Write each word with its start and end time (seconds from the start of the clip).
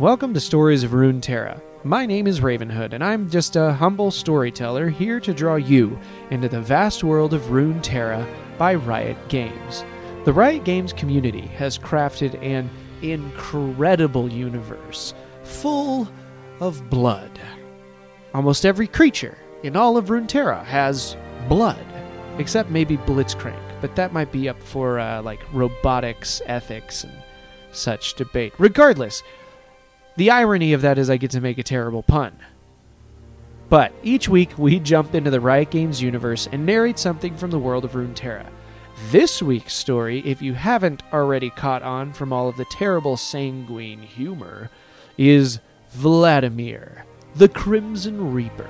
Welcome 0.00 0.32
to 0.32 0.40
Stories 0.40 0.82
of 0.82 0.92
Runeterra. 0.92 1.60
My 1.84 2.06
name 2.06 2.26
is 2.26 2.40
Ravenhood, 2.40 2.94
and 2.94 3.04
I'm 3.04 3.28
just 3.28 3.54
a 3.56 3.74
humble 3.74 4.10
storyteller 4.10 4.88
here 4.88 5.20
to 5.20 5.34
draw 5.34 5.56
you 5.56 5.98
into 6.30 6.48
the 6.48 6.62
vast 6.62 7.04
world 7.04 7.34
of 7.34 7.42
Runeterra 7.50 8.26
by 8.56 8.76
Riot 8.76 9.18
Games. 9.28 9.84
The 10.24 10.32
Riot 10.32 10.64
Games 10.64 10.94
community 10.94 11.42
has 11.48 11.76
crafted 11.76 12.42
an 12.42 12.70
incredible 13.02 14.32
universe 14.32 15.12
full 15.42 16.08
of 16.60 16.88
blood. 16.88 17.38
Almost 18.32 18.64
every 18.64 18.86
creature 18.86 19.36
in 19.64 19.76
all 19.76 19.98
of 19.98 20.06
Runeterra 20.06 20.64
has 20.64 21.14
blood, 21.46 21.84
except 22.38 22.70
maybe 22.70 22.96
Blitzcrank, 22.96 23.60
but 23.82 23.94
that 23.96 24.14
might 24.14 24.32
be 24.32 24.48
up 24.48 24.62
for 24.62 24.98
uh, 24.98 25.20
like 25.20 25.40
robotics, 25.52 26.40
ethics, 26.46 27.04
and 27.04 27.12
such 27.72 28.14
debate. 28.14 28.54
Regardless, 28.58 29.22
the 30.20 30.30
irony 30.30 30.74
of 30.74 30.82
that 30.82 30.98
is 30.98 31.08
I 31.08 31.16
get 31.16 31.30
to 31.30 31.40
make 31.40 31.56
a 31.56 31.62
terrible 31.62 32.02
pun. 32.02 32.36
But 33.70 33.90
each 34.02 34.28
week 34.28 34.50
we 34.58 34.78
jump 34.78 35.14
into 35.14 35.30
the 35.30 35.40
Riot 35.40 35.70
Games 35.70 36.02
universe 36.02 36.46
and 36.52 36.66
narrate 36.66 36.98
something 36.98 37.34
from 37.38 37.50
the 37.50 37.58
world 37.58 37.86
of 37.86 37.92
Runeterra. 37.92 38.44
This 39.10 39.40
week's 39.40 39.72
story, 39.72 40.20
if 40.26 40.42
you 40.42 40.52
haven't 40.52 41.02
already 41.10 41.48
caught 41.48 41.82
on 41.82 42.12
from 42.12 42.34
all 42.34 42.50
of 42.50 42.58
the 42.58 42.66
terrible 42.66 43.16
sanguine 43.16 44.02
humor, 44.02 44.68
is 45.16 45.58
Vladimir, 45.92 47.06
the 47.36 47.48
Crimson 47.48 48.34
Reaper, 48.34 48.68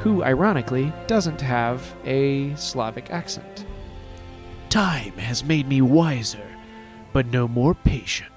who 0.00 0.22
ironically 0.22 0.92
doesn't 1.06 1.40
have 1.40 1.94
a 2.04 2.54
Slavic 2.56 3.10
accent. 3.10 3.64
Time 4.68 5.16
has 5.16 5.44
made 5.44 5.66
me 5.66 5.80
wiser, 5.80 6.46
but 7.14 7.24
no 7.24 7.48
more 7.48 7.74
patient. 7.74 8.33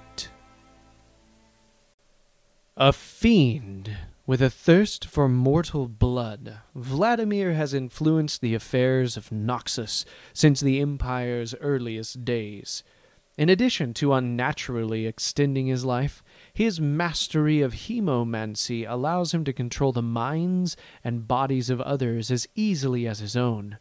A 2.80 2.94
fiend 2.94 3.98
with 4.28 4.40
a 4.40 4.52
thirst 4.52 5.04
for 5.04 5.28
mortal 5.28 5.88
blood, 5.88 6.60
Vladimir 6.76 7.54
has 7.54 7.74
influenced 7.74 8.40
the 8.40 8.54
affairs 8.54 9.18
of 9.18 9.32
Noxus 9.32 10.06
since 10.32 10.60
the 10.60 10.80
Empire's 10.80 11.56
earliest 11.56 12.24
days. 12.24 12.84
In 13.36 13.50
addition 13.50 13.96
to 13.96 14.14
unnaturally 14.14 15.08
extending 15.08 15.66
his 15.66 15.86
life, 15.86 16.24
his 16.54 16.80
mastery 16.80 17.62
of 17.62 17.74
hemomancy 17.74 18.86
allows 18.88 19.34
him 19.34 19.44
to 19.46 19.54
control 19.54 19.92
the 19.92 20.04
minds 20.04 20.78
and 21.04 21.28
bodies 21.28 21.72
of 21.72 21.82
others 21.82 22.30
as 22.30 22.48
easily 22.54 23.08
as 23.08 23.18
his 23.18 23.36
own. 23.36 23.80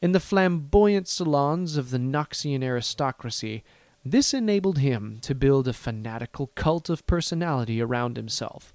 In 0.00 0.12
the 0.12 0.18
flamboyant 0.18 1.08
salons 1.08 1.76
of 1.76 1.90
the 1.90 1.98
Noxian 1.98 2.62
aristocracy, 2.62 3.64
this 4.04 4.32
enabled 4.32 4.78
him 4.78 5.18
to 5.20 5.34
build 5.34 5.68
a 5.68 5.72
fanatical 5.72 6.48
cult 6.48 6.88
of 6.88 7.06
personality 7.06 7.80
around 7.80 8.16
himself, 8.16 8.72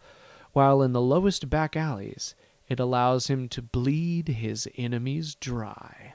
while 0.54 0.82
in 0.82 0.94
the 0.94 1.02
lowest 1.02 1.50
back 1.50 1.76
alleys, 1.76 2.36
it 2.68 2.80
allows 2.80 3.28
him 3.28 3.50
to 3.50 3.62
bleed 3.62 4.28
his 4.28 4.68
enemies 4.78 5.36
dry. 5.36 6.14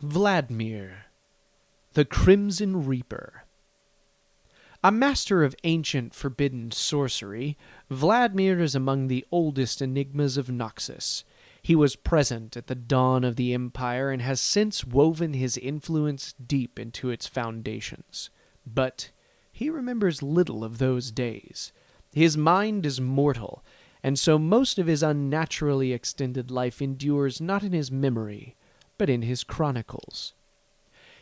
Vladimir, 0.00 1.06
the 1.94 2.04
Crimson 2.04 2.86
Reaper. 2.86 3.44
A 4.84 4.92
master 4.92 5.42
of 5.42 5.56
ancient 5.64 6.14
forbidden 6.14 6.70
sorcery, 6.70 7.56
Vladimir 7.90 8.60
is 8.60 8.74
among 8.74 9.08
the 9.08 9.24
oldest 9.32 9.80
enigmas 9.80 10.36
of 10.36 10.48
Noxus. 10.48 11.24
He 11.66 11.74
was 11.74 11.96
present 11.96 12.56
at 12.56 12.68
the 12.68 12.76
dawn 12.76 13.24
of 13.24 13.34
the 13.34 13.52
empire 13.52 14.12
and 14.12 14.22
has 14.22 14.38
since 14.40 14.84
woven 14.84 15.32
his 15.32 15.58
influence 15.58 16.32
deep 16.34 16.78
into 16.78 17.10
its 17.10 17.26
foundations. 17.26 18.30
But 18.64 19.10
he 19.50 19.68
remembers 19.68 20.22
little 20.22 20.62
of 20.62 20.78
those 20.78 21.10
days. 21.10 21.72
His 22.14 22.36
mind 22.36 22.86
is 22.86 23.00
mortal, 23.00 23.64
and 24.00 24.16
so 24.16 24.38
most 24.38 24.78
of 24.78 24.86
his 24.86 25.02
unnaturally 25.02 25.92
extended 25.92 26.52
life 26.52 26.80
endures 26.80 27.40
not 27.40 27.64
in 27.64 27.72
his 27.72 27.90
memory, 27.90 28.54
but 28.96 29.10
in 29.10 29.22
his 29.22 29.42
chronicles. 29.42 30.34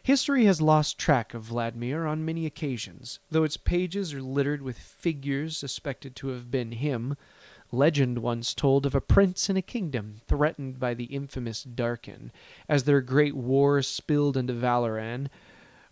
History 0.02 0.44
has 0.44 0.60
lost 0.60 0.98
track 0.98 1.32
of 1.32 1.44
Vladimir 1.44 2.04
on 2.04 2.22
many 2.22 2.44
occasions, 2.44 3.18
though 3.30 3.44
its 3.44 3.56
pages 3.56 4.12
are 4.12 4.20
littered 4.20 4.60
with 4.60 4.78
figures 4.78 5.56
suspected 5.56 6.14
to 6.16 6.28
have 6.28 6.50
been 6.50 6.72
him, 6.72 7.16
Legend 7.72 8.18
once 8.18 8.54
told 8.54 8.86
of 8.86 8.94
a 8.94 9.00
prince 9.00 9.48
in 9.48 9.56
a 9.56 9.62
kingdom 9.62 10.20
threatened 10.26 10.78
by 10.78 10.94
the 10.94 11.04
infamous 11.04 11.62
Darkin, 11.62 12.30
as 12.68 12.84
their 12.84 13.00
great 13.00 13.34
war 13.34 13.82
spilled 13.82 14.36
into 14.36 14.52
Valoran. 14.52 15.28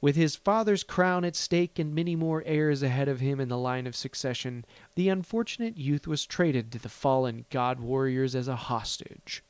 With 0.01 0.17
his 0.17 0.37
father's 0.37 0.83
crown 0.83 1.25
at 1.25 1.37
stake 1.37 1.79
and 1.79 1.95
many 1.95 2.17
more 2.17 2.43
heirs 2.45 2.83
ahead 2.83 3.09
of 3.09 3.21
him 3.21 3.41
in 3.41 3.49
the 3.49 3.57
line 3.57 3.87
of 3.87 3.97
succession, 3.97 4.65
the 4.97 5.09
unfortunate 5.09 5.79
youth 5.79 6.07
was 6.07 6.27
traded 6.27 6.73
to 6.73 6.79
the 6.79 6.89
fallen 6.89 7.47
god 7.51 7.81
warriors 7.81 8.35
as 8.35 8.49
a 8.49 8.57
hostage. 8.57 9.43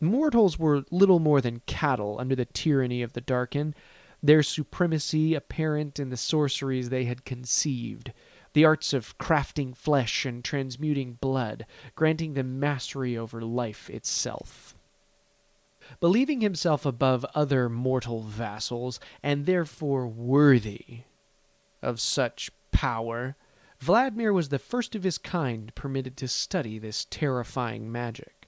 Mortals 0.00 0.58
were 0.58 0.84
little 0.90 1.18
more 1.18 1.40
than 1.40 1.60
cattle 1.66 2.18
under 2.18 2.34
the 2.34 2.46
tyranny 2.46 3.02
of 3.02 3.12
the 3.12 3.20
Darkin, 3.20 3.74
their 4.22 4.42
supremacy 4.42 5.34
apparent 5.34 5.98
in 5.98 6.08
the 6.08 6.16
sorceries 6.16 6.88
they 6.88 7.04
had 7.04 7.24
conceived 7.24 8.12
the 8.52 8.64
arts 8.64 8.92
of 8.92 9.16
crafting 9.18 9.76
flesh 9.76 10.24
and 10.24 10.44
transmuting 10.44 11.18
blood, 11.20 11.66
granting 11.94 12.34
them 12.34 12.58
mastery 12.58 13.16
over 13.16 13.40
life 13.40 13.88
itself. 13.90 14.74
Believing 15.98 16.40
himself 16.40 16.86
above 16.86 17.24
other 17.34 17.68
mortal 17.68 18.22
vassals, 18.22 19.00
and 19.22 19.46
therefore 19.46 20.06
worthy 20.06 21.02
of 21.82 22.00
such 22.00 22.50
power, 22.70 23.36
Vladimir 23.80 24.32
was 24.32 24.50
the 24.50 24.58
first 24.58 24.94
of 24.94 25.02
his 25.02 25.18
kind 25.18 25.74
permitted 25.74 26.16
to 26.18 26.28
study 26.28 26.78
this 26.78 27.06
terrifying 27.10 27.90
magic. 27.90 28.39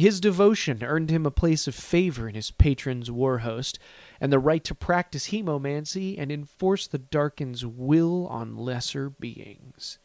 His 0.00 0.18
devotion 0.18 0.82
earned 0.82 1.10
him 1.10 1.26
a 1.26 1.30
place 1.30 1.68
of 1.68 1.74
favor 1.74 2.26
in 2.26 2.34
his 2.34 2.50
patron's 2.50 3.10
war 3.10 3.40
host, 3.40 3.78
and 4.18 4.32
the 4.32 4.38
right 4.38 4.64
to 4.64 4.74
practice 4.74 5.26
hemomancy 5.26 6.16
and 6.18 6.32
enforce 6.32 6.86
the 6.86 6.96
Darkin's 6.96 7.66
will 7.66 8.26
on 8.28 8.56
lesser 8.56 9.10
beings. 9.10 9.98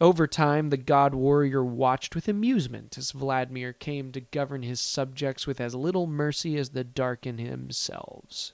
Over 0.00 0.28
time, 0.28 0.68
the 0.68 0.76
god 0.76 1.12
warrior 1.12 1.64
watched 1.64 2.14
with 2.14 2.28
amusement 2.28 2.96
as 2.96 3.10
Vladimir 3.10 3.72
came 3.72 4.12
to 4.12 4.20
govern 4.20 4.62
his 4.62 4.80
subjects 4.80 5.44
with 5.44 5.60
as 5.60 5.74
little 5.74 6.06
mercy 6.06 6.56
as 6.56 6.70
the 6.70 6.84
Darkin 6.84 7.38
themselves. 7.38 8.52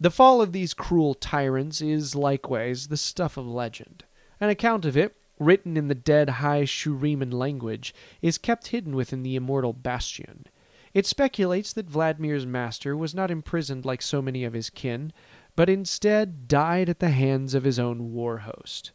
The 0.00 0.10
fall 0.10 0.42
of 0.42 0.50
these 0.50 0.74
cruel 0.74 1.14
tyrants 1.14 1.80
is 1.80 2.16
likewise 2.16 2.88
the 2.88 2.96
stuff 2.96 3.36
of 3.36 3.46
legend. 3.46 4.02
An 4.40 4.50
account 4.50 4.84
of 4.84 4.96
it 4.96 5.14
written 5.40 5.76
in 5.76 5.88
the 5.88 5.94
dead 5.94 6.28
High 6.28 6.62
Shuriman 6.62 7.32
language, 7.32 7.92
is 8.22 8.38
kept 8.38 8.68
hidden 8.68 8.94
within 8.94 9.24
the 9.24 9.34
immortal 9.34 9.72
Bastion. 9.72 10.46
It 10.92 11.06
speculates 11.06 11.72
that 11.72 11.90
Vladimir's 11.90 12.46
master 12.46 12.96
was 12.96 13.14
not 13.14 13.30
imprisoned 13.30 13.84
like 13.84 14.02
so 14.02 14.20
many 14.20 14.44
of 14.44 14.52
his 14.52 14.70
kin, 14.70 15.12
but 15.56 15.68
instead 15.68 16.46
died 16.46 16.88
at 16.88 17.00
the 17.00 17.10
hands 17.10 17.54
of 17.54 17.64
his 17.64 17.78
own 17.78 18.12
war 18.12 18.38
host. 18.38 18.92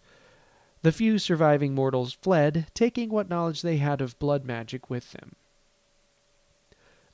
The 0.84 0.92
few 0.92 1.18
surviving 1.18 1.74
mortals 1.74 2.14
fled, 2.14 2.68
taking 2.74 3.10
what 3.10 3.30
knowledge 3.30 3.62
they 3.62 3.78
had 3.78 4.02
of 4.02 4.20
blood 4.20 4.46
magic 4.46 4.90
with 4.90 5.14
them. 5.14 5.36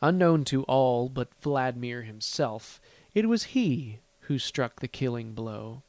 Unknown 0.02 0.44
to 0.46 0.64
all 0.64 1.08
but 1.10 1.34
Vladimir 1.42 2.02
himself, 2.02 2.82
it 3.14 3.30
was 3.30 3.44
he 3.44 4.00
who 4.22 4.40
struck 4.40 4.80
the 4.80 4.88
killing 4.88 5.34
blow. 5.34 5.84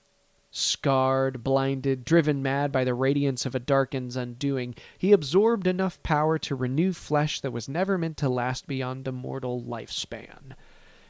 Scarred, 0.55 1.43
blinded, 1.43 2.05
driven 2.05 2.43
mad 2.43 2.71
by 2.71 2.85
the 2.85 2.93
radiance 2.93 3.47
of 3.47 3.55
a 3.55 3.59
Darkin's 3.59 4.17
undoing, 4.17 4.75
he 4.99 5.13
absorbed 5.13 5.67
enough 5.67 6.03
power 6.03 6.39
to 6.41 6.55
renew 6.55 6.93
flesh 6.93 7.41
that 7.41 7.53
was 7.53 7.71
never 7.71 7.97
meant 7.97 8.19
to 8.19 8.29
last 8.29 8.67
beyond 8.67 9.09
a 9.09 9.13
mortal 9.13 9.63
lifespan. 9.63 10.53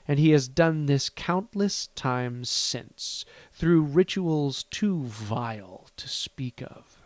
And 0.06 0.20
he 0.20 0.30
has 0.30 0.46
done 0.46 0.86
this 0.86 1.10
countless 1.10 1.88
times 1.88 2.48
since, 2.50 3.24
through 3.52 3.82
rituals 3.82 4.62
too 4.62 5.02
vile 5.06 5.88
to 5.96 6.08
speak 6.08 6.62
of. 6.62 7.02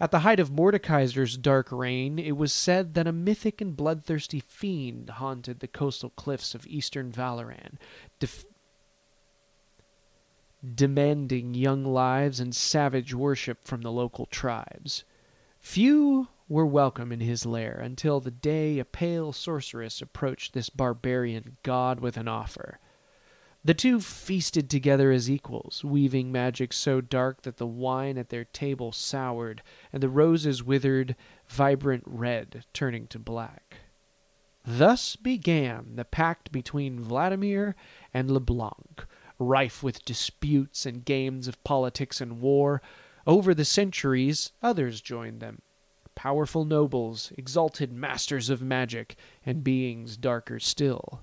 At 0.00 0.12
the 0.12 0.20
height 0.20 0.38
of 0.38 0.52
Mordekaiser's 0.52 1.36
dark 1.36 1.72
reign, 1.72 2.20
it 2.20 2.36
was 2.36 2.52
said 2.52 2.94
that 2.94 3.08
a 3.08 3.12
mythic 3.12 3.60
and 3.60 3.76
bloodthirsty 3.76 4.38
fiend 4.38 5.10
haunted 5.10 5.58
the 5.58 5.66
coastal 5.66 6.10
cliffs 6.10 6.54
of 6.54 6.64
eastern 6.68 7.10
Valoran, 7.10 7.78
def- 8.20 8.46
demanding 10.74 11.54
young 11.54 11.84
lives 11.84 12.40
and 12.40 12.54
savage 12.54 13.14
worship 13.14 13.64
from 13.64 13.82
the 13.82 13.92
local 13.92 14.26
tribes. 14.26 15.04
Few 15.60 16.28
were 16.48 16.66
welcome 16.66 17.12
in 17.12 17.20
his 17.20 17.44
lair 17.44 17.78
until 17.82 18.20
the 18.20 18.30
day 18.30 18.78
a 18.78 18.84
pale 18.84 19.32
sorceress 19.32 20.00
approached 20.00 20.52
this 20.52 20.70
barbarian 20.70 21.58
god 21.62 22.00
with 22.00 22.16
an 22.16 22.28
offer. 22.28 22.78
The 23.64 23.74
two 23.74 24.00
feasted 24.00 24.70
together 24.70 25.10
as 25.10 25.30
equals, 25.30 25.84
weaving 25.84 26.32
magic 26.32 26.72
so 26.72 27.00
dark 27.00 27.42
that 27.42 27.58
the 27.58 27.66
wine 27.66 28.16
at 28.16 28.30
their 28.30 28.44
table 28.44 28.92
soured 28.92 29.62
and 29.92 30.02
the 30.02 30.08
roses 30.08 30.62
withered, 30.62 31.16
vibrant 31.48 32.04
red, 32.06 32.64
turning 32.72 33.08
to 33.08 33.18
black. 33.18 33.76
Thus 34.64 35.16
began 35.16 35.96
the 35.96 36.04
pact 36.04 36.52
between 36.52 37.00
Vladimir 37.00 37.74
and 38.14 38.30
LeBlanc, 38.30 39.06
rife 39.38 39.82
with 39.82 40.04
disputes 40.04 40.86
and 40.86 41.04
games 41.04 41.48
of 41.48 41.62
politics 41.64 42.20
and 42.20 42.40
war. 42.40 42.82
Over 43.26 43.54
the 43.54 43.64
centuries, 43.64 44.52
others 44.62 45.00
joined 45.00 45.40
them 45.40 45.62
powerful 46.18 46.64
nobles, 46.64 47.32
exalted 47.38 47.92
masters 47.92 48.50
of 48.50 48.60
magic, 48.60 49.14
and 49.46 49.62
beings 49.62 50.16
darker 50.16 50.58
still. 50.58 51.22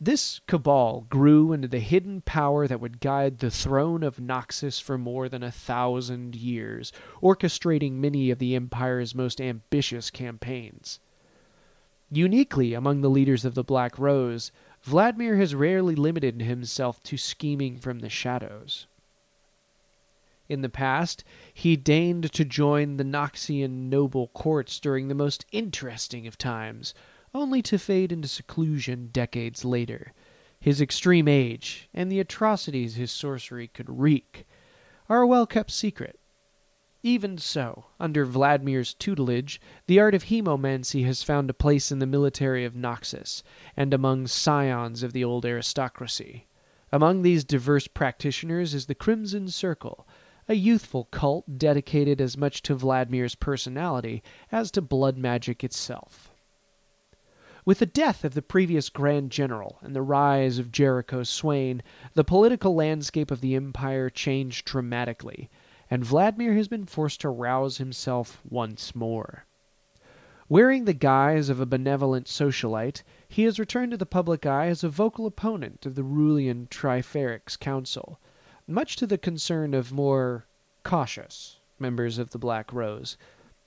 This 0.00 0.40
cabal 0.48 1.02
grew 1.02 1.52
into 1.52 1.68
the 1.68 1.78
hidden 1.78 2.22
power 2.22 2.66
that 2.66 2.80
would 2.80 2.98
guide 2.98 3.38
the 3.38 3.52
throne 3.52 4.02
of 4.02 4.16
Noxus 4.16 4.82
for 4.82 4.98
more 4.98 5.28
than 5.28 5.44
a 5.44 5.52
thousand 5.52 6.34
years, 6.34 6.90
orchestrating 7.22 7.92
many 7.92 8.32
of 8.32 8.40
the 8.40 8.56
Empire's 8.56 9.14
most 9.14 9.40
ambitious 9.40 10.10
campaigns. 10.10 10.98
Uniquely 12.10 12.74
among 12.74 13.02
the 13.02 13.10
leaders 13.10 13.44
of 13.44 13.54
the 13.54 13.62
Black 13.62 13.96
Rose, 13.96 14.50
Vladimir 14.82 15.36
has 15.36 15.54
rarely 15.54 15.94
limited 15.94 16.40
himself 16.40 17.02
to 17.02 17.16
scheming 17.16 17.78
from 17.78 17.98
the 17.98 18.08
shadows. 18.08 18.86
In 20.48 20.62
the 20.62 20.68
past, 20.68 21.22
he 21.52 21.76
deigned 21.76 22.32
to 22.32 22.44
join 22.44 22.96
the 22.96 23.04
Noxian 23.04 23.88
noble 23.88 24.28
courts 24.28 24.80
during 24.80 25.08
the 25.08 25.14
most 25.14 25.46
interesting 25.52 26.26
of 26.26 26.38
times, 26.38 26.94
only 27.34 27.62
to 27.62 27.78
fade 27.78 28.10
into 28.10 28.28
seclusion 28.28 29.10
decades 29.12 29.64
later. 29.64 30.12
His 30.60 30.80
extreme 30.80 31.28
age, 31.28 31.88
and 31.94 32.10
the 32.10 32.20
atrocities 32.20 32.96
his 32.96 33.10
sorcery 33.10 33.68
could 33.68 33.88
wreak, 33.88 34.46
are 35.08 35.22
a 35.22 35.26
well 35.26 35.46
kept 35.46 35.70
secret. 35.70 36.19
Even 37.02 37.38
so, 37.38 37.86
under 37.98 38.26
Vladimir's 38.26 38.92
tutelage, 38.92 39.60
the 39.86 39.98
art 39.98 40.14
of 40.14 40.24
hemomancy 40.24 41.04
has 41.06 41.22
found 41.22 41.48
a 41.48 41.54
place 41.54 41.90
in 41.90 41.98
the 41.98 42.06
military 42.06 42.64
of 42.64 42.74
Noxus, 42.74 43.42
and 43.74 43.94
among 43.94 44.26
scions 44.26 45.02
of 45.02 45.14
the 45.14 45.24
old 45.24 45.46
aristocracy. 45.46 46.46
Among 46.92 47.22
these 47.22 47.44
diverse 47.44 47.86
practitioners 47.86 48.74
is 48.74 48.86
the 48.86 48.94
Crimson 48.94 49.48
Circle, 49.48 50.06
a 50.46 50.54
youthful 50.54 51.04
cult 51.04 51.58
dedicated 51.58 52.20
as 52.20 52.36
much 52.36 52.60
to 52.62 52.74
Vladimir's 52.74 53.34
personality 53.34 54.22
as 54.52 54.70
to 54.72 54.82
blood 54.82 55.16
magic 55.16 55.64
itself. 55.64 56.30
With 57.64 57.78
the 57.78 57.86
death 57.86 58.24
of 58.24 58.34
the 58.34 58.42
previous 58.42 58.88
Grand 58.88 59.30
General 59.30 59.78
and 59.80 59.94
the 59.94 60.02
rise 60.02 60.58
of 60.58 60.72
Jericho 60.72 61.22
Swain, 61.22 61.82
the 62.14 62.24
political 62.24 62.74
landscape 62.74 63.30
of 63.30 63.40
the 63.40 63.54
Empire 63.54 64.10
changed 64.10 64.64
dramatically, 64.64 65.48
and 65.90 66.04
Vladimir 66.04 66.54
has 66.54 66.68
been 66.68 66.86
forced 66.86 67.20
to 67.20 67.28
rouse 67.28 67.78
himself 67.78 68.40
once 68.48 68.94
more. 68.94 69.44
Wearing 70.48 70.84
the 70.84 70.92
guise 70.92 71.48
of 71.48 71.60
a 71.60 71.66
benevolent 71.66 72.26
socialite, 72.26 73.02
he 73.28 73.44
has 73.44 73.58
returned 73.58 73.90
to 73.92 73.96
the 73.96 74.06
public 74.06 74.46
eye 74.46 74.66
as 74.66 74.82
a 74.82 74.88
vocal 74.88 75.26
opponent 75.26 75.86
of 75.86 75.94
the 75.94 76.02
Rulian 76.02 76.68
Trifarix 76.68 77.58
Council, 77.58 78.18
much 78.66 78.96
to 78.96 79.06
the 79.06 79.18
concern 79.18 79.74
of 79.74 79.92
more 79.92 80.46
cautious 80.82 81.58
members 81.78 82.18
of 82.18 82.30
the 82.30 82.38
Black 82.38 82.72
Rose. 82.72 83.16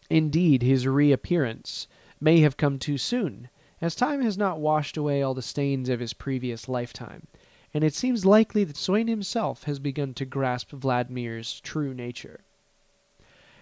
Indeed, 0.10 0.62
his 0.62 0.88
reappearance 0.88 1.88
may 2.19 2.40
have 2.40 2.58
come 2.58 2.80
too 2.80 2.98
soon, 2.98 3.50
as 3.81 3.96
time 3.96 4.22
has 4.22 4.38
not 4.38 4.60
washed 4.60 4.96
away 4.96 5.22
all 5.22 5.34
the 5.34 5.42
stains 5.42 5.90
of 5.90 6.00
his 6.00 6.14
previous 6.14 6.69
lifetime, 6.69 7.28
and 7.74 7.84
it 7.84 7.94
seems 7.94 8.25
likely 8.25 8.64
that 8.64 8.78
Swain 8.78 9.08
himself 9.08 9.64
has 9.64 9.80
begun 9.80 10.14
to 10.16 10.25
grasp 10.25 10.72
Vladimir's 10.72 11.60
true 11.62 11.94
nature. 11.94 12.42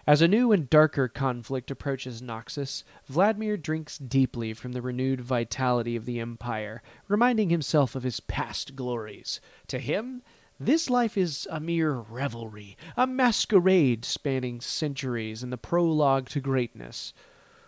As 0.08 0.22
a 0.22 0.28
new 0.28 0.52
and 0.52 0.70
darker 0.70 1.08
conflict 1.08 1.70
approaches 1.70 2.22
Noxus, 2.22 2.84
Vladimir 3.08 3.56
drinks 3.56 3.98
deeply 4.00 4.54
from 4.54 4.72
the 4.72 4.82
renewed 4.82 5.22
vitality 5.22 5.96
of 5.96 6.06
the 6.06 6.20
Empire, 6.20 6.82
reminding 7.08 7.50
himself 7.50 7.96
of 7.96 8.04
his 8.04 8.20
past 8.20 8.76
glories. 8.76 9.40
To 9.68 9.78
him, 9.78 10.24
this 10.60 10.90
life 10.90 11.18
is 11.18 11.48
a 11.52 11.60
mere 11.60 11.94
revelry, 11.94 12.78
a 12.98 13.08
masquerade 13.08 14.04
spanning 14.04 14.60
centuries 14.60 15.44
and 15.44 15.54
the 15.54 15.58
prologue 15.58 16.30
to 16.30 16.40
greatness. 16.40 17.14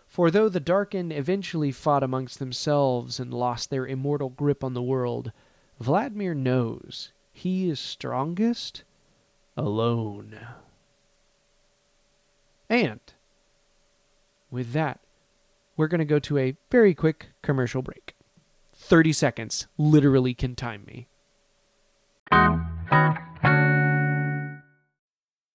For 0.07 0.29
though 0.29 0.49
the 0.49 0.59
Darkin 0.59 1.11
eventually 1.11 1.71
fought 1.71 2.03
amongst 2.03 2.39
themselves 2.39 3.19
and 3.19 3.33
lost 3.33 3.69
their 3.69 3.87
immortal 3.87 4.29
grip 4.29 4.63
on 4.63 4.73
the 4.73 4.83
world, 4.83 5.31
Vladimir 5.79 6.33
knows 6.33 7.11
he 7.31 7.69
is 7.69 7.79
strongest 7.79 8.83
alone. 9.57 10.39
And 12.69 12.99
with 14.49 14.71
that, 14.73 14.99
we're 15.75 15.87
going 15.87 15.99
to 15.99 16.05
go 16.05 16.19
to 16.19 16.37
a 16.37 16.55
very 16.69 16.93
quick 16.93 17.29
commercial 17.41 17.81
break. 17.81 18.15
30 18.73 19.13
seconds 19.13 19.67
literally 19.77 20.33
can 20.33 20.55
time 20.55 20.85
me. 20.85 21.07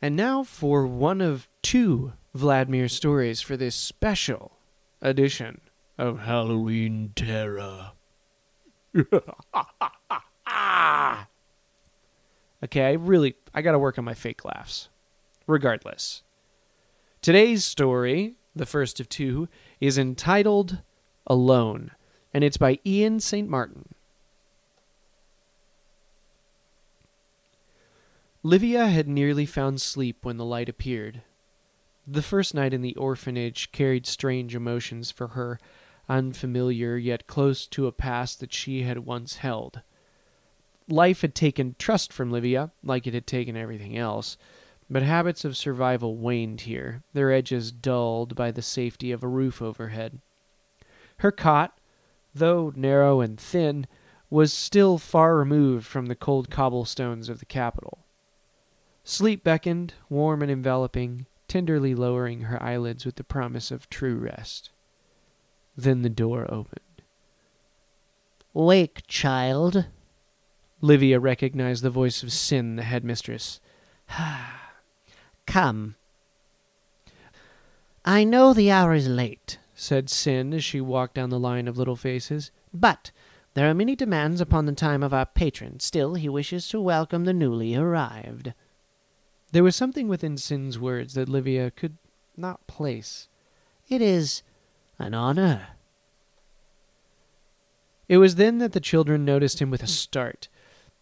And 0.00 0.14
now 0.14 0.44
for 0.44 0.86
one 0.86 1.20
of 1.20 1.48
two 1.62 2.12
Vladimir 2.34 2.88
stories 2.88 3.40
for 3.40 3.56
this 3.56 3.74
special 3.74 4.52
edition 5.02 5.60
of 5.96 6.20
Halloween 6.20 7.12
Terror. 7.16 7.92
okay, 12.64 12.84
I 12.84 12.92
really 12.92 13.34
I 13.52 13.62
got 13.62 13.72
to 13.72 13.78
work 13.78 13.98
on 13.98 14.04
my 14.04 14.14
fake 14.14 14.44
laughs. 14.44 14.88
Regardless. 15.48 16.22
Today's 17.20 17.64
story, 17.64 18.36
the 18.54 18.66
first 18.66 19.00
of 19.00 19.08
two, 19.08 19.48
is 19.80 19.98
entitled 19.98 20.82
Alone, 21.26 21.90
and 22.32 22.44
it's 22.44 22.56
by 22.56 22.78
Ian 22.86 23.18
St. 23.18 23.48
Martin. 23.48 23.94
Livia 28.44 28.86
had 28.86 29.08
nearly 29.08 29.44
found 29.44 29.80
sleep 29.80 30.24
when 30.24 30.36
the 30.36 30.44
light 30.44 30.68
appeared. 30.68 31.22
The 32.06 32.22
first 32.22 32.54
night 32.54 32.72
in 32.72 32.82
the 32.82 32.94
orphanage 32.94 33.72
carried 33.72 34.06
strange 34.06 34.54
emotions 34.54 35.10
for 35.10 35.28
her, 35.28 35.58
unfamiliar 36.08 36.96
yet 36.96 37.26
close 37.26 37.66
to 37.66 37.88
a 37.88 37.92
past 37.92 38.38
that 38.38 38.52
she 38.52 38.82
had 38.82 39.00
once 39.00 39.38
held. 39.38 39.82
Life 40.88 41.22
had 41.22 41.34
taken 41.34 41.74
trust 41.78 42.12
from 42.12 42.30
Livia, 42.30 42.70
like 42.82 43.08
it 43.08 43.12
had 43.12 43.26
taken 43.26 43.56
everything 43.56 43.98
else, 43.98 44.36
but 44.88 45.02
habits 45.02 45.44
of 45.44 45.56
survival 45.56 46.16
waned 46.16 46.62
here, 46.62 47.02
their 47.12 47.32
edges 47.32 47.72
dulled 47.72 48.36
by 48.36 48.52
the 48.52 48.62
safety 48.62 49.10
of 49.10 49.24
a 49.24 49.28
roof 49.28 49.60
overhead. 49.60 50.20
Her 51.18 51.32
cot, 51.32 51.78
though 52.32 52.72
narrow 52.76 53.20
and 53.20 53.38
thin, 53.38 53.88
was 54.30 54.52
still 54.52 54.96
far 54.96 55.36
removed 55.36 55.86
from 55.86 56.06
the 56.06 56.14
cold 56.14 56.50
cobblestones 56.50 57.28
of 57.28 57.40
the 57.40 57.44
capital. 57.44 58.06
Sleep 59.10 59.42
beckoned, 59.42 59.94
warm 60.10 60.42
and 60.42 60.50
enveloping, 60.50 61.24
tenderly 61.48 61.94
lowering 61.94 62.42
her 62.42 62.62
eyelids 62.62 63.06
with 63.06 63.16
the 63.16 63.24
promise 63.24 63.70
of 63.70 63.88
true 63.88 64.16
rest. 64.16 64.68
Then 65.74 66.02
the 66.02 66.10
door 66.10 66.42
opened. 66.52 67.00
Wake, 68.52 69.06
child. 69.06 69.86
Livia 70.82 71.18
recognized 71.18 71.82
the 71.82 71.88
voice 71.88 72.22
of 72.22 72.30
Sin, 72.30 72.76
the 72.76 72.82
headmistress. 72.82 73.60
Ha 74.08 74.74
come. 75.46 75.94
I 78.04 78.24
know 78.24 78.52
the 78.52 78.70
hour 78.70 78.92
is 78.92 79.08
late, 79.08 79.58
said 79.74 80.10
Sin 80.10 80.52
as 80.52 80.62
she 80.62 80.82
walked 80.82 81.14
down 81.14 81.30
the 81.30 81.40
line 81.40 81.66
of 81.66 81.78
little 81.78 81.96
faces, 81.96 82.50
but 82.74 83.10
there 83.54 83.70
are 83.70 83.74
many 83.74 83.96
demands 83.96 84.42
upon 84.42 84.66
the 84.66 84.72
time 84.72 85.02
of 85.02 85.14
our 85.14 85.24
patron. 85.24 85.80
Still, 85.80 86.12
he 86.12 86.28
wishes 86.28 86.68
to 86.68 86.78
welcome 86.78 87.24
the 87.24 87.32
newly 87.32 87.74
arrived. 87.74 88.52
There 89.52 89.64
was 89.64 89.76
something 89.76 90.08
within 90.08 90.36
Sin's 90.36 90.78
words 90.78 91.14
that 91.14 91.28
Livia 91.28 91.70
could 91.70 91.96
not 92.36 92.66
place. 92.66 93.28
It 93.88 94.02
is 94.02 94.42
an 94.98 95.14
honor. 95.14 95.68
It 98.08 98.18
was 98.18 98.36
then 98.36 98.58
that 98.58 98.72
the 98.72 98.80
children 98.80 99.24
noticed 99.24 99.60
him 99.60 99.70
with 99.70 99.82
a 99.82 99.86
start, 99.86 100.48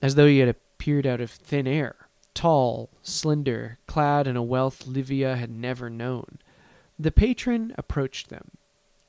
as 0.01 0.15
though 0.15 0.27
he 0.27 0.39
had 0.39 0.49
appeared 0.49 1.07
out 1.07 1.21
of 1.21 1.31
thin 1.31 1.67
air, 1.67 2.09
tall, 2.35 2.91
slender, 3.03 3.79
clad 3.87 4.27
in 4.27 4.37
a 4.37 4.43
wealth 4.43 4.87
Livia 4.87 5.37
had 5.37 5.51
never 5.51 5.89
known. 5.91 6.39
The 6.99 7.13
patron 7.13 7.75
approached 7.77 8.29
them. 8.29 8.53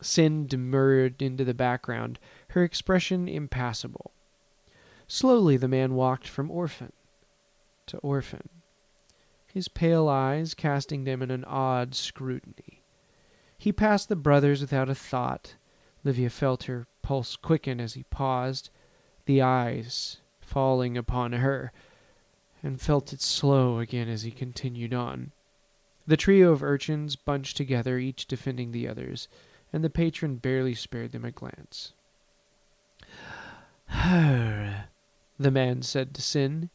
Sin 0.02 0.46
demurred 0.46 1.22
into 1.22 1.44
the 1.44 1.54
background, 1.54 2.20
her 2.50 2.64
expression 2.64 3.28
impassible. 3.28 4.12
Slowly 5.08 5.58
the 5.58 5.68
man 5.68 5.96
walked 5.96 6.28
from 6.28 6.52
orphan 6.52 6.92
to 7.88 7.98
orphan, 8.00 8.50
his 9.58 9.68
pale 9.68 10.08
eyes 10.08 10.54
casting 10.54 11.04
them 11.04 11.20
in 11.24 11.32
an 11.32 11.44
odd 11.46 11.96
scrutiny. 11.96 12.84
He 13.58 13.72
passed 13.72 14.08
the 14.08 14.16
brothers 14.16 14.62
without 14.62 14.88
a 14.88 14.94
thought. 14.94 15.56
Livia 16.04 16.30
felt 16.30 16.66
her 16.66 16.86
pulse 17.02 17.36
quicken 17.36 17.82
as 17.82 17.96
he 17.96 18.04
paused, 18.04 18.70
the 19.26 19.42
eyes 19.42 20.18
falling 20.40 20.96
upon 20.96 21.34
her, 21.34 21.72
and 22.62 22.80
felt 22.80 23.12
it 23.12 23.20
slow 23.20 23.80
again 23.80 24.08
as 24.08 24.22
he 24.22 24.30
continued 24.30 24.94
on. 24.94 25.32
The 26.06 26.18
trio 26.18 26.52
of 26.52 26.62
urchins 26.62 27.16
bunched 27.16 27.58
together, 27.58 27.98
each 27.98 28.28
defending 28.28 28.72
the 28.72 28.88
others, 28.88 29.28
and 29.74 29.84
the 29.84 29.90
patron 29.90 30.36
barely 30.36 30.76
spared 30.76 31.14
them 31.14 31.26
a 31.26 31.32
glance. 31.32 31.94
Her, 33.88 34.90
the 35.40 35.50
man 35.50 35.82
said 35.82 36.14
to 36.14 36.22
Sin 36.22 36.70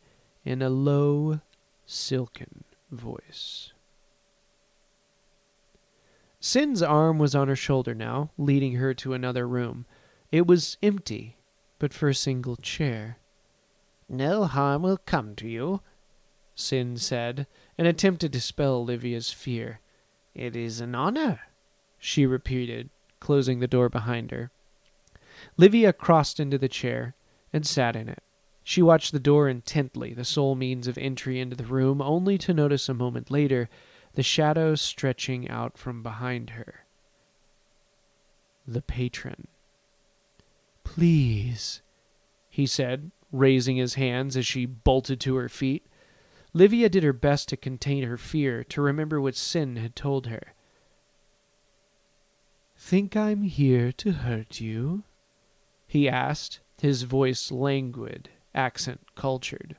in 0.45 0.63
a 0.63 0.69
low, 0.69 1.43
silken 1.87 2.65
voice. 2.93 3.73
Sin's 6.41 6.83
arm 6.83 7.19
was 7.19 7.35
on 7.35 7.49
her 7.49 7.57
shoulder 7.57 7.95
now, 7.95 8.31
leading 8.37 8.75
her 8.75 8.95
to 8.95 9.15
another 9.15 9.47
room. 9.47 9.87
It 10.31 10.47
was 10.47 10.77
empty, 10.83 11.37
but 11.79 11.95
for 11.95 12.09
a 12.09 12.15
single 12.15 12.57
chair. 12.57 13.19
No 14.09 14.45
harm 14.45 14.83
will 14.83 14.99
come 14.99 15.35
to 15.37 15.49
you, 15.49 15.81
Sin 16.55 16.97
said, 16.97 17.47
and 17.79 17.89
attempted 17.89 18.33
to 18.33 18.39
dispel 18.39 18.85
Livia's 18.85 19.31
fear. 19.31 19.81
It 20.35 20.55
is 20.55 20.81
an 20.81 20.95
honor, 20.95 21.41
she 21.99 22.27
repeated, 22.27 22.91
closing 23.21 23.61
the 23.61 23.67
door 23.67 23.89
behind 23.89 24.31
her. 24.31 24.51
Livia 25.57 25.93
crossed 25.93 26.39
into 26.39 26.59
the 26.59 26.69
chair 26.69 27.15
and 27.53 27.67
sat 27.67 27.97
in 27.97 28.09
it. 28.09 28.23
She 28.65 28.83
watched 28.83 29.13
the 29.13 29.19
door 29.19 29.49
intently, 29.49 30.15
the 30.15 30.25
sole 30.25 30.55
means 30.55 30.87
of 30.87 30.97
entry 30.97 31.41
into 31.41 31.57
the 31.57 31.65
room, 31.65 32.01
only 32.01 32.39
to 32.39 32.55
notice 32.55 32.89
a 32.89 32.95
moment 32.95 33.31
later 33.31 33.69
the 34.15 34.23
shadow 34.23 34.75
stretching 34.75 35.49
out 35.49 35.77
from 35.77 36.03
behind 36.03 36.51
her. 36.51 36.85
The 38.67 38.83
patron. 38.83 39.49
Please, 40.85 41.83
he 42.49 42.67
said, 42.67 43.11
raising 43.33 43.77
his 43.77 43.95
hands 43.95 44.37
as 44.37 44.47
she 44.47 44.67
bolted 44.67 45.19
to 45.21 45.37
her 45.37 45.49
feet. 45.49 45.87
Livia 46.53 46.89
did 46.89 47.03
her 47.03 47.15
best 47.15 47.49
to 47.49 47.57
contain 47.57 48.05
her 48.05 48.19
fear, 48.19 48.63
to 48.65 48.83
remember 48.83 49.21
what 49.21 49.35
Sin 49.35 49.77
had 49.77 49.97
told 49.97 50.27
her. 50.27 50.55
Think 52.77 53.17
I'm 53.17 53.43
here 53.43 53.91
to 53.93 54.13
hurt 54.13 54.61
you? 54.61 55.05
he 55.87 56.09
asked, 56.09 56.61
his 56.81 57.03
voice 57.05 57.51
languid, 57.51 58.29
accent 58.55 59.01
cultured. 59.15 59.77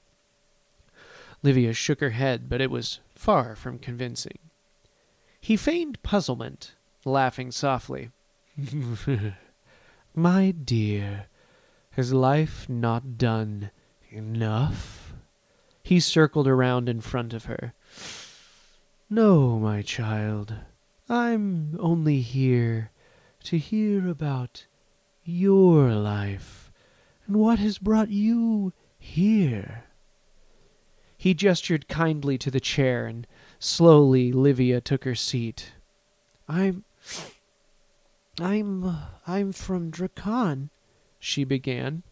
Livia 1.42 1.74
shook 1.74 2.00
her 2.00 2.12
head, 2.12 2.48
but 2.48 2.62
it 2.62 2.72
was 2.72 3.00
far 3.16 3.56
from 3.56 3.78
convincing. 3.78 4.40
He 5.42 5.58
feigned 5.58 6.02
puzzlement, 6.04 6.74
laughing 7.04 7.52
softly. 7.52 8.12
My 10.16 10.52
dear, 10.52 11.28
has 11.92 12.14
life 12.14 12.70
not 12.70 13.18
done 13.18 13.72
enough? 14.10 15.14
He 15.84 16.00
circled 16.00 16.48
around 16.48 16.88
in 16.88 17.02
front 17.02 17.34
of 17.34 17.46
her. 17.46 17.74
No, 19.10 19.60
my 19.60 19.82
child, 19.82 20.56
I'm 21.10 21.78
only 21.80 22.22
here 22.22 22.92
to 23.44 23.58
hear 23.58 24.08
about 24.08 24.66
your 25.26 25.92
life 25.92 26.63
and 27.28 27.36
what 27.36 27.60
has 27.60 27.78
brought 27.78 28.10
you 28.10 28.74
here. 28.98 29.86
He 31.18 31.34
gestured 31.34 31.88
kindly 31.88 32.38
to 32.38 32.52
the 32.52 32.60
chair, 32.60 33.06
and 33.06 33.26
slowly 33.60 34.32
Livia 34.32 34.82
took 34.82 35.06
her 35.06 35.16
seat. 35.16 35.72
I'm. 36.50 36.84
I'm. 38.40 38.98
I'm 39.26 39.54
from 39.54 39.90
Drakan, 39.92 40.70
she 41.20 41.44
began. 41.44 42.04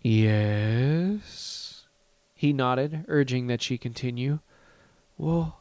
Yes? 0.00 1.86
He 2.34 2.52
nodded, 2.52 3.04
urging 3.08 3.46
that 3.46 3.62
she 3.62 3.78
continue. 3.78 4.40
Well, 5.16 5.60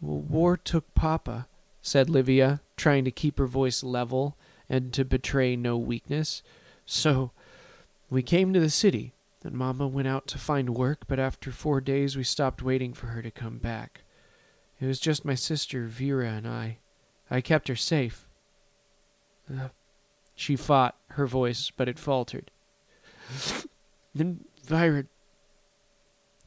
well, 0.00 0.20
war 0.20 0.56
took 0.56 0.94
Papa, 0.94 1.46
said 1.82 2.08
Livia, 2.08 2.60
trying 2.76 3.04
to 3.04 3.10
keep 3.10 3.38
her 3.38 3.46
voice 3.46 3.82
level 3.82 4.36
and 4.68 4.92
to 4.94 5.04
betray 5.04 5.56
no 5.56 5.76
weakness. 5.76 6.42
So 6.90 7.30
we 8.10 8.20
came 8.20 8.52
to 8.52 8.58
the 8.58 8.68
city, 8.68 9.14
and 9.44 9.54
Mamma 9.54 9.86
went 9.86 10.08
out 10.08 10.26
to 10.26 10.38
find 10.38 10.74
work, 10.74 11.04
but 11.06 11.20
after 11.20 11.52
four 11.52 11.80
days 11.80 12.16
we 12.16 12.24
stopped 12.24 12.64
waiting 12.64 12.94
for 12.94 13.06
her 13.06 13.22
to 13.22 13.30
come 13.30 13.58
back. 13.58 14.02
It 14.80 14.86
was 14.86 14.98
just 14.98 15.24
my 15.24 15.36
sister 15.36 15.86
Vera 15.86 16.30
and 16.30 16.48
I. 16.48 16.78
I 17.30 17.42
kept 17.42 17.68
her 17.68 17.76
safe. 17.76 18.26
Uh, 19.48 19.68
she 20.34 20.56
fought 20.56 20.96
her 21.10 21.28
voice, 21.28 21.70
but 21.70 21.88
it 21.88 21.96
faltered. 21.96 22.50
then 24.14 24.46
Vyra 24.66 25.06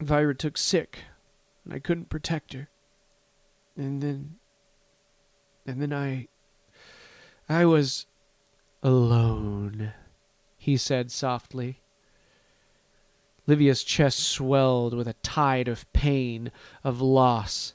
Vyra 0.02 0.38
took 0.38 0.58
sick, 0.58 1.06
and 1.64 1.74
I 1.74 1.80
couldn't 1.80 2.10
protect 2.10 2.52
her. 2.52 2.68
And 3.78 4.04
then 4.04 4.36
and 5.66 5.82
then 5.82 5.94
I 5.94 6.28
I 7.48 7.64
was 7.64 8.08
alone, 8.84 9.94
he 10.64 10.78
said 10.78 11.12
softly. 11.12 11.82
Livia's 13.46 13.84
chest 13.84 14.20
swelled 14.20 14.94
with 14.94 15.10
a 15.10 15.16
tide 15.22 15.68
of 15.68 15.92
pain, 15.92 16.54
of 16.86 17.02
loss. 17.02 17.74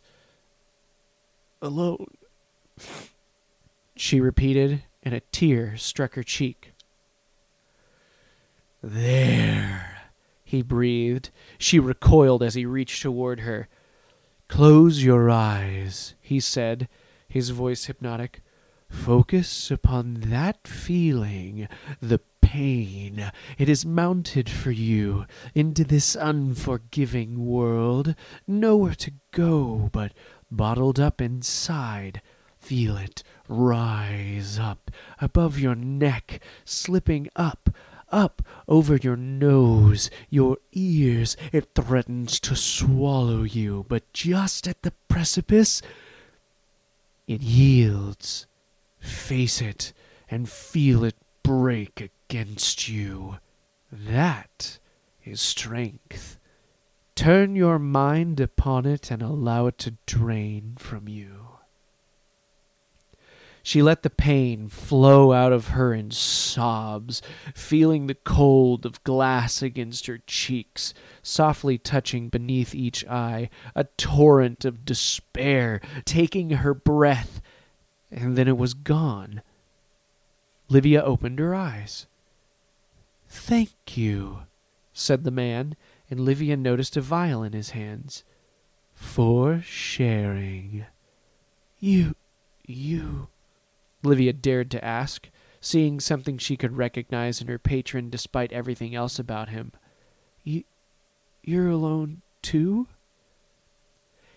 Alone, 1.60 2.06
she 3.94 4.22
repeated, 4.22 4.84
and 5.02 5.12
a 5.12 5.20
tear 5.20 5.76
struck 5.76 6.14
her 6.14 6.22
cheek. 6.22 6.72
There, 8.82 9.98
he 10.42 10.62
breathed. 10.62 11.28
She 11.58 11.78
recoiled 11.78 12.42
as 12.42 12.54
he 12.54 12.64
reached 12.64 13.02
toward 13.02 13.40
her. 13.40 13.68
Close 14.48 15.04
your 15.04 15.28
eyes, 15.28 16.14
he 16.22 16.40
said, 16.40 16.88
his 17.28 17.50
voice 17.50 17.84
hypnotic. 17.84 18.40
Focus 18.88 19.70
upon 19.70 20.14
that 20.28 20.66
feeling, 20.66 21.68
the 22.00 22.20
pain. 22.48 23.30
It 23.58 23.68
is 23.68 23.84
mounted 23.84 24.48
for 24.48 24.70
you 24.70 25.26
into 25.54 25.84
this 25.84 26.16
unforgiving 26.16 27.44
world. 27.44 28.14
Nowhere 28.46 28.94
to 28.94 29.12
go 29.32 29.90
but 29.92 30.12
bottled 30.50 30.98
up 30.98 31.20
inside. 31.20 32.22
Feel 32.58 32.96
it 32.96 33.22
rise 33.48 34.58
up 34.58 34.90
above 35.20 35.58
your 35.58 35.74
neck, 35.74 36.40
slipping 36.64 37.28
up, 37.36 37.68
up 38.10 38.40
over 38.66 38.96
your 38.96 39.16
nose, 39.16 40.08
your 40.30 40.56
ears. 40.72 41.36
It 41.52 41.74
threatens 41.74 42.40
to 42.40 42.56
swallow 42.56 43.42
you, 43.42 43.84
but 43.90 44.10
just 44.14 44.66
at 44.66 44.80
the 44.80 44.92
precipice, 45.08 45.82
it 47.26 47.42
yields. 47.42 48.46
Face 49.00 49.60
it 49.60 49.92
and 50.30 50.48
feel 50.48 51.04
it 51.04 51.16
break 51.42 52.10
against 52.28 52.88
you. 52.88 53.38
That 53.90 54.78
is 55.24 55.40
strength. 55.40 56.38
Turn 57.14 57.56
your 57.56 57.78
mind 57.78 58.38
upon 58.38 58.84
it 58.84 59.10
and 59.10 59.22
allow 59.22 59.66
it 59.66 59.78
to 59.78 59.96
drain 60.04 60.74
from 60.78 61.08
you. 61.08 61.48
She 63.62 63.80
let 63.80 64.02
the 64.02 64.10
pain 64.10 64.68
flow 64.68 65.32
out 65.32 65.54
of 65.54 65.68
her 65.68 65.94
in 65.94 66.10
sobs, 66.10 67.22
feeling 67.54 68.06
the 68.06 68.14
cold 68.14 68.84
of 68.84 69.02
glass 69.04 69.62
against 69.62 70.06
her 70.06 70.18
cheeks, 70.26 70.92
softly 71.22 71.78
touching 71.78 72.28
beneath 72.28 72.74
each 72.74 73.06
eye, 73.06 73.48
a 73.74 73.84
torrent 73.84 74.66
of 74.66 74.84
despair, 74.84 75.80
taking 76.04 76.50
her 76.50 76.74
breath, 76.74 77.40
and 78.10 78.36
then 78.36 78.48
it 78.48 78.58
was 78.58 78.74
gone. 78.74 79.40
Livia 80.68 81.02
opened 81.02 81.38
her 81.38 81.54
eyes. 81.54 82.06
Thank 83.28 83.96
you, 83.96 84.40
said 84.92 85.24
the 85.24 85.30
man, 85.30 85.76
and 86.10 86.20
Livia 86.20 86.56
noticed 86.56 86.96
a 86.96 87.00
vial 87.00 87.42
in 87.42 87.52
his 87.52 87.70
hands. 87.70 88.24
For 88.94 89.60
sharing. 89.60 90.86
You, 91.78 92.16
you, 92.66 93.28
Livia 94.02 94.32
dared 94.32 94.70
to 94.72 94.84
ask, 94.84 95.28
seeing 95.60 96.00
something 96.00 96.38
she 96.38 96.56
could 96.56 96.76
recognize 96.76 97.40
in 97.40 97.48
her 97.48 97.58
patron 97.58 98.10
despite 98.10 98.52
everything 98.52 98.94
else 98.94 99.18
about 99.18 99.50
him. 99.50 99.72
You, 100.42 100.64
you're 101.42 101.68
alone, 101.68 102.22
too? 102.42 102.88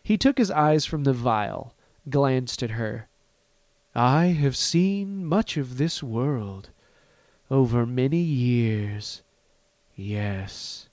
He 0.04 0.18
took 0.18 0.38
his 0.38 0.52
eyes 0.52 0.86
from 0.86 1.04
the 1.04 1.14
vial, 1.14 1.74
glanced 2.10 2.62
at 2.62 2.72
her. 2.72 3.08
I 3.96 4.28
have 4.28 4.56
seen 4.56 5.26
much 5.26 5.58
of 5.58 5.78
this 5.78 6.02
world 6.04 6.70
over 7.52 7.86
many 7.86 8.18
years. 8.18 9.22
Yes, 9.94 10.88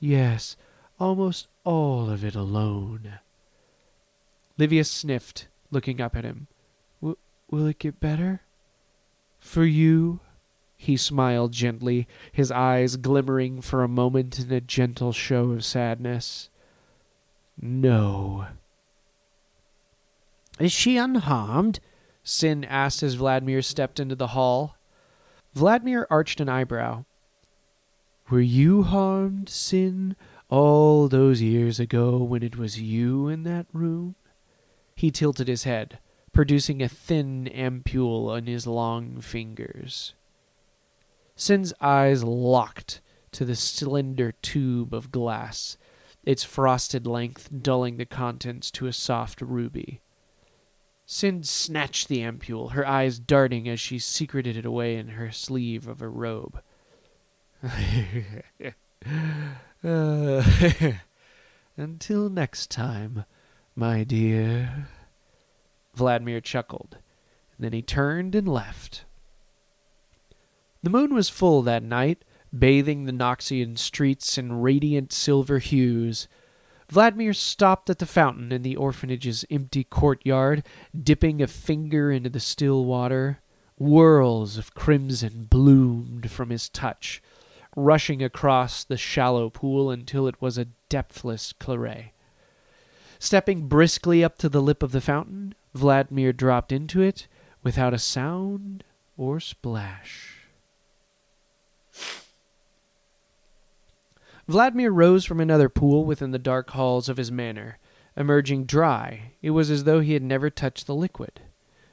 yes, 0.00 0.56
almost 0.98 1.46
all 1.64 2.10
of 2.10 2.24
it 2.24 2.34
alone. 2.34 3.20
Livia 4.58 4.84
sniffed, 4.84 5.46
looking 5.70 6.00
up 6.00 6.16
at 6.16 6.24
him. 6.24 6.48
W- 7.00 7.16
will 7.50 7.66
it 7.66 7.78
get 7.78 8.00
better? 8.00 8.42
For 9.38 9.64
you? 9.64 10.20
He 10.76 10.96
smiled 10.96 11.52
gently, 11.52 12.08
his 12.32 12.50
eyes 12.50 12.96
glimmering 12.96 13.60
for 13.60 13.84
a 13.84 13.88
moment 13.88 14.40
in 14.40 14.52
a 14.52 14.60
gentle 14.60 15.12
show 15.12 15.52
of 15.52 15.64
sadness. 15.64 16.50
No. 17.60 18.46
Is 20.58 20.72
she 20.72 20.96
unharmed? 20.96 21.78
Sin 22.24 22.64
asked 22.64 23.04
as 23.04 23.14
Vladimir 23.14 23.62
stepped 23.62 24.00
into 24.00 24.16
the 24.16 24.28
hall. 24.28 24.76
Vladimir 25.54 26.06
arched 26.10 26.40
an 26.40 26.48
eyebrow. 26.48 27.04
Were 28.30 28.40
you 28.40 28.82
harmed, 28.84 29.48
Sin, 29.48 30.16
all 30.48 31.08
those 31.08 31.42
years 31.42 31.80
ago 31.80 32.18
when 32.18 32.42
it 32.42 32.56
was 32.56 32.80
you 32.80 33.28
in 33.28 33.42
that 33.42 33.66
room? 33.72 34.14
He 34.94 35.10
tilted 35.10 35.48
his 35.48 35.64
head, 35.64 35.98
producing 36.32 36.82
a 36.82 36.88
thin 36.88 37.48
ampule 37.52 38.30
on 38.30 38.46
his 38.46 38.66
long 38.66 39.20
fingers. 39.20 40.14
Sin's 41.34 41.72
eyes 41.80 42.22
locked 42.22 43.00
to 43.32 43.44
the 43.44 43.56
slender 43.56 44.32
tube 44.32 44.94
of 44.94 45.10
glass, 45.10 45.76
its 46.24 46.44
frosted 46.44 47.06
length 47.06 47.48
dulling 47.62 47.96
the 47.96 48.06
contents 48.06 48.70
to 48.72 48.86
a 48.86 48.92
soft 48.92 49.40
ruby. 49.40 50.01
Sin 51.06 51.42
snatched 51.42 52.08
the 52.08 52.18
ampule, 52.18 52.72
her 52.72 52.86
eyes 52.86 53.18
darting 53.18 53.68
as 53.68 53.80
she 53.80 53.98
secreted 53.98 54.56
it 54.56 54.64
away 54.64 54.96
in 54.96 55.08
her 55.08 55.30
sleeve 55.30 55.86
of 55.86 56.00
her 56.00 56.10
robe. 56.10 56.60
Uh, 59.84 60.42
until 61.76 62.30
next 62.30 62.70
time, 62.70 63.24
my 63.74 64.04
dear. 64.04 64.88
Vladimir 65.94 66.40
chuckled. 66.40 66.98
and 67.56 67.64
Then 67.64 67.72
he 67.72 67.82
turned 67.82 68.34
and 68.34 68.48
left. 68.48 69.04
The 70.82 70.90
moon 70.90 71.14
was 71.14 71.28
full 71.28 71.62
that 71.62 71.82
night, 71.82 72.24
bathing 72.56 73.04
the 73.04 73.12
Noxian 73.12 73.76
streets 73.78 74.36
in 74.36 74.60
radiant 74.60 75.12
silver 75.12 75.58
hues. 75.58 76.28
Vladimir 76.92 77.32
stopped 77.32 77.88
at 77.88 78.00
the 78.00 78.04
fountain 78.04 78.52
in 78.52 78.60
the 78.60 78.76
orphanage's 78.76 79.46
empty 79.50 79.82
courtyard, 79.82 80.62
dipping 80.94 81.40
a 81.40 81.46
finger 81.46 82.12
into 82.12 82.28
the 82.28 82.38
still 82.38 82.84
water. 82.84 83.40
Whirls 83.78 84.58
of 84.58 84.74
crimson 84.74 85.46
bloomed 85.48 86.30
from 86.30 86.50
his 86.50 86.68
touch, 86.68 87.22
rushing 87.74 88.22
across 88.22 88.84
the 88.84 88.98
shallow 88.98 89.48
pool 89.48 89.90
until 89.90 90.26
it 90.26 90.34
was 90.42 90.58
a 90.58 90.66
depthless 90.90 91.54
claret. 91.54 92.10
Stepping 93.18 93.68
briskly 93.68 94.22
up 94.22 94.36
to 94.36 94.50
the 94.50 94.60
lip 94.60 94.82
of 94.82 94.92
the 94.92 95.00
fountain, 95.00 95.54
Vladimir 95.72 96.34
dropped 96.34 96.72
into 96.72 97.00
it 97.00 97.26
without 97.62 97.94
a 97.94 97.98
sound 97.98 98.84
or 99.16 99.40
splash. 99.40 100.31
Vladimir 104.48 104.90
rose 104.90 105.24
from 105.24 105.40
another 105.40 105.68
pool 105.68 106.04
within 106.04 106.32
the 106.32 106.38
dark 106.38 106.70
halls 106.70 107.08
of 107.08 107.16
his 107.16 107.30
manor. 107.30 107.78
Emerging 108.16 108.64
dry, 108.64 109.32
it 109.40 109.50
was 109.50 109.70
as 109.70 109.84
though 109.84 110.00
he 110.00 110.12
had 110.12 110.22
never 110.22 110.50
touched 110.50 110.86
the 110.86 110.94
liquid. 110.94 111.40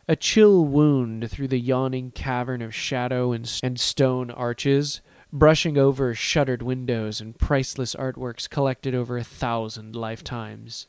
A 0.08 0.16
chill 0.16 0.66
wound 0.66 1.30
through 1.30 1.50
the 1.50 1.60
yawning 1.60 2.12
cavern 2.12 2.62
of 2.62 2.74
shadow 2.74 3.32
and, 3.32 3.60
and 3.62 3.80
stone 3.80 4.32
arches, 4.32 5.02
brushing 5.32 5.78
over 5.78 6.16
shuttered 6.16 6.64
windows 6.64 7.22
and 7.22 7.38
priceless 7.38 7.94
artworks 7.94 8.50
collected 8.50 8.96
over 8.96 9.18
a 9.18 9.24
thousand 9.24 9.96
lifetimes. 9.96 10.88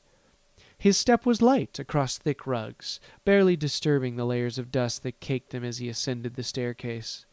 His 0.78 0.96
step 0.96 1.26
was 1.26 1.42
light 1.42 1.78
across 1.78 2.16
thick 2.16 2.46
rugs, 2.46 2.98
barely 3.26 3.54
disturbing 3.54 4.16
the 4.16 4.24
layers 4.24 4.58
of 4.58 4.72
dust 4.72 5.02
that 5.02 5.20
caked 5.20 5.50
them 5.50 5.62
as 5.62 5.76
he 5.76 5.90
ascended 5.90 6.36
the 6.36 6.42
staircase. 6.42 7.26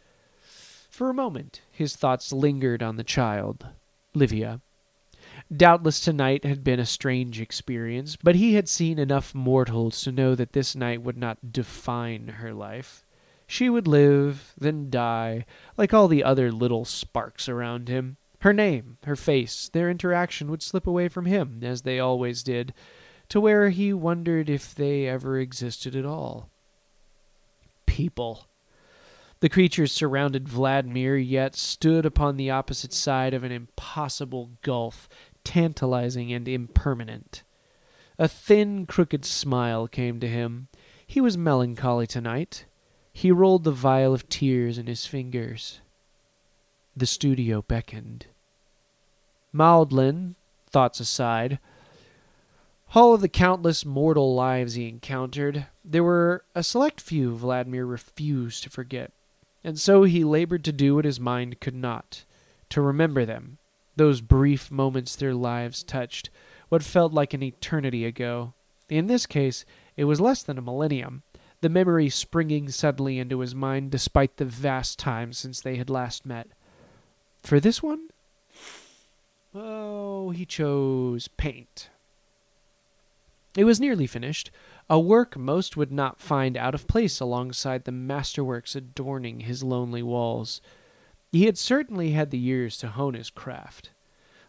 For 0.90 1.10
a 1.10 1.13
moment, 1.13 1.62
his 1.72 1.96
thoughts 1.96 2.34
lingered 2.34 2.84
on 2.84 2.98
the 2.98 3.06
child, 3.06 3.68
Livia. 4.17 4.62
Doubtless 5.56 5.99
tonight 5.99 6.43
had 6.43 6.63
been 6.63 6.80
a 6.80 6.86
strange 6.86 7.39
experience, 7.39 8.17
but 8.17 8.36
he 8.36 8.56
had 8.56 8.67
seen 8.67 8.99
enough 8.99 9.34
mortals 9.34 10.01
to 10.01 10.12
know 10.12 10.36
that 10.36 10.53
this 10.53 10.75
night 10.75 11.01
would 11.01 11.17
not 11.17 11.53
define 11.53 12.27
her 12.27 12.53
life. 12.53 13.06
She 13.45 13.69
would 13.69 13.88
live, 13.88 14.53
then 14.58 14.89
die, 14.89 15.45
like 15.77 15.93
all 15.93 16.10
the 16.10 16.23
other 16.23 16.51
little 16.51 16.84
sparks 16.84 17.47
around 17.47 17.88
him. 17.88 18.17
Her 18.39 18.51
name, 18.51 18.97
her 19.06 19.15
face, 19.15 19.69
their 19.69 19.89
interaction 19.89 20.51
would 20.51 20.62
slip 20.62 20.86
away 20.86 21.08
from 21.08 21.25
him, 21.25 21.62
as 21.63 21.84
they 21.84 21.99
always 21.99 22.43
did, 22.43 22.73
to 23.30 23.39
where 23.39 23.69
he 23.69 23.93
wondered 23.93 24.49
if 24.49 24.75
they 24.75 25.08
ever 25.08 25.39
existed 25.39 25.95
at 25.95 26.06
all. 26.06 26.49
People. 27.86 28.47
The 29.39 29.50
creatures 29.50 29.91
surrounded 29.91 30.50
Vladimir, 30.50 31.15
yet 31.15 31.56
stood 31.56 32.06
upon 32.06 32.38
the 32.38 32.50
opposite 32.50 32.93
side 32.93 33.34
of 33.34 33.43
an 33.43 33.52
impossible 33.52 34.52
gulf, 34.63 35.08
tantalizing 35.43 36.34
and 36.34 36.47
impermanent. 36.47 37.43
A 38.17 38.28
thin, 38.28 38.86
crooked 38.88 39.26
smile 39.26 39.88
came 39.88 40.19
to 40.19 40.28
him. 40.28 40.69
He 41.06 41.21
was 41.21 41.38
melancholy 41.38 42.08
tonight. 42.08 42.65
He 43.13 43.32
rolled 43.32 43.63
the 43.63 43.71
vial 43.71 44.13
of 44.13 44.28
tears 44.28 44.78
in 44.78 44.88
his 44.88 45.06
fingers. 45.06 45.82
The 46.95 47.06
studio 47.06 47.62
beckoned. 47.62 48.26
Maudlin, 49.54 50.36
thoughts 50.67 51.00
aside, 51.00 51.60
all 52.95 53.13
of 53.13 53.21
the 53.21 53.30
countless 53.30 53.86
mortal 53.86 54.34
lives 54.34 54.73
he 54.73 54.88
encountered, 54.88 55.67
there 55.84 56.04
were 56.04 56.43
a 56.56 56.63
select 56.63 57.02
few 57.02 57.36
Vladimir 57.36 57.86
refused 57.86 58.63
to 58.63 58.69
forget, 58.69 59.12
and 59.67 59.77
so 59.77 60.03
he 60.03 60.23
labored 60.23 60.63
to 60.63 60.71
do 60.71 60.95
what 60.95 61.03
his 61.03 61.19
mind 61.19 61.60
could 61.60 61.75
not 61.75 62.23
to 62.69 62.80
remember 62.80 63.25
them, 63.25 63.58
those 63.97 64.21
brief 64.21 64.71
moments 64.71 65.13
their 65.13 65.34
lives 65.34 65.84
touched, 65.84 66.30
what 66.69 66.82
felt 66.82 67.12
like 67.12 67.34
an 67.34 67.43
eternity 67.43 68.06
ago. 68.06 68.53
In 68.88 69.08
this 69.08 69.25
case, 69.25 69.65
it 69.97 70.06
was 70.06 70.21
less 70.21 70.41
than 70.41 70.58
a 70.58 70.62
millennium, 70.62 71.23
the 71.60 71.67
memory 71.67 72.08
springing 72.08 72.69
suddenly 72.69 73.19
into 73.19 73.41
his 73.41 73.53
mind 73.53 73.91
despite 73.91 74.38
the 74.38 74.45
vast 74.45 74.99
time 74.99 75.34
since 75.34 75.60
they 75.60 75.75
had 75.75 75.89
last 75.89 76.25
met. 76.25 76.47
For 77.43 77.60
this 77.60 77.84
one? 77.84 78.08
Oh, 79.53 80.30
he 80.30 80.45
chose 80.45 81.27
paint. 81.27 81.89
It 83.58 83.65
was 83.65 83.82
nearly 83.82 84.08
finished, 84.08 84.49
a 84.89 85.00
work 85.00 85.38
most 85.38 85.76
would 85.76 85.91
not 85.91 86.21
find 86.21 86.56
out 86.56 86.73
of 86.73 86.88
place 86.88 87.19
alongside 87.19 87.84
the 87.84 87.91
masterworks 87.91 88.76
adorning 88.76 89.41
his 89.41 89.63
lonely 89.63 90.02
walls. 90.02 90.62
He 91.32 91.45
had 91.45 91.58
certainly 91.58 92.12
had 92.12 92.32
the 92.32 92.38
years 92.38 92.78
to 92.78 92.88
hone 92.88 93.13
his 93.13 93.30
craft. 93.30 93.91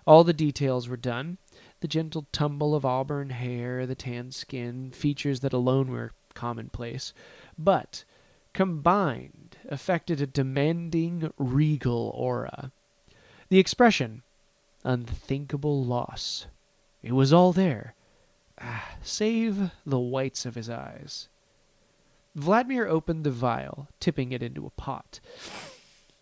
All 0.07 0.25
the 0.25 0.33
details 0.33 0.89
were 0.89 0.97
done 0.97 1.39
the 1.81 1.89
gentle 1.89 2.27
tumble 2.33 2.75
of 2.75 2.85
auburn 2.85 3.31
hair, 3.31 3.87
the 3.87 3.95
tan 3.95 4.33
skin, 4.33 4.91
features 4.91 5.41
that 5.41 5.53
alone 5.53 5.91
were 5.91 6.13
commonplace, 6.35 7.13
but 7.57 8.05
combined 8.53 9.57
affected 9.69 10.21
a 10.21 10.27
demanding, 10.27 11.33
regal 11.39 12.13
aura. 12.15 12.73
The 13.49 13.59
expression, 13.59 14.23
unthinkable 14.85 15.85
loss. 15.85 16.47
It 17.03 17.13
was 17.13 17.33
all 17.33 17.53
there, 17.53 17.95
save 19.03 19.71
the 19.87 19.99
whites 19.99 20.47
of 20.47 20.55
his 20.55 20.69
eyes. 20.71 21.29
Vladimir 22.35 22.87
opened 22.87 23.25
the 23.25 23.31
vial, 23.31 23.89
tipping 24.01 24.33
it 24.33 24.43
into 24.43 24.67
a 24.67 24.71
pot. 24.71 25.21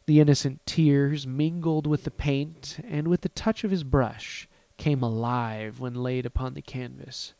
The 0.06 0.20
innocent 0.20 0.64
tears 0.64 1.26
mingled 1.26 1.86
with 1.86 2.04
the 2.04 2.10
paint, 2.10 2.78
and 2.88 3.08
with 3.08 3.22
the 3.22 3.28
touch 3.28 3.64
of 3.64 3.70
his 3.70 3.84
brush, 3.84 4.48
came 4.76 5.02
alive 5.02 5.80
when 5.80 5.94
laid 5.94 6.24
upon 6.24 6.54
the 6.54 6.62
canvas. 6.62 7.34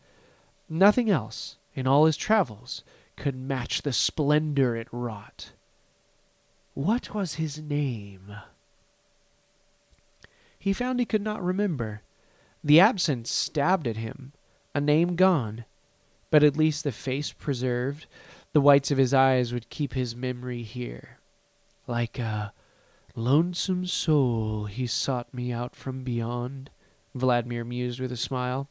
Nothing 0.69 1.09
else, 1.09 1.57
in 1.75 1.87
all 1.87 2.07
his 2.07 2.17
travels, 2.17 2.83
could 3.17 3.37
match 3.37 3.83
the 3.83 3.93
splendor 3.93 4.77
it 4.77 4.89
wrought. 4.91 5.53
What 6.75 7.15
was 7.15 7.35
his 7.35 7.59
name? 7.59 8.37
He 10.59 10.73
found 10.73 10.99
he 10.99 11.07
could 11.07 11.23
not 11.23 11.43
remember. 11.43 12.03
The 12.65 12.81
absence 12.81 13.31
stabbed 13.31 13.87
at 13.87 13.97
him, 13.97 14.33
a 14.77 14.81
name 14.81 15.17
gone, 15.17 15.65
but 16.31 16.43
at 16.43 16.59
least 16.59 16.85
the 16.85 16.93
face 16.93 17.33
preserved. 17.33 18.05
The 18.53 18.61
whites 18.61 18.91
of 18.91 18.99
his 18.99 19.15
eyes 19.15 19.51
would 19.51 19.71
keep 19.71 19.95
his 19.95 20.15
memory 20.15 20.63
here. 20.63 21.17
Like 21.87 22.19
a 22.19 22.53
lonesome 23.15 23.87
soul, 23.87 24.67
he 24.67 24.87
sought 24.87 25.33
me 25.33 25.51
out 25.51 25.75
from 25.75 26.05
beyond, 26.05 26.69
Vladimir 27.15 27.65
mused 27.65 28.01
with 28.01 28.13
a 28.13 28.19
smile. 28.19 28.69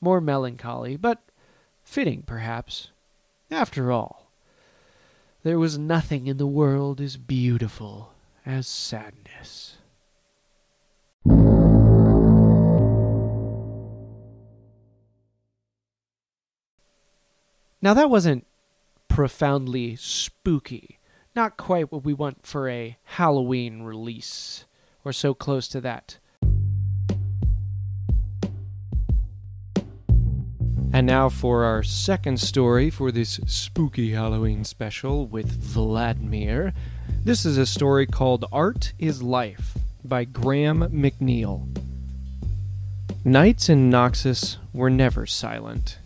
More 0.00 0.20
melancholy, 0.20 0.96
but 0.96 1.22
fitting, 1.84 2.22
perhaps. 2.22 2.90
After 3.48 3.92
all, 3.92 4.26
there 5.44 5.60
was 5.60 5.78
nothing 5.78 6.26
in 6.26 6.36
the 6.36 6.48
world 6.48 7.00
as 7.00 7.16
beautiful 7.16 8.12
as 8.44 8.66
sadness. 8.66 9.73
Now, 17.84 17.92
that 17.92 18.08
wasn't 18.08 18.46
profoundly 19.08 19.94
spooky. 19.96 21.00
Not 21.36 21.58
quite 21.58 21.92
what 21.92 22.02
we 22.02 22.14
want 22.14 22.46
for 22.46 22.66
a 22.66 22.96
Halloween 23.04 23.82
release, 23.82 24.64
or 25.04 25.12
so 25.12 25.34
close 25.34 25.68
to 25.68 25.82
that. 25.82 26.16
And 30.94 31.06
now 31.06 31.28
for 31.28 31.64
our 31.64 31.82
second 31.82 32.40
story 32.40 32.88
for 32.88 33.12
this 33.12 33.38
spooky 33.46 34.12
Halloween 34.12 34.64
special 34.64 35.26
with 35.26 35.50
Vladimir. 35.50 36.72
This 37.22 37.44
is 37.44 37.58
a 37.58 37.66
story 37.66 38.06
called 38.06 38.46
Art 38.50 38.94
is 38.98 39.22
Life 39.22 39.76
by 40.02 40.24
Graham 40.24 40.88
McNeill. 40.88 41.68
Nights 43.26 43.68
in 43.68 43.90
Noxus 43.90 44.56
were 44.72 44.88
never 44.88 45.26
silent. 45.26 45.98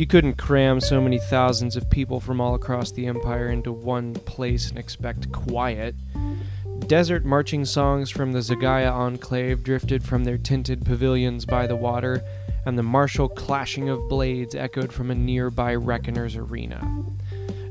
You 0.00 0.06
couldn't 0.06 0.38
cram 0.38 0.80
so 0.80 0.98
many 0.98 1.18
thousands 1.18 1.76
of 1.76 1.90
people 1.90 2.20
from 2.20 2.40
all 2.40 2.54
across 2.54 2.90
the 2.90 3.06
Empire 3.06 3.48
into 3.48 3.70
one 3.70 4.14
place 4.14 4.70
and 4.70 4.78
expect 4.78 5.30
quiet. 5.30 5.94
Desert 6.86 7.26
marching 7.26 7.66
songs 7.66 8.08
from 8.08 8.32
the 8.32 8.38
Zagaya 8.38 8.90
Enclave 8.90 9.62
drifted 9.62 10.02
from 10.02 10.24
their 10.24 10.38
tinted 10.38 10.86
pavilions 10.86 11.44
by 11.44 11.66
the 11.66 11.76
water, 11.76 12.22
and 12.64 12.78
the 12.78 12.82
martial 12.82 13.28
clashing 13.28 13.90
of 13.90 14.08
blades 14.08 14.54
echoed 14.54 14.90
from 14.90 15.10
a 15.10 15.14
nearby 15.14 15.74
Reckoner's 15.74 16.34
arena. 16.34 16.80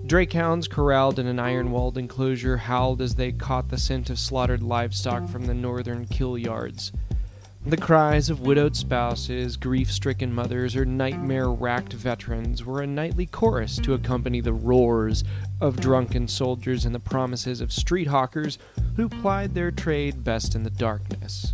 Drakehounds 0.05 0.69
corralled 0.69 1.17
in 1.17 1.25
an 1.25 1.39
iron 1.39 1.71
walled 1.71 1.97
enclosure 1.97 2.57
howled 2.57 3.01
as 3.01 3.15
they 3.15 3.31
caught 3.31 3.69
the 3.69 3.77
scent 3.79 4.11
of 4.11 4.19
slaughtered 4.19 4.61
livestock 4.61 5.27
from 5.29 5.47
the 5.47 5.55
northern 5.55 6.05
kill 6.05 6.37
yards. 6.37 6.91
The 7.65 7.77
cries 7.77 8.29
of 8.29 8.39
widowed 8.39 8.77
spouses, 8.77 9.57
grief 9.57 9.91
stricken 9.91 10.33
mothers, 10.33 10.77
or 10.77 10.85
nightmare 10.85 11.49
racked 11.49 11.91
veterans 11.91 12.63
were 12.63 12.81
a 12.81 12.87
nightly 12.87 13.25
chorus 13.25 13.77
to 13.79 13.93
accompany 13.93 14.39
the 14.39 14.53
roars 14.53 15.25
of 15.59 15.79
drunken 15.79 16.29
soldiers 16.29 16.85
and 16.85 16.95
the 16.95 16.99
promises 16.99 17.59
of 17.59 17.73
street 17.73 18.07
hawkers 18.07 18.57
who 18.95 19.09
plied 19.09 19.53
their 19.53 19.71
trade 19.71 20.23
best 20.23 20.55
in 20.55 20.63
the 20.63 20.69
darkness. 20.69 21.53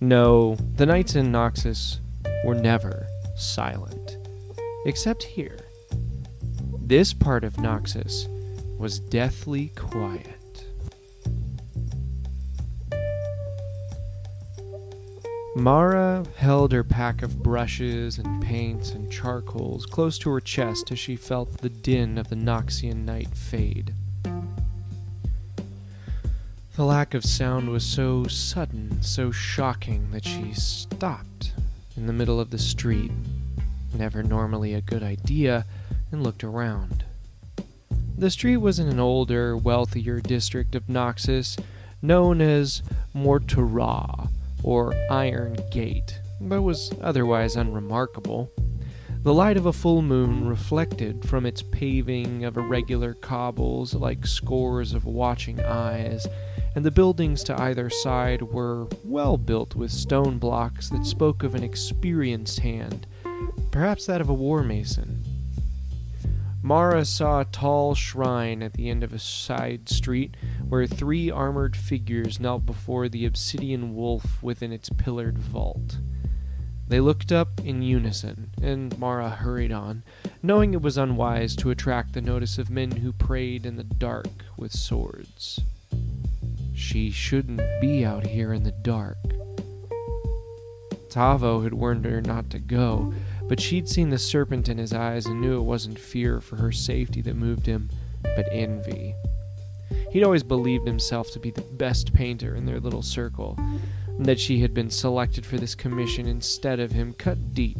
No, 0.00 0.54
the 0.76 0.86
nights 0.86 1.16
in 1.16 1.32
Noxus 1.32 1.98
were 2.44 2.54
never 2.54 3.08
silent, 3.36 4.18
except 4.86 5.24
here. 5.24 5.58
This 6.80 7.12
part 7.12 7.42
of 7.42 7.54
Noxus 7.54 8.28
was 8.78 9.00
deathly 9.00 9.72
quiet. 9.74 10.35
Mara 15.56 16.22
held 16.36 16.72
her 16.72 16.84
pack 16.84 17.22
of 17.22 17.42
brushes 17.42 18.18
and 18.18 18.42
paints 18.42 18.90
and 18.90 19.10
charcoals 19.10 19.86
close 19.86 20.18
to 20.18 20.28
her 20.28 20.40
chest 20.40 20.92
as 20.92 20.98
she 20.98 21.16
felt 21.16 21.62
the 21.62 21.70
din 21.70 22.18
of 22.18 22.28
the 22.28 22.36
Noxian 22.36 23.06
night 23.06 23.34
fade. 23.34 23.94
The 26.74 26.84
lack 26.84 27.14
of 27.14 27.24
sound 27.24 27.70
was 27.70 27.86
so 27.86 28.24
sudden, 28.24 29.00
so 29.00 29.30
shocking, 29.30 30.10
that 30.10 30.26
she 30.26 30.52
stopped 30.52 31.54
in 31.96 32.06
the 32.06 32.12
middle 32.12 32.38
of 32.38 32.50
the 32.50 32.58
street, 32.58 33.12
never 33.94 34.22
normally 34.22 34.74
a 34.74 34.82
good 34.82 35.02
idea, 35.02 35.64
and 36.12 36.22
looked 36.22 36.44
around. 36.44 37.02
The 38.18 38.30
street 38.30 38.58
was 38.58 38.78
in 38.78 38.88
an 38.88 39.00
older, 39.00 39.56
wealthier 39.56 40.20
district 40.20 40.74
of 40.74 40.86
Noxus 40.86 41.58
known 42.02 42.42
as 42.42 42.82
Mortara 43.14 44.28
or 44.66 44.92
Iron 45.10 45.56
Gate, 45.70 46.20
but 46.40 46.60
was 46.60 46.92
otherwise 47.00 47.56
unremarkable. 47.56 48.52
The 49.22 49.32
light 49.32 49.56
of 49.56 49.66
a 49.66 49.72
full 49.72 50.02
moon 50.02 50.46
reflected 50.46 51.26
from 51.28 51.46
its 51.46 51.62
paving 51.62 52.44
of 52.44 52.56
irregular 52.56 53.14
cobbles 53.14 53.94
like 53.94 54.26
scores 54.26 54.92
of 54.92 55.04
watching 55.04 55.60
eyes, 55.60 56.26
and 56.74 56.84
the 56.84 56.90
buildings 56.90 57.42
to 57.44 57.60
either 57.60 57.88
side 57.88 58.42
were 58.42 58.86
well 59.02 59.38
built 59.38 59.74
with 59.74 59.90
stone 59.90 60.38
blocks 60.38 60.90
that 60.90 61.06
spoke 61.06 61.42
of 61.42 61.54
an 61.54 61.64
experienced 61.64 62.60
hand, 62.60 63.06
perhaps 63.70 64.06
that 64.06 64.20
of 64.20 64.28
a 64.28 64.34
war 64.34 64.62
mason. 64.62 65.24
Mara 66.66 67.04
saw 67.04 67.38
a 67.38 67.44
tall 67.44 67.94
shrine 67.94 68.60
at 68.60 68.72
the 68.72 68.90
end 68.90 69.04
of 69.04 69.12
a 69.12 69.20
side 69.20 69.88
street 69.88 70.36
where 70.68 70.84
three 70.84 71.30
armored 71.30 71.76
figures 71.76 72.40
knelt 72.40 72.66
before 72.66 73.08
the 73.08 73.24
obsidian 73.24 73.94
wolf 73.94 74.42
within 74.42 74.72
its 74.72 74.88
pillared 74.88 75.38
vault. 75.38 75.98
They 76.88 76.98
looked 76.98 77.30
up 77.30 77.60
in 77.64 77.82
unison, 77.82 78.50
and 78.60 78.98
Mara 78.98 79.30
hurried 79.30 79.70
on, 79.70 80.02
knowing 80.42 80.74
it 80.74 80.82
was 80.82 80.98
unwise 80.98 81.54
to 81.54 81.70
attract 81.70 82.14
the 82.14 82.20
notice 82.20 82.58
of 82.58 82.68
men 82.68 82.90
who 82.90 83.12
prayed 83.12 83.64
in 83.64 83.76
the 83.76 83.84
dark 83.84 84.26
with 84.56 84.72
swords. 84.72 85.60
She 86.74 87.12
shouldn't 87.12 87.62
be 87.80 88.04
out 88.04 88.26
here 88.26 88.52
in 88.52 88.64
the 88.64 88.72
dark. 88.72 89.18
Tavo 91.10 91.62
had 91.62 91.74
warned 91.74 92.04
her 92.06 92.20
not 92.20 92.50
to 92.50 92.58
go, 92.58 93.14
but 93.48 93.60
she'd 93.60 93.88
seen 93.88 94.10
the 94.10 94.18
serpent 94.18 94.68
in 94.68 94.78
his 94.78 94.92
eyes 94.92 95.26
and 95.26 95.40
knew 95.40 95.58
it 95.58 95.64
wasn't 95.64 95.98
fear 95.98 96.40
for 96.40 96.56
her 96.56 96.72
safety 96.72 97.20
that 97.22 97.36
moved 97.36 97.66
him, 97.66 97.88
but 98.22 98.48
envy. 98.50 99.14
He'd 100.10 100.24
always 100.24 100.42
believed 100.42 100.86
himself 100.86 101.30
to 101.32 101.38
be 101.38 101.50
the 101.50 101.60
best 101.60 102.12
painter 102.12 102.56
in 102.56 102.66
their 102.66 102.80
little 102.80 103.02
circle, 103.02 103.56
and 104.06 104.26
that 104.26 104.40
she 104.40 104.60
had 104.60 104.74
been 104.74 104.90
selected 104.90 105.46
for 105.46 105.58
this 105.58 105.74
commission 105.74 106.26
instead 106.26 106.80
of 106.80 106.92
him 106.92 107.12
cut 107.12 107.54
deep. 107.54 107.78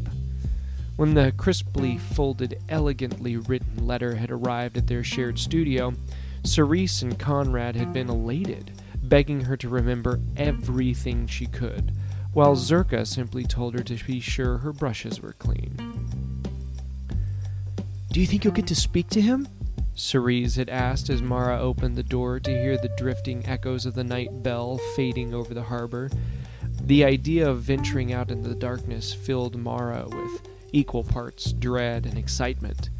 When 0.97 1.15
the 1.15 1.33
crisply 1.37 1.99
folded, 1.99 2.59
elegantly 2.69 3.37
written 3.37 3.87
letter 3.87 4.15
had 4.15 4.31
arrived 4.31 4.77
at 4.77 4.87
their 4.87 5.05
shared 5.05 5.39
studio, 5.39 5.95
Cerise 6.45 7.03
and 7.03 7.19
Conrad 7.19 7.75
had 7.75 7.93
been 7.93 8.09
elated, 8.09 8.71
begging 9.03 9.43
her 9.43 9.57
to 9.57 9.69
remember 9.69 10.21
everything 10.37 11.27
she 11.27 11.47
could 11.47 11.93
while 12.37 12.55
Zerka 12.55 13.07
simply 13.07 13.45
told 13.45 13.73
her 13.73 13.83
to 13.83 14.05
be 14.05 14.21
sure 14.21 14.59
her 14.59 14.75
brushes 14.75 15.23
were 15.23 15.33
clean. 15.33 15.75
Do 18.13 18.21
you 18.21 18.27
think 18.27 18.45
you'll 18.45 18.53
get 18.53 18.67
to 18.67 18.75
speak 18.75 19.09
to 19.09 19.23
him? 19.23 19.49
Cerise 19.95 20.57
had 20.57 20.69
asked 20.69 21.09
as 21.09 21.23
Mara 21.23 21.59
opened 21.59 21.97
the 21.97 22.03
door 22.03 22.39
to 22.41 22.51
hear 22.51 22.77
the 22.77 22.95
drifting 22.99 23.47
echoes 23.47 23.87
of 23.87 23.95
the 23.95 24.05
night 24.05 24.43
bell 24.43 24.77
fading 24.95 25.33
over 25.33 25.55
the 25.55 25.63
harbor. 25.63 26.11
The 26.83 27.07
idea 27.07 27.49
of 27.49 27.63
venturing 27.63 28.13
out 28.13 28.31
into 28.31 28.51
the 28.51 28.55
darkness 28.55 29.15
filled 29.15 29.57
Mara 29.57 30.07
with 30.07 30.47
equal 30.73 31.05
parts 31.05 31.55
dread 31.55 32.05
and 32.05 32.19
excitement. 32.19 32.91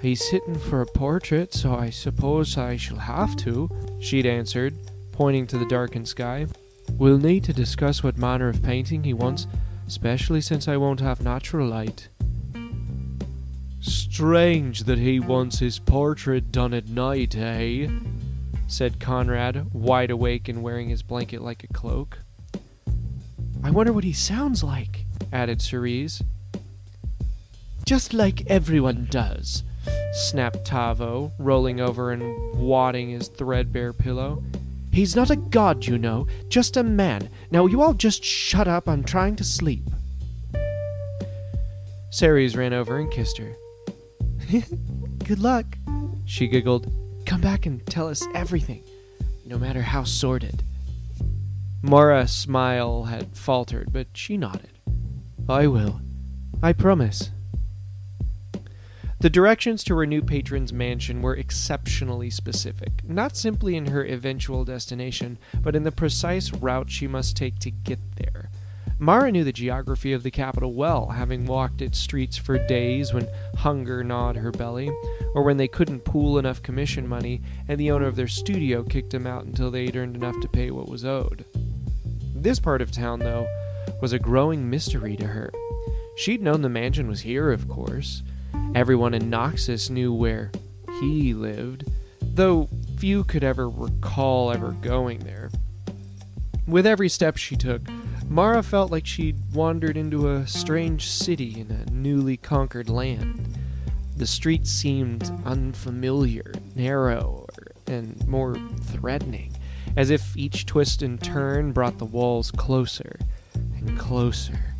He's 0.00 0.26
sitting 0.30 0.58
for 0.58 0.80
a 0.80 0.86
portrait, 0.86 1.52
so 1.52 1.74
I 1.74 1.90
suppose 1.90 2.56
I 2.56 2.78
shall 2.78 2.96
have 2.96 3.36
to, 3.36 3.68
she'd 4.00 4.24
answered, 4.24 4.74
pointing 5.12 5.46
to 5.48 5.58
the 5.58 5.66
darkened 5.66 6.08
sky. 6.08 6.46
We'll 6.98 7.18
need 7.18 7.44
to 7.44 7.52
discuss 7.52 8.02
what 8.02 8.16
manner 8.16 8.48
of 8.48 8.62
painting 8.62 9.04
he 9.04 9.14
wants, 9.14 9.46
especially 9.86 10.40
since 10.40 10.68
I 10.68 10.76
won't 10.76 11.00
have 11.00 11.20
natural 11.20 11.68
light. 11.68 12.08
Strange 13.80 14.84
that 14.84 14.98
he 14.98 15.18
wants 15.18 15.58
his 15.58 15.78
portrait 15.78 16.52
done 16.52 16.72
at 16.72 16.88
night, 16.88 17.36
eh? 17.36 17.88
said 18.68 19.00
Conrad, 19.00 19.72
wide 19.74 20.10
awake 20.10 20.48
and 20.48 20.62
wearing 20.62 20.88
his 20.88 21.02
blanket 21.02 21.42
like 21.42 21.64
a 21.64 21.72
cloak. 21.72 22.18
I 23.64 23.70
wonder 23.70 23.92
what 23.92 24.04
he 24.04 24.12
sounds 24.12 24.62
like, 24.62 25.04
added 25.32 25.60
Cerise. 25.60 26.22
Just 27.84 28.14
like 28.14 28.46
everyone 28.46 29.08
does, 29.10 29.64
snapped 30.12 30.64
Tavo, 30.64 31.32
rolling 31.38 31.80
over 31.80 32.12
and 32.12 32.56
wadding 32.56 33.10
his 33.10 33.28
threadbare 33.28 33.92
pillow. 33.92 34.42
He's 34.92 35.16
not 35.16 35.30
a 35.30 35.36
god, 35.36 35.86
you 35.86 35.96
know, 35.96 36.26
just 36.48 36.76
a 36.76 36.82
man. 36.82 37.30
Now 37.50 37.66
you 37.66 37.80
all 37.80 37.94
just 37.94 38.22
shut 38.22 38.68
up, 38.68 38.86
I'm 38.86 39.02
trying 39.02 39.36
to 39.36 39.44
sleep. 39.44 39.88
Cerise 42.10 42.56
ran 42.56 42.74
over 42.74 42.98
and 42.98 43.10
kissed 43.10 43.38
her. 43.38 43.56
Good 45.24 45.38
luck, 45.38 45.78
she 46.26 46.46
giggled. 46.46 46.92
Come 47.24 47.40
back 47.40 47.64
and 47.64 47.84
tell 47.86 48.08
us 48.08 48.26
everything, 48.34 48.84
no 49.46 49.58
matter 49.58 49.80
how 49.80 50.04
sordid. 50.04 50.62
Mara's 51.80 52.30
smile 52.30 53.04
had 53.04 53.36
faltered, 53.36 53.92
but 53.92 54.08
she 54.12 54.36
nodded. 54.36 54.78
I 55.48 55.68
will. 55.68 56.00
I 56.62 56.74
promise. 56.74 57.30
The 59.22 59.30
directions 59.30 59.84
to 59.84 59.94
her 59.98 60.04
new 60.04 60.20
patron's 60.20 60.72
mansion 60.72 61.22
were 61.22 61.36
exceptionally 61.36 62.28
specific, 62.28 63.08
not 63.08 63.36
simply 63.36 63.76
in 63.76 63.86
her 63.86 64.04
eventual 64.04 64.64
destination, 64.64 65.38
but 65.62 65.76
in 65.76 65.84
the 65.84 65.92
precise 65.92 66.52
route 66.52 66.90
she 66.90 67.06
must 67.06 67.36
take 67.36 67.60
to 67.60 67.70
get 67.70 68.00
there. 68.16 68.50
Mara 68.98 69.30
knew 69.30 69.44
the 69.44 69.52
geography 69.52 70.12
of 70.12 70.24
the 70.24 70.32
capital 70.32 70.72
well, 70.72 71.10
having 71.10 71.46
walked 71.46 71.80
its 71.80 72.00
streets 72.00 72.36
for 72.36 72.58
days 72.66 73.14
when 73.14 73.28
hunger 73.58 74.02
gnawed 74.02 74.34
her 74.34 74.50
belly, 74.50 74.90
or 75.36 75.44
when 75.44 75.56
they 75.56 75.68
couldn't 75.68 76.04
pool 76.04 76.36
enough 76.36 76.60
commission 76.60 77.06
money 77.06 77.40
and 77.68 77.78
the 77.78 77.92
owner 77.92 78.08
of 78.08 78.16
their 78.16 78.26
studio 78.26 78.82
kicked 78.82 79.10
them 79.10 79.28
out 79.28 79.44
until 79.44 79.70
they'd 79.70 79.94
earned 79.94 80.16
enough 80.16 80.40
to 80.40 80.48
pay 80.48 80.72
what 80.72 80.88
was 80.88 81.04
owed. 81.04 81.44
This 82.34 82.58
part 82.58 82.82
of 82.82 82.90
town, 82.90 83.20
though, 83.20 83.46
was 84.00 84.12
a 84.12 84.18
growing 84.18 84.68
mystery 84.68 85.14
to 85.18 85.28
her. 85.28 85.52
She'd 86.16 86.42
known 86.42 86.62
the 86.62 86.68
mansion 86.68 87.06
was 87.06 87.20
here, 87.20 87.52
of 87.52 87.68
course. 87.68 88.24
Everyone 88.74 89.14
in 89.14 89.30
Noxus 89.30 89.90
knew 89.90 90.12
where 90.12 90.50
he 91.00 91.34
lived, 91.34 91.84
though 92.20 92.68
few 92.96 93.24
could 93.24 93.44
ever 93.44 93.68
recall 93.68 94.52
ever 94.52 94.72
going 94.80 95.18
there. 95.20 95.50
With 96.66 96.86
every 96.86 97.08
step 97.08 97.36
she 97.36 97.56
took, 97.56 97.82
Mara 98.28 98.62
felt 98.62 98.90
like 98.90 99.06
she'd 99.06 99.36
wandered 99.52 99.96
into 99.96 100.30
a 100.30 100.46
strange 100.46 101.08
city 101.08 101.60
in 101.60 101.70
a 101.70 101.90
newly 101.90 102.36
conquered 102.36 102.88
land. 102.88 103.58
The 104.16 104.26
streets 104.26 104.70
seemed 104.70 105.30
unfamiliar, 105.44 106.52
narrow, 106.74 107.46
and 107.86 108.26
more 108.26 108.56
threatening, 108.84 109.54
as 109.96 110.10
if 110.10 110.36
each 110.36 110.64
twist 110.64 111.02
and 111.02 111.22
turn 111.22 111.72
brought 111.72 111.98
the 111.98 112.04
walls 112.04 112.50
closer 112.50 113.18
and 113.54 113.98
closer 113.98 114.76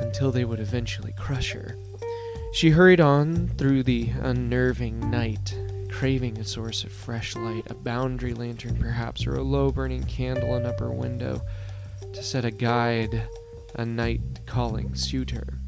until 0.00 0.30
they 0.30 0.44
would 0.44 0.60
eventually 0.60 1.12
crush 1.18 1.52
her. 1.52 1.76
She 2.52 2.70
hurried 2.70 3.00
on 3.00 3.48
through 3.56 3.84
the 3.84 4.10
unnerving 4.20 5.08
night, 5.08 5.56
craving 5.88 6.38
a 6.38 6.44
source 6.44 6.82
of 6.82 6.90
fresh 6.90 7.36
light, 7.36 7.70
a 7.70 7.74
boundary 7.74 8.34
lantern 8.34 8.76
perhaps, 8.76 9.24
or 9.26 9.36
a 9.36 9.42
low 9.42 9.70
burning 9.70 10.02
candle 10.02 10.56
in 10.56 10.66
upper 10.66 10.90
window 10.90 11.42
to 12.12 12.22
set 12.22 12.44
a 12.44 12.50
guide, 12.50 13.22
a 13.76 13.86
night 13.86 14.20
calling 14.46 14.96
suitor. 14.96 15.58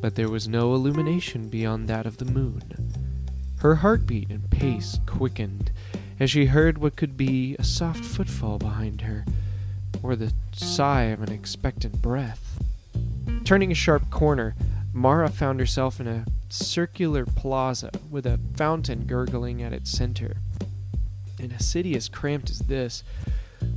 But 0.00 0.14
there 0.14 0.30
was 0.30 0.48
no 0.48 0.74
illumination 0.74 1.48
beyond 1.48 1.88
that 1.88 2.06
of 2.06 2.18
the 2.18 2.24
moon. 2.24 2.92
Her 3.58 3.76
heartbeat 3.76 4.30
and 4.30 4.48
pace 4.48 5.00
quickened 5.06 5.72
as 6.20 6.30
she 6.30 6.46
heard 6.46 6.78
what 6.78 6.96
could 6.96 7.16
be 7.16 7.56
a 7.58 7.64
soft 7.64 8.04
footfall 8.04 8.58
behind 8.58 9.00
her, 9.02 9.24
or 10.04 10.14
the 10.14 10.32
sigh 10.52 11.04
of 11.04 11.20
an 11.20 11.32
expectant 11.32 12.00
breath. 12.00 12.62
Turning 13.44 13.72
a 13.72 13.74
sharp 13.74 14.08
corner, 14.10 14.54
Mara 14.92 15.30
found 15.30 15.58
herself 15.58 16.00
in 16.00 16.06
a 16.06 16.24
circular 16.48 17.24
plaza 17.24 17.90
with 18.10 18.26
a 18.26 18.38
fountain 18.54 19.06
gurgling 19.06 19.62
at 19.62 19.72
its 19.72 19.90
center. 19.90 20.36
In 21.38 21.50
a 21.50 21.60
city 21.60 21.96
as 21.96 22.08
cramped 22.08 22.50
as 22.50 22.58
this, 22.60 23.02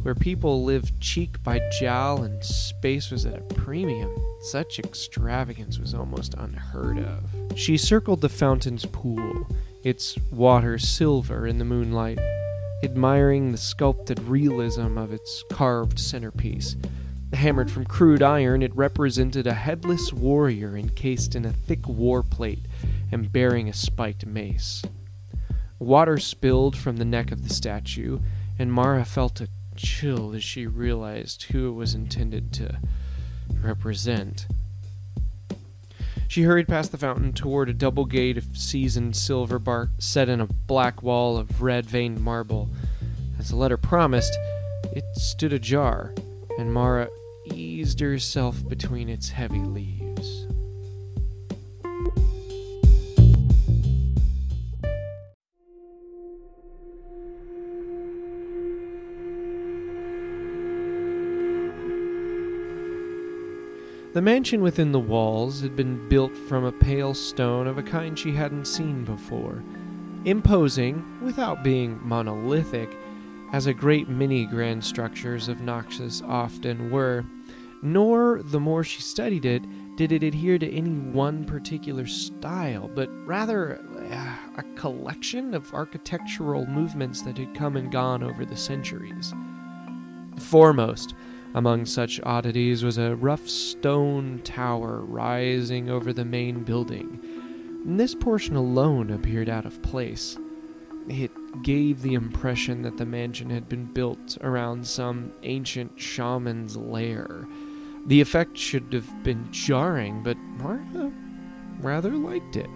where 0.03 0.13
people 0.13 0.63
lived 0.63 0.99
cheek 0.99 1.41
by 1.41 1.61
jowl 1.79 2.23
and 2.23 2.43
space 2.43 3.11
was 3.11 3.25
at 3.25 3.37
a 3.37 3.53
premium, 3.55 4.13
such 4.41 4.77
extravagance 4.77 5.79
was 5.79 5.93
almost 5.93 6.33
unheard 6.35 6.99
of. 6.99 7.57
She 7.57 7.77
circled 7.77 8.21
the 8.21 8.29
fountain's 8.29 8.85
pool, 8.85 9.47
its 9.83 10.17
water 10.31 10.77
silver 10.77 11.47
in 11.47 11.59
the 11.59 11.65
moonlight, 11.65 12.19
admiring 12.83 13.51
the 13.51 13.57
sculpted 13.57 14.19
realism 14.19 14.97
of 14.97 15.13
its 15.13 15.43
carved 15.51 15.97
centerpiece. 15.97 16.75
Hammered 17.35 17.69
from 17.69 17.85
crude 17.85 18.23
iron, 18.23 18.61
it 18.63 18.75
represented 18.75 19.45
a 19.45 19.53
headless 19.53 20.13
warrior 20.13 20.77
encased 20.77 21.35
in 21.35 21.45
a 21.45 21.51
thick 21.51 21.87
war 21.87 22.23
plate 22.23 22.65
and 23.11 23.31
bearing 23.31 23.67
a 23.67 23.73
spiked 23.73 24.25
mace. 24.25 24.81
Water 25.77 26.17
spilled 26.17 26.77
from 26.77 26.97
the 26.97 27.05
neck 27.05 27.31
of 27.31 27.47
the 27.47 27.53
statue, 27.53 28.19
and 28.57 28.71
Mara 28.71 29.03
felt 29.03 29.41
a 29.41 29.49
chill 29.75 30.33
as 30.33 30.43
she 30.43 30.65
realized 30.65 31.43
who 31.43 31.69
it 31.69 31.73
was 31.73 31.93
intended 31.93 32.53
to 32.53 32.79
represent. 33.61 34.47
She 36.27 36.43
hurried 36.43 36.67
past 36.67 36.91
the 36.91 36.97
fountain 36.97 37.33
toward 37.33 37.69
a 37.69 37.73
double 37.73 38.05
gate 38.05 38.37
of 38.37 38.57
seasoned 38.57 39.15
silver 39.15 39.59
bark 39.59 39.89
set 39.99 40.29
in 40.29 40.41
a 40.41 40.47
black 40.47 41.03
wall 41.03 41.37
of 41.37 41.61
red 41.61 41.85
veined 41.85 42.21
marble. 42.21 42.69
As 43.37 43.49
the 43.49 43.55
letter 43.57 43.77
promised, 43.77 44.35
it 44.93 45.03
stood 45.15 45.53
ajar, 45.53 46.13
and 46.57 46.73
Mara 46.73 47.09
eased 47.53 47.99
herself 47.99 48.67
between 48.67 49.09
its 49.09 49.29
heavy 49.29 49.59
leaves. 49.59 50.47
The 64.15 64.21
mansion 64.21 64.61
within 64.61 64.93
the 64.93 64.99
walls 64.99 65.59
had 65.59 65.75
been 65.75 66.07
built 66.07 66.37
from 66.47 66.63
a 66.63 66.71
pale 66.71 67.13
stone 67.13 67.67
of 67.67 67.77
a 67.77 67.83
kind 67.83 68.17
she 68.17 68.31
hadn't 68.31 68.63
seen 68.63 69.03
before, 69.03 69.61
imposing, 70.23 71.03
without 71.21 71.65
being 71.65 71.99
monolithic, 72.01 72.97
as 73.51 73.67
a 73.67 73.73
great 73.73 74.07
many 74.07 74.45
grand 74.45 74.85
structures 74.85 75.49
of 75.49 75.57
Noxus 75.57 76.21
often 76.25 76.91
were, 76.91 77.25
nor, 77.85 78.41
the 78.43 78.59
more 78.59 78.83
she 78.83 79.01
studied 79.01 79.45
it, 79.45 79.63
did 79.95 80.11
it 80.11 80.23
adhere 80.23 80.57
to 80.57 80.69
any 80.73 80.89
one 80.89 81.45
particular 81.45 82.05
style, 82.05 82.89
but 82.93 83.09
rather 83.25 83.79
uh, 84.11 84.35
a 84.57 84.63
collection 84.75 85.53
of 85.53 85.73
architectural 85.73 86.65
movements 86.65 87.21
that 87.21 87.37
had 87.37 87.55
come 87.55 87.77
and 87.77 87.91
gone 87.91 88.23
over 88.23 88.43
the 88.43 88.57
centuries. 88.57 89.33
Foremost, 90.39 91.13
among 91.53 91.85
such 91.85 92.19
oddities 92.23 92.83
was 92.83 92.97
a 92.97 93.15
rough 93.15 93.47
stone 93.47 94.41
tower 94.43 95.01
rising 95.01 95.89
over 95.89 96.11
the 96.11 96.25
main 96.25 96.63
building. 96.63 97.21
This 97.85 98.15
portion 98.15 98.55
alone 98.55 99.11
appeared 99.11 99.47
out 99.47 99.65
of 99.65 99.81
place. 99.81 100.37
It 101.07 101.31
gave 101.61 102.01
the 102.01 102.15
impression 102.15 102.81
that 102.81 102.97
the 102.97 103.05
mansion 103.05 103.51
had 103.51 103.69
been 103.69 103.85
built 103.85 104.39
around 104.41 104.85
some 104.87 105.31
ancient 105.43 105.99
shaman's 105.99 106.75
lair. 106.75 107.47
The 108.07 108.21
effect 108.21 108.57
should 108.57 108.93
have 108.93 109.23
been 109.23 109.51
jarring, 109.51 110.21
but 110.21 110.37
Mara 110.37 111.11
rather 111.81 112.11
liked 112.11 112.55
it, 112.55 112.69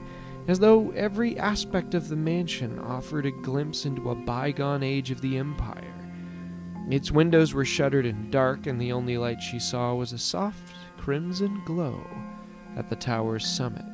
as 0.47 0.59
though 0.59 0.89
every 0.91 1.37
aspect 1.37 1.93
of 1.93 2.09
the 2.09 2.15
mansion 2.15 2.79
offered 2.79 3.25
a 3.25 3.31
glimpse 3.31 3.85
into 3.85 4.09
a 4.09 4.15
bygone 4.15 4.83
age 4.83 5.11
of 5.11 5.21
the 5.21 5.37
Empire. 5.37 5.93
Its 6.89 7.11
windows 7.11 7.53
were 7.53 7.65
shuttered 7.65 8.07
and 8.07 8.31
dark, 8.31 8.65
and 8.65 8.81
the 8.81 8.91
only 8.91 9.17
light 9.17 9.41
she 9.41 9.59
saw 9.59 9.93
was 9.93 10.13
a 10.13 10.17
soft 10.17 10.75
crimson 10.97 11.61
glow 11.63 12.03
at 12.75 12.89
the 12.89 12.95
tower's 12.95 13.45
summit. 13.45 13.85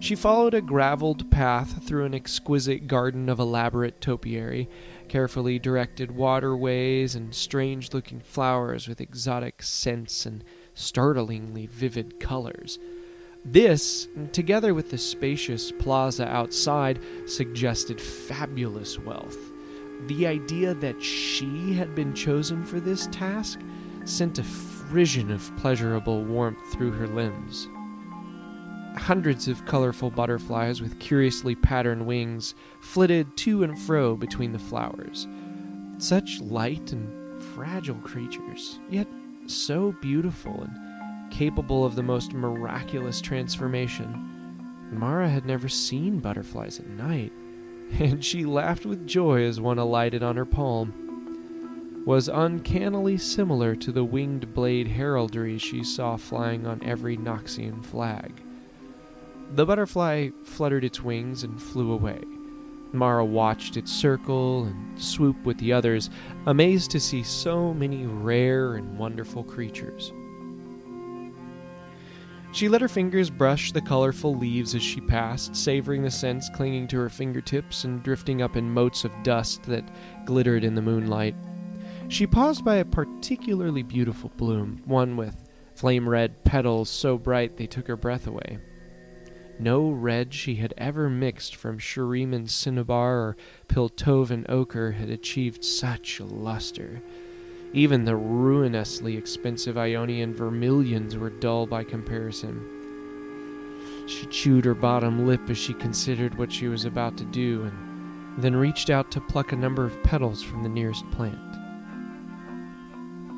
She 0.00 0.14
followed 0.14 0.54
a 0.54 0.62
graveled 0.62 1.30
path 1.30 1.84
through 1.86 2.06
an 2.06 2.14
exquisite 2.14 2.86
garden 2.86 3.28
of 3.28 3.38
elaborate 3.38 4.00
topiary, 4.00 4.68
carefully 5.12 5.58
directed 5.58 6.10
waterways, 6.10 7.14
and 7.14 7.34
strange 7.34 7.92
looking 7.92 8.18
flowers 8.18 8.88
with 8.88 8.98
exotic 8.98 9.62
scents 9.62 10.24
and 10.24 10.42
startlingly 10.72 11.66
vivid 11.66 12.18
colors. 12.18 12.78
This, 13.44 14.08
together 14.32 14.72
with 14.72 14.90
the 14.90 14.96
spacious 14.96 15.70
plaza 15.70 16.26
outside, 16.26 16.98
suggested 17.26 18.00
fabulous 18.00 18.98
wealth. 18.98 19.36
The 20.06 20.26
idea 20.26 20.72
that 20.76 21.02
she 21.02 21.74
had 21.74 21.94
been 21.94 22.14
chosen 22.14 22.64
for 22.64 22.80
this 22.80 23.06
task 23.08 23.60
sent 24.06 24.38
a 24.38 24.42
frisson 24.42 25.30
of 25.30 25.54
pleasurable 25.58 26.24
warmth 26.24 26.72
through 26.72 26.92
her 26.92 27.06
limbs. 27.06 27.68
Hundreds 28.96 29.48
of 29.48 29.64
colorful 29.64 30.10
butterflies 30.10 30.82
with 30.82 30.98
curiously 30.98 31.54
patterned 31.54 32.06
wings 32.06 32.54
flitted 32.80 33.36
to 33.36 33.62
and 33.62 33.78
fro 33.78 34.16
between 34.16 34.52
the 34.52 34.58
flowers. 34.58 35.26
Such 35.98 36.40
light 36.40 36.92
and 36.92 37.42
fragile 37.54 37.96
creatures, 37.96 38.80
yet 38.90 39.08
so 39.46 39.92
beautiful 40.00 40.62
and 40.62 41.32
capable 41.32 41.84
of 41.84 41.96
the 41.96 42.02
most 42.02 42.32
miraculous 42.32 43.20
transformation. 43.20 44.28
Mara 44.92 45.28
had 45.28 45.46
never 45.46 45.68
seen 45.68 46.18
butterflies 46.18 46.78
at 46.78 46.86
night 46.86 47.32
and 48.00 48.24
she 48.24 48.44
laughed 48.44 48.86
with 48.86 49.06
joy 49.06 49.42
as 49.42 49.60
one 49.60 49.78
alighted 49.78 50.22
on 50.22 50.36
her 50.36 50.46
palm, 50.46 52.02
was 52.06 52.28
uncannily 52.28 53.16
similar 53.16 53.76
to 53.76 53.92
the 53.92 54.04
winged 54.04 54.52
blade 54.54 54.88
heraldry 54.88 55.58
she 55.58 55.84
saw 55.84 56.16
flying 56.16 56.66
on 56.66 56.82
every 56.82 57.16
Noxian 57.16 57.84
flag. 57.84 58.41
The 59.54 59.66
butterfly 59.66 60.30
fluttered 60.44 60.82
its 60.82 61.02
wings 61.02 61.44
and 61.44 61.60
flew 61.60 61.92
away. 61.92 62.22
Mara 62.92 63.22
watched 63.22 63.76
it 63.76 63.86
circle 63.86 64.64
and 64.64 64.98
swoop 64.98 65.36
with 65.44 65.58
the 65.58 65.74
others, 65.74 66.08
amazed 66.46 66.90
to 66.92 67.00
see 67.00 67.22
so 67.22 67.74
many 67.74 68.06
rare 68.06 68.76
and 68.76 68.96
wonderful 68.96 69.44
creatures. 69.44 70.10
She 72.52 72.70
let 72.70 72.80
her 72.80 72.88
fingers 72.88 73.28
brush 73.28 73.72
the 73.72 73.82
colorful 73.82 74.34
leaves 74.34 74.74
as 74.74 74.82
she 74.82 75.02
passed, 75.02 75.54
savoring 75.54 76.02
the 76.02 76.10
scents 76.10 76.48
clinging 76.54 76.88
to 76.88 76.98
her 76.98 77.10
fingertips 77.10 77.84
and 77.84 78.02
drifting 78.02 78.40
up 78.40 78.56
in 78.56 78.72
motes 78.72 79.04
of 79.04 79.12
dust 79.22 79.64
that 79.64 79.84
glittered 80.24 80.64
in 80.64 80.74
the 80.74 80.82
moonlight. 80.82 81.34
She 82.08 82.26
paused 82.26 82.64
by 82.64 82.76
a 82.76 82.86
particularly 82.86 83.82
beautiful 83.82 84.30
bloom, 84.38 84.80
one 84.86 85.18
with 85.18 85.36
flame 85.74 86.08
red 86.08 86.42
petals 86.42 86.88
so 86.88 87.18
bright 87.18 87.58
they 87.58 87.66
took 87.66 87.86
her 87.86 87.96
breath 87.96 88.26
away. 88.26 88.58
No 89.62 89.88
red 89.90 90.34
she 90.34 90.56
had 90.56 90.74
ever 90.76 91.08
mixed 91.08 91.54
from 91.54 91.78
Shuriman 91.78 92.50
cinnabar 92.50 93.18
or 93.20 93.36
Piltovan 93.68 94.44
ochre 94.48 94.90
had 94.90 95.08
achieved 95.08 95.64
such 95.64 96.18
luster. 96.18 97.00
Even 97.72 98.04
the 98.04 98.16
ruinously 98.16 99.16
expensive 99.16 99.78
Ionian 99.78 100.34
vermilions 100.34 101.16
were 101.16 101.30
dull 101.30 101.66
by 101.66 101.84
comparison. 101.84 102.60
She 104.08 104.26
chewed 104.26 104.64
her 104.64 104.74
bottom 104.74 105.28
lip 105.28 105.48
as 105.48 105.58
she 105.58 105.74
considered 105.74 106.36
what 106.36 106.52
she 106.52 106.66
was 106.66 106.84
about 106.84 107.16
to 107.18 107.24
do 107.26 107.62
and 107.62 108.42
then 108.42 108.56
reached 108.56 108.90
out 108.90 109.12
to 109.12 109.20
pluck 109.20 109.52
a 109.52 109.56
number 109.56 109.84
of 109.84 110.02
petals 110.02 110.42
from 110.42 110.64
the 110.64 110.68
nearest 110.68 111.08
plant. 111.12 111.51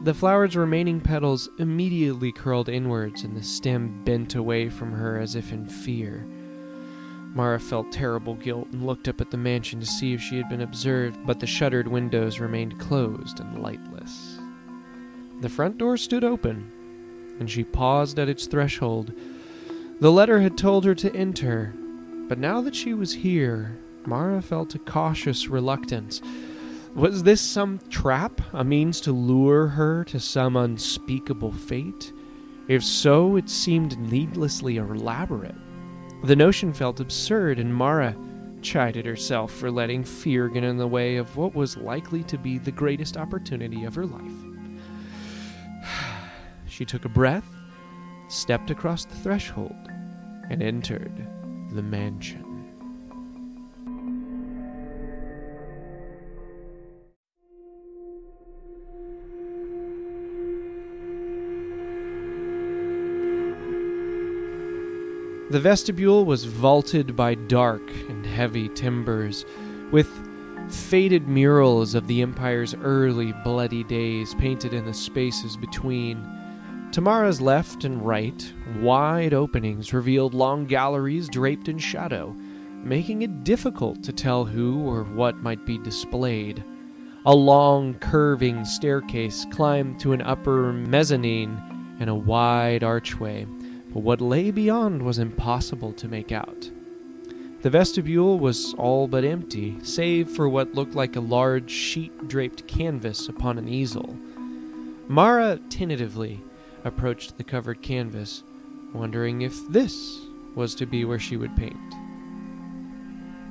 The 0.04 0.12
flower's 0.12 0.54
remaining 0.54 1.00
petals 1.00 1.48
immediately 1.58 2.30
curled 2.30 2.68
inwards 2.68 3.22
and 3.22 3.34
the 3.34 3.42
stem 3.42 4.04
bent 4.04 4.34
away 4.34 4.68
from 4.68 4.92
her 4.92 5.18
as 5.18 5.34
if 5.34 5.50
in 5.50 5.64
fear. 5.66 6.26
Mara 7.32 7.58
felt 7.58 7.90
terrible 7.90 8.34
guilt 8.34 8.68
and 8.70 8.86
looked 8.86 9.08
up 9.08 9.22
at 9.22 9.30
the 9.30 9.38
mansion 9.38 9.80
to 9.80 9.86
see 9.86 10.12
if 10.12 10.20
she 10.20 10.36
had 10.36 10.50
been 10.50 10.60
observed, 10.60 11.24
but 11.24 11.40
the 11.40 11.46
shuttered 11.46 11.88
windows 11.88 12.38
remained 12.38 12.78
closed 12.78 13.40
and 13.40 13.62
lightless. 13.62 14.38
The 15.40 15.48
front 15.48 15.78
door 15.78 15.96
stood 15.96 16.22
open, 16.22 16.70
and 17.40 17.50
she 17.50 17.64
paused 17.64 18.18
at 18.18 18.28
its 18.28 18.46
threshold. 18.46 19.10
The 20.00 20.12
letter 20.12 20.42
had 20.42 20.58
told 20.58 20.84
her 20.84 20.94
to 20.96 21.16
enter, 21.16 21.72
but 22.28 22.38
now 22.38 22.60
that 22.60 22.76
she 22.76 22.92
was 22.92 23.14
here, 23.14 23.78
Mara 24.04 24.42
felt 24.42 24.74
a 24.74 24.78
cautious 24.78 25.48
reluctance. 25.48 26.20
Was 26.94 27.24
this 27.24 27.40
some 27.40 27.80
trap, 27.90 28.40
a 28.52 28.62
means 28.62 29.00
to 29.00 29.10
lure 29.10 29.66
her 29.66 30.04
to 30.04 30.20
some 30.20 30.54
unspeakable 30.54 31.50
fate? 31.50 32.12
If 32.68 32.84
so, 32.84 33.34
it 33.34 33.50
seemed 33.50 33.98
needlessly 33.98 34.76
elaborate. 34.76 35.56
The 36.22 36.36
notion 36.36 36.72
felt 36.72 37.00
absurd, 37.00 37.58
and 37.58 37.74
Mara 37.74 38.16
chided 38.62 39.06
herself 39.06 39.52
for 39.52 39.72
letting 39.72 40.04
fear 40.04 40.48
get 40.48 40.62
in 40.62 40.76
the 40.76 40.86
way 40.86 41.16
of 41.16 41.36
what 41.36 41.56
was 41.56 41.76
likely 41.76 42.22
to 42.24 42.38
be 42.38 42.58
the 42.58 42.70
greatest 42.70 43.16
opportunity 43.16 43.84
of 43.84 43.94
her 43.96 44.06
life. 44.06 44.32
She 46.68 46.84
took 46.84 47.04
a 47.04 47.08
breath, 47.08 47.46
stepped 48.28 48.70
across 48.70 49.04
the 49.04 49.14
threshold, 49.16 49.90
and 50.48 50.62
entered 50.62 51.26
the 51.72 51.82
mansion. 51.82 52.43
The 65.50 65.60
vestibule 65.60 66.24
was 66.24 66.46
vaulted 66.46 67.14
by 67.16 67.34
dark 67.34 67.82
and 68.08 68.24
heavy 68.24 68.70
timbers, 68.70 69.44
with 69.90 70.08
faded 70.70 71.28
murals 71.28 71.94
of 71.94 72.06
the 72.06 72.22
Empire's 72.22 72.74
early 72.74 73.32
bloody 73.44 73.84
days 73.84 74.34
painted 74.36 74.72
in 74.72 74.86
the 74.86 74.94
spaces 74.94 75.58
between. 75.58 76.26
To 76.92 77.02
Mara's 77.02 77.42
left 77.42 77.84
and 77.84 78.04
right, 78.04 78.52
wide 78.80 79.34
openings 79.34 79.92
revealed 79.92 80.32
long 80.32 80.64
galleries 80.64 81.28
draped 81.28 81.68
in 81.68 81.78
shadow, 81.78 82.34
making 82.82 83.20
it 83.20 83.44
difficult 83.44 84.02
to 84.04 84.14
tell 84.14 84.46
who 84.46 84.88
or 84.88 85.04
what 85.04 85.42
might 85.42 85.66
be 85.66 85.76
displayed. 85.76 86.64
A 87.26 87.34
long, 87.34 87.94
curving 87.94 88.64
staircase 88.64 89.44
climbed 89.50 90.00
to 90.00 90.14
an 90.14 90.22
upper 90.22 90.72
mezzanine 90.72 91.60
and 92.00 92.08
a 92.08 92.14
wide 92.14 92.82
archway 92.82 93.46
but 93.94 94.02
what 94.02 94.20
lay 94.20 94.50
beyond 94.50 95.00
was 95.00 95.20
impossible 95.20 95.92
to 95.92 96.08
make 96.08 96.32
out. 96.32 96.68
The 97.62 97.70
vestibule 97.70 98.40
was 98.40 98.74
all 98.74 99.06
but 99.06 99.24
empty, 99.24 99.78
save 99.84 100.28
for 100.28 100.48
what 100.48 100.74
looked 100.74 100.96
like 100.96 101.14
a 101.14 101.20
large 101.20 101.70
sheet 101.70 102.26
draped 102.28 102.66
canvas 102.66 103.28
upon 103.28 103.56
an 103.56 103.68
easel. 103.68 104.18
Mara 105.06 105.60
tentatively 105.70 106.42
approached 106.82 107.38
the 107.38 107.44
covered 107.44 107.82
canvas, 107.82 108.42
wondering 108.92 109.42
if 109.42 109.66
this 109.68 110.26
was 110.56 110.74
to 110.74 110.86
be 110.86 111.04
where 111.04 111.20
she 111.20 111.36
would 111.36 111.56
paint. 111.56 111.94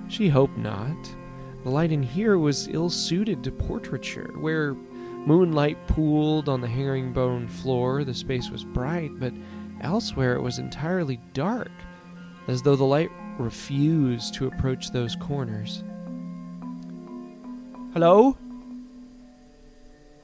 She 0.10 0.28
hoped 0.28 0.58
not. 0.58 1.16
The 1.64 1.70
light 1.70 1.94
in 1.94 2.04
here 2.04 2.38
was 2.38 2.68
ill 2.68 2.90
suited 2.90 3.46
to 3.46 3.52
portraiture, 3.52 4.34
where 4.38 4.74
moonlight 4.74 5.88
pooled 5.88 6.50
on 6.50 6.60
the 6.60 6.68
herringbone 6.68 7.48
floor. 7.48 8.04
The 8.04 8.14
space 8.14 8.50
was 8.50 8.66
bright, 8.66 9.18
but 9.20 9.34
Elsewhere, 9.84 10.36
it 10.36 10.42
was 10.42 10.60
entirely 10.60 11.20
dark, 11.34 11.72
as 12.48 12.62
though 12.62 12.78
the 12.78 12.86
light 12.86 13.12
refused 13.38 14.34
to 14.36 14.48
approach 14.48 14.92
those 14.92 15.16
corners. 15.18 15.84
Hello? 17.94 18.38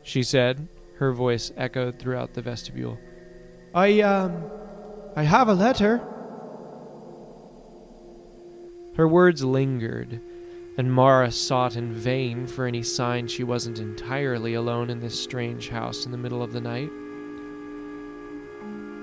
She 0.02 0.24
said, 0.24 0.68
her 0.98 1.12
voice 1.12 1.52
echoed 1.58 2.00
throughout 2.00 2.34
the 2.34 2.42
vestibule. 2.42 2.98
I, 3.74 4.02
um, 4.02 4.50
I 5.16 5.24
have 5.24 5.50
a 5.50 5.54
letter. 5.54 5.98
Her 8.96 9.08
words 9.08 9.44
lingered, 9.44 10.22
and 10.78 10.92
Mara 10.92 11.32
sought 11.32 11.76
in 11.76 11.94
vain 11.94 12.48
for 12.48 12.66
any 12.66 12.82
sign 12.82 13.28
she 13.28 13.44
wasn't 13.44 13.80
entirely 13.80 14.54
alone 14.54 14.90
in 14.90 15.00
this 15.00 15.22
strange 15.22 15.70
house 15.70 16.06
in 16.06 16.12
the 16.12 16.18
middle 16.18 16.42
of 16.42 16.54
the 16.54 16.62
night. 16.62 16.90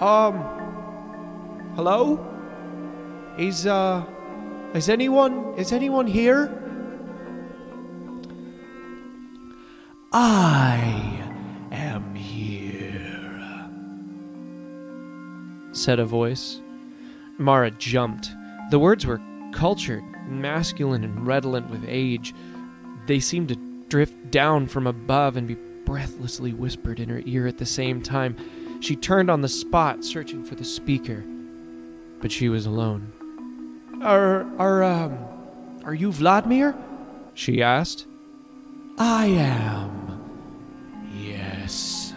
Um, 0.00 1.72
hello? 1.74 2.20
Is, 3.38 3.66
uh, 3.66 4.04
is 4.74 4.90
anyone, 4.90 5.54
is 5.56 5.72
anyone 5.72 6.06
here? 6.06 6.52
I 10.12 11.22
am 11.72 12.14
here, 12.14 13.70
said 15.72 15.98
a 15.98 16.04
voice. 16.04 16.60
Mara 17.38 17.70
jumped. 17.70 18.28
The 18.70 18.78
words 18.78 19.06
were 19.06 19.22
cultured, 19.52 20.04
masculine, 20.28 21.04
and 21.04 21.26
redolent 21.26 21.70
with 21.70 21.84
age. 21.88 22.34
They 23.06 23.20
seemed 23.20 23.48
to 23.48 23.56
drift 23.88 24.30
down 24.30 24.66
from 24.66 24.86
above 24.86 25.38
and 25.38 25.48
be 25.48 25.56
breathlessly 25.86 26.52
whispered 26.52 27.00
in 27.00 27.08
her 27.08 27.22
ear 27.24 27.46
at 27.46 27.56
the 27.56 27.64
same 27.64 28.02
time. 28.02 28.36
She 28.80 28.96
turned 28.96 29.30
on 29.30 29.40
the 29.40 29.48
spot, 29.48 30.04
searching 30.04 30.44
for 30.44 30.54
the 30.54 30.64
speaker, 30.64 31.24
but 32.20 32.30
she 32.30 32.48
was 32.48 32.66
alone. 32.66 33.12
Are, 34.02 34.46
are, 34.58 34.84
um, 34.84 35.18
are 35.84 35.94
you 35.94 36.12
Vladimir? 36.12 36.76
She 37.34 37.62
asked. 37.62 38.06
I 38.98 39.26
am. 39.26 40.22
Yes. 41.18 42.14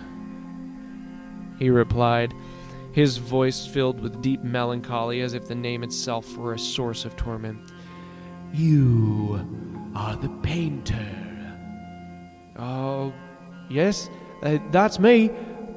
He 1.57 1.69
replied, 1.69 2.33
his 2.91 3.17
voice 3.17 3.65
filled 3.65 3.99
with 4.01 4.21
deep 4.21 4.43
melancholy 4.43 5.21
as 5.21 5.33
if 5.33 5.47
the 5.47 5.55
name 5.55 5.83
itself 5.83 6.37
were 6.37 6.53
a 6.53 6.59
source 6.59 7.05
of 7.05 7.15
torment. 7.15 7.59
You 8.53 9.45
are 9.95 10.15
the 10.15 10.29
painter. 10.41 11.05
Oh, 12.57 13.13
yes, 13.69 14.09
uh, 14.43 14.57
that's 14.71 14.99
me. 14.99 15.31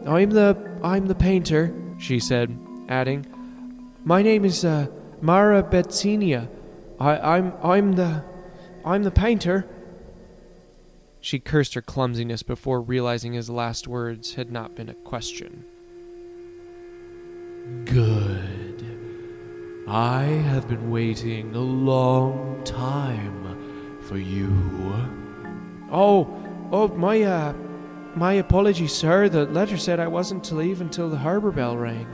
I'm 0.07 0.31
the 0.31 0.57
I'm 0.83 1.07
the 1.07 1.15
painter, 1.15 1.75
she 1.99 2.19
said, 2.19 2.59
adding, 2.89 3.27
My 4.05 4.23
name 4.23 4.45
is 4.45 4.65
uh, 4.65 4.89
Mara 5.21 5.63
Betsinia. 5.63 6.49
I, 6.99 7.37
I'm 7.37 7.53
I'm 7.63 7.93
the 7.93 8.25
I'm 8.85 9.03
the 9.03 9.11
painter. 9.11 9.67
She 11.21 11.39
cursed 11.39 11.75
her 11.75 11.83
clumsiness 11.83 12.43
before 12.43 12.81
realizing 12.81 13.33
his 13.35 13.49
last 13.49 13.87
words 13.87 14.35
had 14.35 14.51
not 14.51 14.75
been 14.75 14.89
a 14.89 14.95
question. 14.95 15.65
Good. 17.85 18.85
I 19.87 20.23
have 20.23 20.69
been 20.69 20.91
waiting 20.91 21.55
a 21.55 21.61
long 21.61 22.63
time 22.65 24.01
for 24.03 24.17
you. 24.17 24.51
Oh, 25.93 26.27
oh, 26.73 26.89
my, 26.89 27.23
uh, 27.23 27.53
my 28.17 28.35
apologies, 28.35 28.93
sir. 28.93 29.29
The 29.29 29.47
letter 29.47 29.77
said 29.77 30.01
I 30.01 30.09
wasn't 30.09 30.45
to 30.45 30.55
leave 30.55 30.81
until 30.81 31.09
the 31.09 31.19
harbor 31.19 31.51
bell 31.51 31.77
rang. 31.77 32.07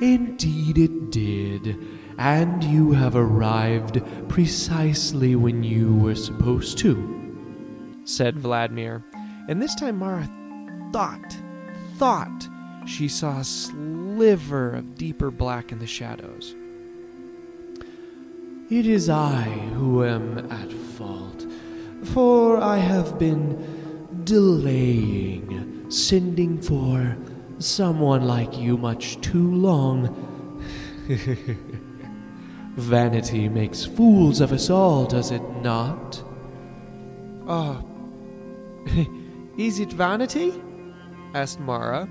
Indeed, 0.00 0.78
it 0.78 1.10
did. 1.10 1.78
And 2.18 2.62
you 2.64 2.92
have 2.92 3.16
arrived 3.16 4.02
precisely 4.28 5.36
when 5.36 5.62
you 5.62 5.94
were 5.96 6.14
supposed 6.14 6.78
to, 6.78 7.98
said 8.04 8.38
Vladimir. 8.38 9.04
And 9.48 9.60
this 9.60 9.74
time 9.74 9.98
Mara 9.98 10.28
thought, 10.92 11.36
thought 11.96 12.48
she 12.86 13.08
saw 13.08 13.38
a 13.38 13.44
sliver 13.44 14.72
of 14.72 14.96
deeper 14.96 15.30
black 15.30 15.72
in 15.72 15.78
the 15.78 15.86
shadows. 15.86 16.54
It 18.70 18.86
is 18.86 19.08
I 19.08 19.42
who 19.42 20.04
am 20.04 20.50
at 20.50 20.72
fault, 20.72 21.46
for 22.02 22.58
I 22.58 22.78
have 22.78 23.18
been 23.18 23.75
delaying 24.26 25.90
sending 25.90 26.60
for 26.60 27.16
someone 27.58 28.26
like 28.26 28.58
you 28.58 28.76
much 28.76 29.20
too 29.22 29.54
long. 29.54 30.12
Vanity 32.76 33.48
makes 33.48 33.84
fools 33.84 34.40
of 34.40 34.52
us 34.52 34.68
all, 34.68 35.06
does 35.06 35.30
it 35.30 35.42
not? 35.62 36.22
Ah, 37.48 37.82
Is 39.56 39.80
it 39.80 39.92
vanity? 39.92 40.52
asked 41.34 41.60
Mara, 41.60 42.08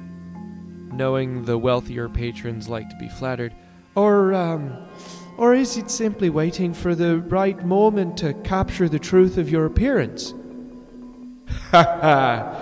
knowing 0.91 1.43
the 1.43 1.57
wealthier 1.57 2.09
patrons 2.09 2.67
like 2.67 2.89
to 2.89 2.95
be 2.97 3.07
flattered. 3.07 3.53
Or, 3.95 4.33
um, 4.33 4.75
or 5.37 5.53
is 5.53 5.77
it 5.77 5.91
simply 5.91 6.29
waiting 6.29 6.73
for 6.73 6.95
the 6.95 7.19
right 7.19 7.63
moment 7.65 8.17
to 8.17 8.33
capture 8.33 8.89
the 8.89 8.99
truth 8.99 9.37
of 9.37 9.49
your 9.49 9.65
appearance? 9.65 10.33
Ah. 11.73 12.61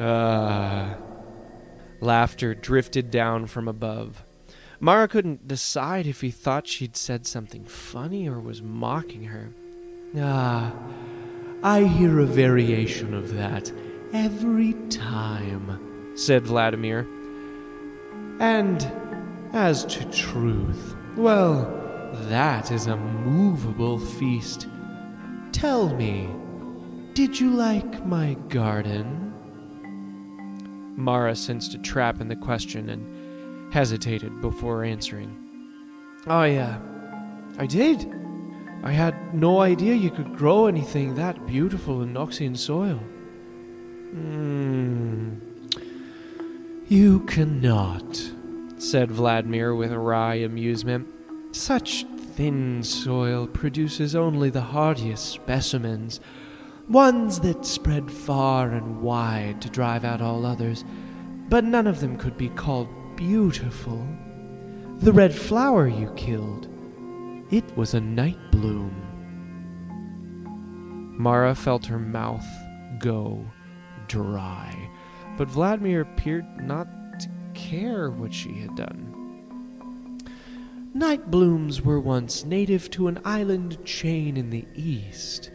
Laughter 2.00 2.54
drifted 2.54 3.10
down 3.10 3.46
from 3.46 3.68
above. 3.68 4.24
Mara 4.80 5.06
couldn't 5.06 5.46
decide 5.46 6.06
if 6.06 6.22
he 6.22 6.30
thought 6.30 6.66
she'd 6.66 6.96
said 6.96 7.26
something 7.26 7.64
funny 7.64 8.26
or 8.26 8.40
was 8.40 8.62
mocking 8.62 9.24
her. 9.24 9.50
Ah, 10.18 10.72
I 11.62 11.84
hear 11.84 12.20
a 12.20 12.26
variation 12.26 13.12
of 13.12 13.34
that 13.34 13.70
every 14.14 14.72
time, 14.88 16.16
said 16.16 16.46
Vladimir. 16.46 17.06
And 18.40 18.90
as 19.52 19.84
to 19.84 20.10
truth, 20.10 20.96
well, 21.16 21.76
that 22.30 22.72
is 22.72 22.86
a 22.86 22.96
movable 22.96 23.98
feast. 23.98 24.66
Tell 25.52 25.94
me, 25.94 26.30
did 27.14 27.38
you 27.38 27.50
like 27.50 28.06
my 28.06 28.34
garden? 28.48 29.32
Mara 30.96 31.34
sensed 31.34 31.74
a 31.74 31.78
trap 31.78 32.20
in 32.20 32.28
the 32.28 32.36
question 32.36 32.90
and 32.90 33.72
hesitated 33.72 34.40
before 34.40 34.84
answering. 34.84 35.36
I, 36.26 36.56
uh, 36.56 36.78
I 37.58 37.66
did. 37.66 38.12
I 38.82 38.92
had 38.92 39.34
no 39.34 39.60
idea 39.60 39.94
you 39.94 40.10
could 40.10 40.36
grow 40.36 40.66
anything 40.66 41.14
that 41.14 41.46
beautiful 41.46 42.02
in 42.02 42.14
Noxian 42.14 42.56
soil. 42.56 42.98
Hmm. 44.10 45.34
You 46.88 47.20
cannot, 47.20 48.20
said 48.78 49.12
Vladimir 49.12 49.74
with 49.74 49.92
wry 49.92 50.36
amusement. 50.36 51.08
Such 51.52 52.04
thin 52.34 52.82
soil 52.82 53.46
produces 53.46 54.16
only 54.16 54.50
the 54.50 54.60
hardiest 54.60 55.26
specimens, 55.26 56.20
ones 56.90 57.38
that 57.40 57.64
spread 57.64 58.10
far 58.10 58.70
and 58.70 59.00
wide 59.00 59.62
to 59.62 59.70
drive 59.70 60.04
out 60.04 60.20
all 60.20 60.44
others, 60.44 60.84
but 61.48 61.62
none 61.64 61.86
of 61.86 62.00
them 62.00 62.18
could 62.18 62.36
be 62.36 62.48
called 62.48 62.88
beautiful. 63.16 64.04
The 64.98 65.12
red 65.12 65.32
flower 65.32 65.86
you 65.86 66.12
killed, 66.16 66.68
it 67.50 67.76
was 67.76 67.94
a 67.94 68.00
night 68.00 68.38
bloom. 68.50 69.06
Mara 71.16 71.54
felt 71.54 71.86
her 71.86 71.98
mouth 71.98 72.46
go 72.98 73.44
dry, 74.08 74.90
but 75.38 75.48
Vladimir 75.48 76.00
appeared 76.00 76.46
not 76.60 76.88
to 77.20 77.28
care 77.54 78.10
what 78.10 78.34
she 78.34 78.54
had 78.54 78.74
done. 78.74 79.16
Night 80.92 81.30
blooms 81.30 81.82
were 81.82 82.00
once 82.00 82.44
native 82.44 82.90
to 82.90 83.06
an 83.06 83.20
island 83.24 83.84
chain 83.84 84.36
in 84.36 84.50
the 84.50 84.66
east, 84.74 85.52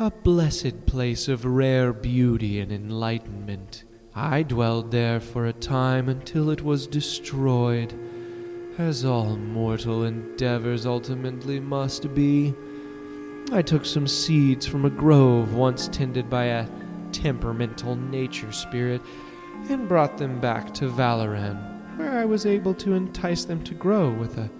a 0.00 0.12
blessed 0.12 0.86
place 0.86 1.26
of 1.26 1.44
rare 1.44 1.92
beauty 1.92 2.60
and 2.60 2.70
enlightenment. 2.70 3.82
I 4.14 4.44
dwelled 4.44 4.92
there 4.92 5.18
for 5.18 5.46
a 5.46 5.52
time 5.52 6.08
until 6.08 6.50
it 6.50 6.62
was 6.62 6.86
destroyed, 6.86 7.92
as 8.78 9.04
all 9.04 9.36
mortal 9.36 10.04
endeavors 10.04 10.86
ultimately 10.86 11.58
must 11.58 12.14
be. 12.14 12.54
I 13.50 13.60
took 13.60 13.84
some 13.84 14.06
seeds 14.06 14.66
from 14.66 14.84
a 14.84 14.90
grove 14.90 15.54
once 15.54 15.88
tended 15.88 16.30
by 16.30 16.44
a 16.44 16.68
temperamental 17.10 17.96
nature 17.96 18.52
spirit 18.52 19.02
and 19.68 19.88
brought 19.88 20.16
them 20.16 20.40
back 20.40 20.72
to 20.74 20.88
Valoran, 20.88 21.56
where 21.96 22.16
I 22.16 22.24
was 22.24 22.46
able 22.46 22.74
to 22.74 22.94
entice 22.94 23.44
them 23.44 23.64
to 23.64 23.74
grow 23.74 24.10
with 24.12 24.38
a 24.38 24.50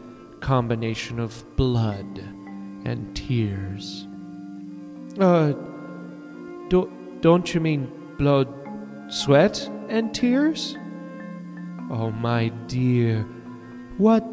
combination 0.40 1.20
of 1.20 1.44
blood 1.54 2.18
and 2.84 3.14
tears. 3.14 4.07
Uh, 5.18 5.52
do, 6.68 6.90
don't 7.20 7.52
you 7.52 7.60
mean 7.60 7.90
blood, 8.18 8.48
sweat, 9.08 9.68
and 9.88 10.14
tears? 10.14 10.76
Oh, 11.90 12.12
my 12.12 12.48
dear, 12.68 13.22
what 13.96 14.24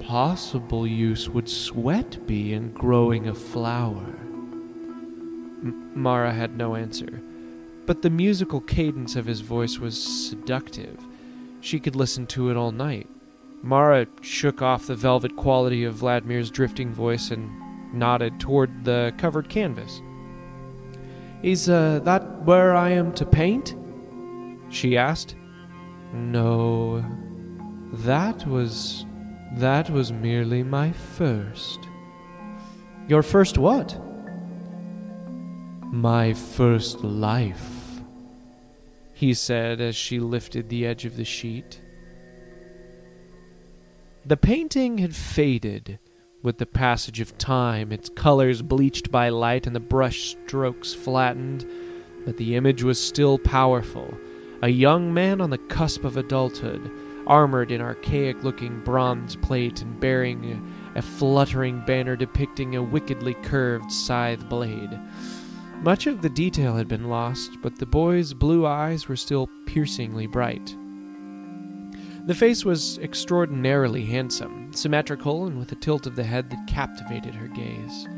possible 0.00 0.86
use 0.86 1.28
would 1.28 1.48
sweat 1.48 2.26
be 2.26 2.54
in 2.54 2.72
growing 2.72 3.28
a 3.28 3.34
flower? 3.34 4.16
M- 5.62 5.92
Mara 5.94 6.32
had 6.32 6.56
no 6.56 6.74
answer, 6.74 7.20
but 7.84 8.00
the 8.00 8.08
musical 8.08 8.62
cadence 8.62 9.16
of 9.16 9.26
his 9.26 9.40
voice 9.40 9.78
was 9.78 10.02
seductive. 10.02 11.04
She 11.60 11.78
could 11.78 11.96
listen 11.96 12.26
to 12.28 12.48
it 12.48 12.56
all 12.56 12.72
night. 12.72 13.08
Mara 13.62 14.06
shook 14.22 14.62
off 14.62 14.86
the 14.86 14.94
velvet 14.94 15.36
quality 15.36 15.84
of 15.84 15.96
Vladimir's 15.96 16.50
drifting 16.50 16.94
voice 16.94 17.30
and 17.30 17.50
nodded 17.92 18.40
toward 18.40 18.84
the 18.84 19.12
covered 19.18 19.50
canvas. 19.50 20.00
Is 21.44 21.68
uh, 21.68 22.00
that 22.04 22.42
where 22.46 22.74
I 22.74 22.88
am 22.92 23.12
to 23.16 23.26
paint? 23.26 23.74
She 24.70 24.96
asked. 24.96 25.36
No, 26.14 27.04
that 27.92 28.46
was. 28.46 29.04
that 29.56 29.90
was 29.90 30.10
merely 30.10 30.62
my 30.62 30.92
first. 30.92 31.80
Your 33.08 33.22
first 33.22 33.58
what? 33.58 33.94
My 35.92 36.32
first 36.32 37.04
life, 37.04 38.00
he 39.12 39.34
said 39.34 39.82
as 39.82 39.94
she 39.94 40.18
lifted 40.20 40.70
the 40.70 40.86
edge 40.86 41.04
of 41.04 41.16
the 41.16 41.26
sheet. 41.26 41.78
The 44.24 44.38
painting 44.38 44.96
had 44.96 45.14
faded 45.14 45.98
with 46.44 46.58
the 46.58 46.66
passage 46.66 47.20
of 47.20 47.36
time, 47.38 47.90
its 47.90 48.10
colors 48.10 48.60
bleached 48.60 49.10
by 49.10 49.30
light 49.30 49.66
and 49.66 49.74
the 49.74 49.80
brush 49.80 50.36
strokes 50.44 50.92
flattened, 50.92 51.66
but 52.26 52.36
the 52.36 52.54
image 52.54 52.82
was 52.82 53.02
still 53.02 53.38
powerful. 53.38 54.14
A 54.62 54.68
young 54.68 55.12
man 55.12 55.40
on 55.40 55.48
the 55.48 55.58
cusp 55.58 56.04
of 56.04 56.18
adulthood, 56.18 56.90
armored 57.26 57.72
in 57.72 57.80
archaic 57.80 58.44
looking 58.44 58.84
bronze 58.84 59.36
plate 59.36 59.80
and 59.80 59.98
bearing 59.98 60.70
a 60.94 61.00
fluttering 61.00 61.82
banner 61.86 62.14
depicting 62.14 62.76
a 62.76 62.82
wickedly 62.82 63.32
curved 63.34 63.90
scythe 63.90 64.46
blade. 64.46 65.00
Much 65.80 66.06
of 66.06 66.20
the 66.20 66.28
detail 66.28 66.76
had 66.76 66.88
been 66.88 67.08
lost, 67.08 67.52
but 67.62 67.78
the 67.78 67.86
boy's 67.86 68.34
blue 68.34 68.66
eyes 68.66 69.08
were 69.08 69.16
still 69.16 69.48
piercingly 69.64 70.26
bright. 70.26 70.76
The 72.26 72.34
face 72.34 72.64
was 72.64 72.98
extraordinarily 72.98 74.04
handsome, 74.04 74.63
symmetrical, 74.76 75.46
and 75.46 75.58
with 75.58 75.72
a 75.72 75.76
tilt 75.76 76.06
of 76.06 76.16
the 76.16 76.24
head 76.24 76.50
that 76.50 76.66
captivated 76.66 77.34
her 77.34 77.48
gaze. 77.48 78.08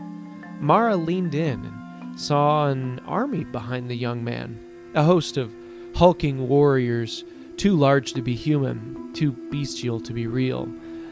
Mara 0.60 0.96
leaned 0.96 1.34
in 1.34 1.64
and 1.64 2.20
saw 2.20 2.68
an 2.68 2.98
army 3.00 3.44
behind 3.44 3.90
the 3.90 3.96
young 3.96 4.24
man, 4.24 4.58
a 4.94 5.02
host 5.02 5.36
of 5.36 5.54
hulking 5.94 6.48
warriors, 6.48 7.24
too 7.56 7.76
large 7.76 8.12
to 8.12 8.22
be 8.22 8.34
human, 8.34 9.12
too 9.12 9.32
bestial 9.50 10.00
to 10.00 10.12
be 10.12 10.26
real. 10.26 10.68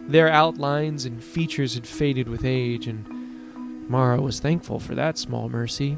Their 0.07 0.29
outlines 0.29 1.05
and 1.05 1.23
features 1.23 1.75
had 1.75 1.87
faded 1.87 2.29
with 2.29 2.45
age, 2.45 2.87
and 2.87 3.89
Mara 3.89 4.21
was 4.21 4.41
thankful 4.41 4.79
for 4.79 4.95
that 4.95 5.19
small 5.19 5.49
mercy. 5.49 5.97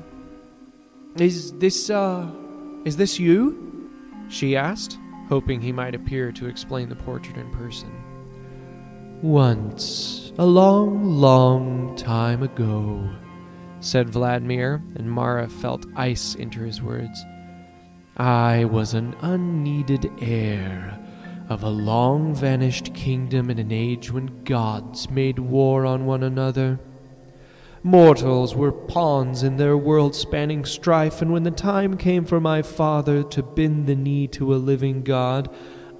Is 1.16 1.52
this, 1.52 1.90
uh, 1.90 2.30
is 2.84 2.96
this 2.96 3.18
you? 3.18 3.90
She 4.28 4.56
asked 4.56 4.98
hoping 5.28 5.60
he 5.60 5.72
might 5.72 5.94
appear 5.94 6.30
to 6.32 6.46
explain 6.46 6.88
the 6.88 6.96
portrait 6.96 7.36
in 7.36 7.50
person. 7.50 7.90
Once, 9.22 10.30
a 10.36 10.44
long, 10.44 11.02
long 11.06 11.96
time 11.96 12.42
ago, 12.42 13.08
said 13.80 14.10
Vladimir, 14.10 14.82
and 14.96 15.10
Mara 15.10 15.48
felt 15.48 15.86
ice 15.96 16.36
enter 16.38 16.66
his 16.66 16.82
words. 16.82 17.24
I 18.18 18.66
was 18.66 18.92
an 18.92 19.16
unneeded 19.22 20.10
heir 20.20 20.98
of 21.48 21.62
a 21.62 21.70
long 21.70 22.34
vanished 22.34 22.92
kingdom 22.92 23.48
in 23.48 23.58
an 23.58 23.72
age 23.72 24.10
when 24.10 24.44
gods 24.44 25.08
made 25.08 25.38
war 25.38 25.86
on 25.86 26.04
one 26.04 26.22
another. 26.22 26.78
Mortals 27.82 28.54
were 28.54 28.72
pawns 28.72 29.42
in 29.42 29.56
their 29.56 29.78
world 29.78 30.14
spanning 30.14 30.66
strife, 30.66 31.22
and 31.22 31.32
when 31.32 31.44
the 31.44 31.50
time 31.50 31.96
came 31.96 32.26
for 32.26 32.40
my 32.40 32.60
father 32.60 33.22
to 33.22 33.42
bend 33.42 33.86
the 33.86 33.96
knee 33.96 34.26
to 34.26 34.54
a 34.54 34.56
living 34.56 35.02
god, 35.02 35.48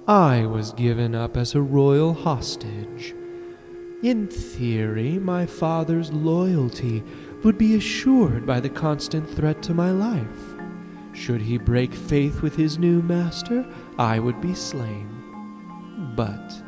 I 0.07 0.45
was 0.45 0.71
given 0.71 1.13
up 1.13 1.35
as 1.35 1.53
a 1.53 1.61
royal 1.61 2.13
hostage. 2.13 3.13
In 4.01 4.27
theory, 4.27 5.19
my 5.19 5.45
father's 5.45 6.13
loyalty 6.13 7.03
would 7.43 7.57
be 7.57 7.75
assured 7.75 8.45
by 8.45 8.61
the 8.61 8.69
constant 8.69 9.29
threat 9.29 9.61
to 9.63 9.73
my 9.73 9.91
life. 9.91 10.55
Should 11.11 11.41
he 11.41 11.57
break 11.57 11.93
faith 11.93 12.41
with 12.41 12.55
his 12.55 12.77
new 12.77 13.01
master, 13.01 13.65
I 13.99 14.19
would 14.19 14.39
be 14.39 14.53
slain. 14.53 15.09
But 16.15 16.63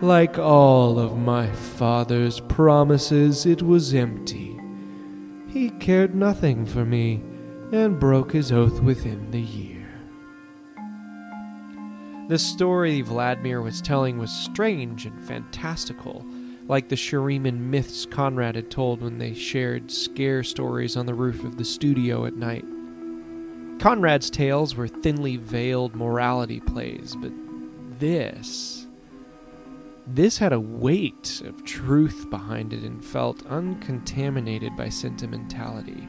like 0.00 0.38
all 0.38 0.98
of 0.98 1.18
my 1.18 1.52
father's 1.52 2.40
promises, 2.40 3.44
it 3.44 3.60
was 3.60 3.92
empty. 3.92 4.58
He 5.48 5.68
cared 5.68 6.14
nothing 6.14 6.64
for 6.64 6.86
me 6.86 7.22
and 7.72 8.00
broke 8.00 8.32
his 8.32 8.50
oath 8.50 8.80
within 8.80 9.32
the 9.32 9.40
year. 9.42 9.79
The 12.30 12.38
story 12.38 13.00
Vladimir 13.00 13.60
was 13.60 13.80
telling 13.80 14.16
was 14.16 14.30
strange 14.30 15.04
and 15.04 15.20
fantastical, 15.20 16.24
like 16.68 16.88
the 16.88 16.94
Shuriman 16.94 17.58
myths 17.58 18.06
Conrad 18.06 18.54
had 18.54 18.70
told 18.70 19.02
when 19.02 19.18
they 19.18 19.34
shared 19.34 19.90
scare 19.90 20.44
stories 20.44 20.96
on 20.96 21.06
the 21.06 21.14
roof 21.14 21.42
of 21.42 21.56
the 21.56 21.64
studio 21.64 22.26
at 22.26 22.36
night. 22.36 22.64
Conrad's 23.80 24.30
tales 24.30 24.76
were 24.76 24.86
thinly 24.86 25.38
veiled 25.38 25.96
morality 25.96 26.60
plays, 26.60 27.16
but 27.20 27.32
this. 27.98 28.86
This 30.06 30.38
had 30.38 30.52
a 30.52 30.60
weight 30.60 31.42
of 31.44 31.64
truth 31.64 32.30
behind 32.30 32.72
it 32.72 32.84
and 32.84 33.04
felt 33.04 33.44
uncontaminated 33.46 34.76
by 34.76 34.88
sentimentality. 34.88 36.06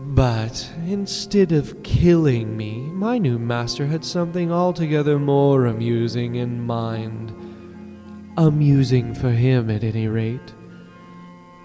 But 0.00 0.70
instead 0.86 1.50
of 1.50 1.82
killing 1.82 2.56
me, 2.56 2.78
my 2.78 3.18
new 3.18 3.38
master 3.38 3.86
had 3.86 4.04
something 4.04 4.52
altogether 4.52 5.18
more 5.18 5.66
amusing 5.66 6.36
in 6.36 6.62
mind. 6.62 7.34
Amusing 8.36 9.12
for 9.14 9.30
him, 9.30 9.68
at 9.68 9.82
any 9.82 10.06
rate. 10.06 10.54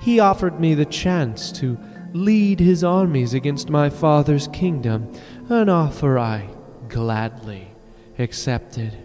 He 0.01 0.19
offered 0.19 0.59
me 0.59 0.73
the 0.73 0.85
chance 0.85 1.51
to 1.53 1.77
lead 2.13 2.59
his 2.59 2.83
armies 2.83 3.33
against 3.33 3.69
my 3.69 3.89
father's 3.89 4.47
kingdom, 4.49 5.11
an 5.49 5.69
offer 5.69 6.17
I 6.17 6.49
gladly 6.89 7.69
accepted. 8.17 8.97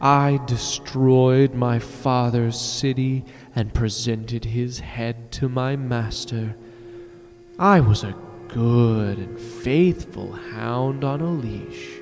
I 0.00 0.40
destroyed 0.46 1.54
my 1.54 1.78
father's 1.78 2.60
city 2.60 3.24
and 3.54 3.74
presented 3.74 4.44
his 4.44 4.80
head 4.80 5.30
to 5.32 5.48
my 5.48 5.76
master. 5.76 6.56
I 7.58 7.80
was 7.80 8.02
a 8.02 8.16
good 8.52 9.18
and 9.18 9.40
faithful 9.40 10.32
hound 10.32 11.04
on 11.04 11.20
a 11.20 11.30
leash. 11.30 12.00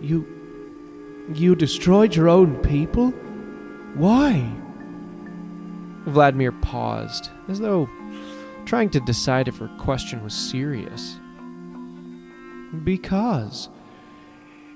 You. 0.00 0.26
you 1.34 1.54
destroyed 1.54 2.14
your 2.14 2.28
own 2.28 2.56
people? 2.58 3.10
Why? 3.94 4.52
Vladimir 6.06 6.52
paused, 6.52 7.30
as 7.48 7.60
though 7.60 7.88
trying 8.66 8.90
to 8.90 9.00
decide 9.00 9.48
if 9.48 9.58
her 9.58 9.70
question 9.78 10.22
was 10.22 10.34
serious. 10.34 11.18
Because. 12.84 13.68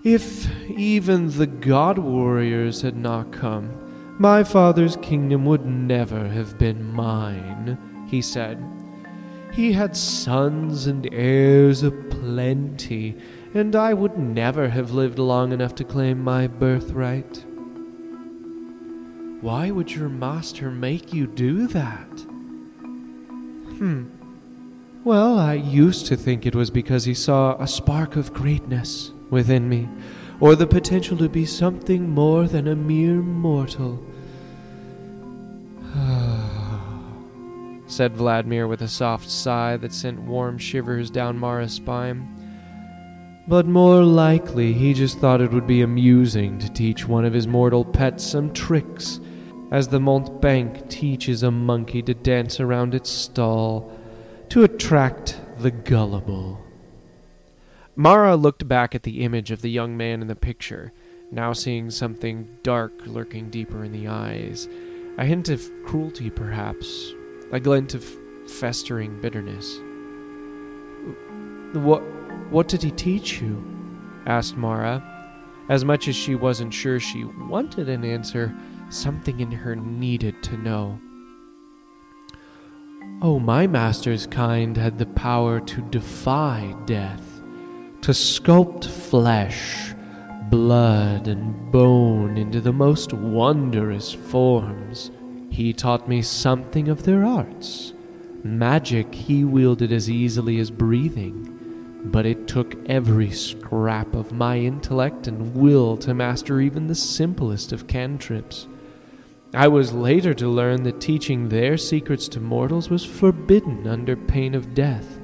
If 0.04 0.48
even 0.68 1.30
the 1.36 1.46
god 1.46 1.98
warriors 1.98 2.82
had 2.82 2.96
not 2.96 3.32
come, 3.32 4.16
my 4.18 4.44
father's 4.44 4.96
kingdom 4.96 5.44
would 5.46 5.66
never 5.66 6.28
have 6.28 6.58
been 6.58 6.92
mine, 6.92 8.06
he 8.08 8.22
said. 8.22 8.77
He 9.52 9.72
had 9.72 9.96
sons 9.96 10.86
and 10.86 11.08
heirs 11.12 11.82
aplenty, 11.82 13.16
and 13.54 13.74
I 13.74 13.94
would 13.94 14.16
never 14.18 14.68
have 14.68 14.92
lived 14.92 15.18
long 15.18 15.52
enough 15.52 15.74
to 15.76 15.84
claim 15.84 16.22
my 16.22 16.46
birthright. 16.46 17.44
Why 19.40 19.70
would 19.70 19.94
your 19.94 20.08
master 20.08 20.70
make 20.70 21.12
you 21.12 21.26
do 21.26 21.66
that? 21.68 22.08
Hmm. 23.78 24.06
Well, 25.04 25.38
I 25.38 25.54
used 25.54 26.06
to 26.06 26.16
think 26.16 26.44
it 26.44 26.56
was 26.56 26.70
because 26.70 27.04
he 27.04 27.14
saw 27.14 27.56
a 27.60 27.68
spark 27.68 28.16
of 28.16 28.34
greatness 28.34 29.12
within 29.30 29.68
me, 29.68 29.88
or 30.40 30.54
the 30.56 30.66
potential 30.66 31.16
to 31.18 31.28
be 31.28 31.46
something 31.46 32.10
more 32.10 32.46
than 32.46 32.66
a 32.66 32.76
mere 32.76 33.22
mortal. 33.22 34.04
Said 37.88 38.16
Vladimir 38.16 38.68
with 38.68 38.82
a 38.82 38.88
soft 38.88 39.28
sigh 39.30 39.76
that 39.78 39.92
sent 39.92 40.20
warm 40.20 40.58
shivers 40.58 41.10
down 41.10 41.38
Mara's 41.38 41.72
spine. 41.72 42.34
But 43.48 43.66
more 43.66 44.02
likely, 44.02 44.74
he 44.74 44.92
just 44.92 45.18
thought 45.18 45.40
it 45.40 45.52
would 45.52 45.66
be 45.66 45.80
amusing 45.80 46.58
to 46.58 46.72
teach 46.72 47.08
one 47.08 47.24
of 47.24 47.32
his 47.32 47.46
mortal 47.46 47.84
pets 47.84 48.22
some 48.22 48.52
tricks, 48.52 49.20
as 49.70 49.88
the 49.88 50.00
mountebank 50.00 50.88
teaches 50.90 51.42
a 51.42 51.50
monkey 51.50 52.02
to 52.02 52.12
dance 52.14 52.60
around 52.60 52.94
its 52.94 53.08
stall, 53.08 53.90
to 54.50 54.64
attract 54.64 55.40
the 55.58 55.70
gullible. 55.70 56.62
Mara 57.96 58.36
looked 58.36 58.68
back 58.68 58.94
at 58.94 59.02
the 59.02 59.22
image 59.22 59.50
of 59.50 59.62
the 59.62 59.70
young 59.70 59.96
man 59.96 60.20
in 60.20 60.28
the 60.28 60.36
picture, 60.36 60.92
now 61.32 61.52
seeing 61.52 61.90
something 61.90 62.48
dark 62.62 62.92
lurking 63.06 63.50
deeper 63.50 63.82
in 63.82 63.92
the 63.92 64.08
eyes. 64.08 64.68
A 65.18 65.24
hint 65.24 65.48
of 65.48 65.68
cruelty, 65.84 66.30
perhaps, 66.30 67.12
a 67.52 67.60
glint 67.60 67.94
of 67.94 68.04
festering 68.46 69.20
bitterness. 69.20 69.78
What, 71.72 72.02
what 72.50 72.68
did 72.68 72.82
he 72.82 72.90
teach 72.90 73.40
you? 73.40 73.62
asked 74.26 74.56
Mara. 74.56 75.02
As 75.68 75.84
much 75.84 76.08
as 76.08 76.16
she 76.16 76.34
wasn't 76.34 76.72
sure 76.72 76.98
she 76.98 77.24
wanted 77.24 77.88
an 77.88 78.04
answer, 78.04 78.54
something 78.88 79.40
in 79.40 79.52
her 79.52 79.76
needed 79.76 80.42
to 80.44 80.56
know. 80.56 80.98
Oh, 83.20 83.38
my 83.38 83.66
master's 83.66 84.26
kind 84.26 84.76
had 84.76 84.98
the 84.98 85.06
power 85.06 85.60
to 85.60 85.82
defy 85.82 86.74
death 86.86 87.38
to 88.02 88.12
sculpt 88.12 88.86
flesh, 88.86 89.92
blood, 90.50 91.28
and 91.28 91.70
bone 91.72 92.38
into 92.38 92.60
the 92.60 92.72
most 92.72 93.12
wondrous 93.12 94.12
forms. 94.12 95.10
He 95.58 95.72
taught 95.72 96.08
me 96.08 96.22
something 96.22 96.86
of 96.86 97.02
their 97.02 97.24
arts. 97.24 97.92
Magic 98.44 99.12
he 99.12 99.42
wielded 99.42 99.90
as 99.90 100.08
easily 100.08 100.60
as 100.60 100.70
breathing, 100.70 102.00
but 102.04 102.24
it 102.24 102.46
took 102.46 102.76
every 102.88 103.32
scrap 103.32 104.14
of 104.14 104.30
my 104.30 104.58
intellect 104.58 105.26
and 105.26 105.56
will 105.56 105.96
to 105.96 106.14
master 106.14 106.60
even 106.60 106.86
the 106.86 106.94
simplest 106.94 107.72
of 107.72 107.88
cantrips. 107.88 108.68
I 109.52 109.66
was 109.66 109.92
later 109.92 110.32
to 110.32 110.46
learn 110.48 110.84
that 110.84 111.00
teaching 111.00 111.48
their 111.48 111.76
secrets 111.76 112.28
to 112.28 112.40
mortals 112.40 112.88
was 112.88 113.04
forbidden 113.04 113.88
under 113.88 114.14
pain 114.14 114.54
of 114.54 114.74
death. 114.74 115.18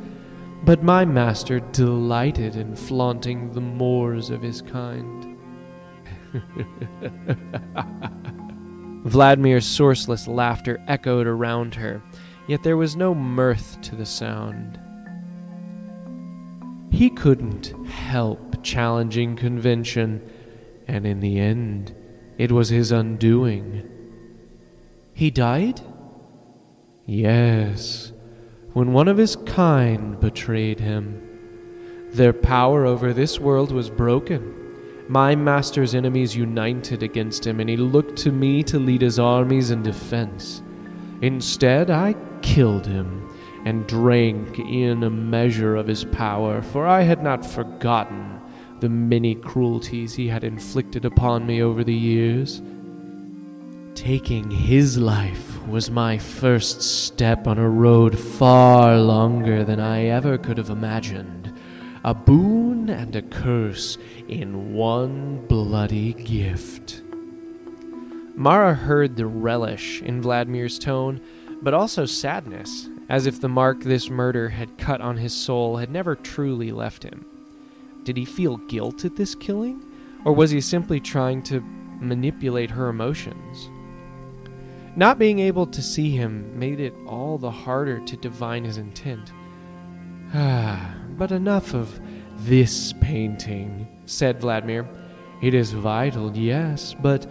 But 0.64 0.82
my 0.82 1.04
master 1.04 1.60
delighted 1.60 2.56
in 2.56 2.74
flaunting 2.74 3.52
the 3.52 3.60
mores 3.60 4.30
of 4.30 4.42
his 4.42 4.62
kind. 4.62 5.38
Vladimir's 9.04 9.66
sourceless 9.66 10.26
laughter 10.26 10.82
echoed 10.88 11.26
around 11.26 11.74
her, 11.74 12.02
yet 12.48 12.62
there 12.62 12.76
was 12.76 12.96
no 12.96 13.14
mirth 13.14 13.80
to 13.82 13.94
the 13.94 14.06
sound. 14.06 14.78
He 16.90 17.10
couldn't 17.10 17.74
help 17.86 18.62
challenging 18.62 19.36
convention, 19.36 20.22
and 20.88 21.06
in 21.06 21.20
the 21.20 21.38
end, 21.38 21.94
it 22.38 22.50
was 22.50 22.70
his 22.70 22.92
undoing. 22.92 23.88
He 25.12 25.30
died? 25.30 25.80
Yes, 27.04 28.12
when 28.72 28.92
one 28.92 29.08
of 29.08 29.18
his 29.18 29.36
kind 29.36 30.18
betrayed 30.18 30.80
him. 30.80 31.20
Their 32.12 32.32
power 32.32 32.86
over 32.86 33.12
this 33.12 33.38
world 33.38 33.70
was 33.70 33.90
broken. 33.90 34.63
My 35.08 35.34
master's 35.34 35.94
enemies 35.94 36.34
united 36.34 37.02
against 37.02 37.46
him, 37.46 37.60
and 37.60 37.68
he 37.68 37.76
looked 37.76 38.16
to 38.18 38.32
me 38.32 38.62
to 38.64 38.78
lead 38.78 39.02
his 39.02 39.18
armies 39.18 39.70
in 39.70 39.82
defense. 39.82 40.62
Instead, 41.20 41.90
I 41.90 42.14
killed 42.40 42.86
him 42.86 43.28
and 43.64 43.86
drank 43.86 44.58
in 44.58 45.02
a 45.02 45.10
measure 45.10 45.76
of 45.76 45.86
his 45.86 46.04
power, 46.04 46.62
for 46.62 46.86
I 46.86 47.02
had 47.02 47.22
not 47.22 47.44
forgotten 47.44 48.40
the 48.80 48.88
many 48.88 49.34
cruelties 49.34 50.14
he 50.14 50.28
had 50.28 50.44
inflicted 50.44 51.04
upon 51.04 51.46
me 51.46 51.62
over 51.62 51.84
the 51.84 51.94
years. 51.94 52.62
Taking 53.94 54.50
his 54.50 54.98
life 54.98 55.62
was 55.66 55.90
my 55.90 56.18
first 56.18 56.82
step 56.82 57.46
on 57.46 57.58
a 57.58 57.68
road 57.68 58.18
far 58.18 58.98
longer 58.98 59.64
than 59.64 59.80
I 59.80 60.06
ever 60.06 60.36
could 60.36 60.58
have 60.58 60.70
imagined. 60.70 61.43
A 62.04 62.12
boon 62.12 62.90
and 62.90 63.16
a 63.16 63.22
curse 63.22 63.96
in 64.28 64.74
one 64.74 65.46
bloody 65.46 66.12
gift. 66.12 67.00
Mara 68.34 68.74
heard 68.74 69.16
the 69.16 69.26
relish 69.26 70.02
in 70.02 70.20
Vladimir's 70.20 70.78
tone, 70.78 71.22
but 71.62 71.72
also 71.72 72.04
sadness, 72.04 72.90
as 73.08 73.26
if 73.26 73.40
the 73.40 73.48
mark 73.48 73.82
this 73.82 74.10
murder 74.10 74.50
had 74.50 74.76
cut 74.76 75.00
on 75.00 75.16
his 75.16 75.32
soul 75.32 75.78
had 75.78 75.90
never 75.90 76.14
truly 76.14 76.72
left 76.72 77.02
him. 77.02 77.24
Did 78.02 78.18
he 78.18 78.26
feel 78.26 78.58
guilt 78.58 79.06
at 79.06 79.16
this 79.16 79.34
killing, 79.34 79.82
or 80.26 80.34
was 80.34 80.50
he 80.50 80.60
simply 80.60 81.00
trying 81.00 81.42
to 81.44 81.62
manipulate 82.00 82.70
her 82.70 82.90
emotions? 82.90 83.70
Not 84.94 85.18
being 85.18 85.38
able 85.38 85.66
to 85.68 85.80
see 85.80 86.10
him 86.10 86.58
made 86.58 86.80
it 86.80 86.92
all 87.06 87.38
the 87.38 87.50
harder 87.50 87.98
to 88.00 88.16
divine 88.18 88.64
his 88.64 88.76
intent. 88.76 89.32
Ah, 90.36 90.96
but 91.16 91.32
enough 91.32 91.74
of 91.74 92.00
this 92.38 92.92
painting, 93.00 93.88
said 94.06 94.40
Vladimir. 94.40 94.88
It 95.42 95.54
is 95.54 95.72
vital, 95.72 96.36
yes, 96.36 96.94
but 97.00 97.26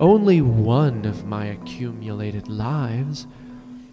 only 0.00 0.40
one 0.40 1.04
of 1.04 1.24
my 1.24 1.46
accumulated 1.46 2.48
lives. 2.48 3.26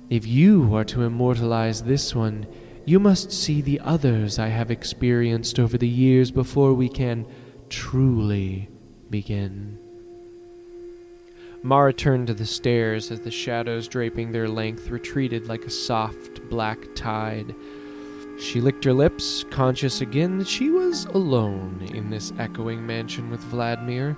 If 0.10 0.26
you 0.28 0.76
are 0.76 0.84
to 0.86 1.04
immortalize 1.04 1.84
this 1.84 2.14
one, 2.14 2.48
you 2.86 3.00
must 3.00 3.32
see 3.32 3.62
the 3.62 3.80
others 3.80 4.40
I 4.40 4.48
have 4.48 4.72
experienced 4.72 5.60
over 5.60 5.78
the 5.78 5.88
years 5.88 6.32
before 6.32 6.74
we 6.74 6.90
can 6.90 7.26
truly 7.70 8.70
begin. 9.10 9.78
Mara 11.64 11.94
turned 11.94 12.28
to 12.28 12.34
the 12.34 12.46
stairs 12.46 13.12
as 13.12 13.20
the 13.20 13.30
shadows 13.30 13.88
draping 13.88 14.32
their 14.32 14.48
length 14.48 14.90
retreated 14.90 15.48
like 15.48 15.64
a 15.64 15.70
soft 15.70 16.42
black 16.50 16.80
tide. 16.96 17.54
She 18.42 18.60
licked 18.60 18.84
her 18.86 18.94
lips, 18.94 19.46
conscious 19.52 20.02
again 20.02 20.40
that 20.40 20.48
she 20.48 20.72
was 20.72 21.06
alone 21.06 21.88
in 21.94 22.10
this 22.10 22.34
echoing 22.40 22.86
mansion 22.86 23.30
with 23.30 23.40
Vladimir, 23.42 24.18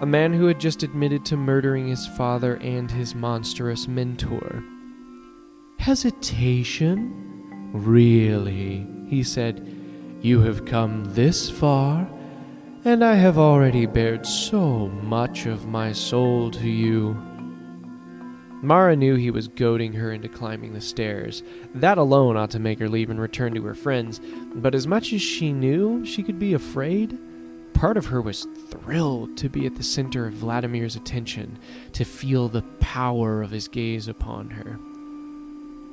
a 0.00 0.06
man 0.06 0.32
who 0.32 0.46
had 0.46 0.60
just 0.60 0.84
admitted 0.84 1.24
to 1.24 1.36
murdering 1.36 1.88
his 1.88 2.06
father 2.06 2.54
and 2.58 2.88
his 2.88 3.16
monstrous 3.16 3.88
mentor. 3.88 4.62
Hesitation? 5.78 7.70
Really? 7.72 8.86
He 9.08 9.24
said. 9.24 9.68
You 10.20 10.40
have 10.42 10.64
come 10.64 11.12
this 11.12 11.50
far, 11.50 12.08
and 12.84 13.04
I 13.04 13.16
have 13.16 13.38
already 13.38 13.86
bared 13.86 14.24
so 14.24 14.88
much 14.88 15.46
of 15.46 15.66
my 15.66 15.92
soul 15.92 16.50
to 16.52 16.68
you. 16.68 17.20
Mara 18.64 18.96
knew 18.96 19.16
he 19.16 19.30
was 19.30 19.48
goading 19.48 19.92
her 19.92 20.12
into 20.12 20.28
climbing 20.28 20.72
the 20.72 20.80
stairs. 20.80 21.42
That 21.74 21.98
alone 21.98 22.36
ought 22.36 22.50
to 22.52 22.58
make 22.58 22.78
her 22.78 22.88
leave 22.88 23.10
and 23.10 23.20
return 23.20 23.54
to 23.54 23.62
her 23.64 23.74
friends, 23.74 24.20
but 24.54 24.74
as 24.74 24.86
much 24.86 25.12
as 25.12 25.20
she 25.20 25.52
knew 25.52 26.04
she 26.04 26.22
could 26.22 26.38
be 26.38 26.54
afraid, 26.54 27.18
part 27.74 27.96
of 27.96 28.06
her 28.06 28.22
was 28.22 28.46
thrilled 28.68 29.36
to 29.36 29.48
be 29.48 29.66
at 29.66 29.76
the 29.76 29.82
center 29.82 30.26
of 30.26 30.34
Vladimir's 30.34 30.96
attention, 30.96 31.58
to 31.92 32.04
feel 32.04 32.48
the 32.48 32.62
power 32.80 33.42
of 33.42 33.50
his 33.50 33.68
gaze 33.68 34.08
upon 34.08 34.50
her. 34.50 34.78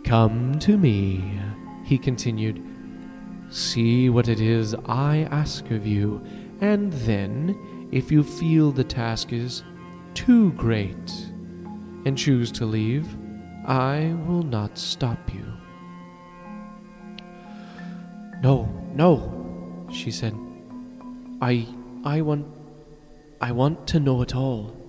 Come 0.03 0.57
to 0.59 0.77
me, 0.77 1.39
he 1.83 1.97
continued. 1.97 2.63
See 3.49 4.09
what 4.09 4.29
it 4.29 4.39
is 4.39 4.75
I 4.85 5.27
ask 5.31 5.69
of 5.71 5.85
you, 5.85 6.23
and 6.61 6.93
then, 6.93 7.89
if 7.91 8.11
you 8.11 8.23
feel 8.23 8.71
the 8.71 8.83
task 8.83 9.33
is 9.33 9.63
too 10.13 10.53
great, 10.53 11.30
and 12.05 12.17
choose 12.17 12.51
to 12.53 12.65
leave, 12.65 13.07
I 13.65 14.15
will 14.27 14.43
not 14.43 14.77
stop 14.77 15.33
you. 15.33 15.45
No, 18.41 18.65
no, 18.95 19.87
she 19.91 20.09
said. 20.11 20.35
I 21.41 21.67
I 22.03 22.21
want 22.21 22.47
I 23.39 23.51
want 23.51 23.87
to 23.87 23.99
know 23.99 24.21
it 24.21 24.35
all. 24.35 24.80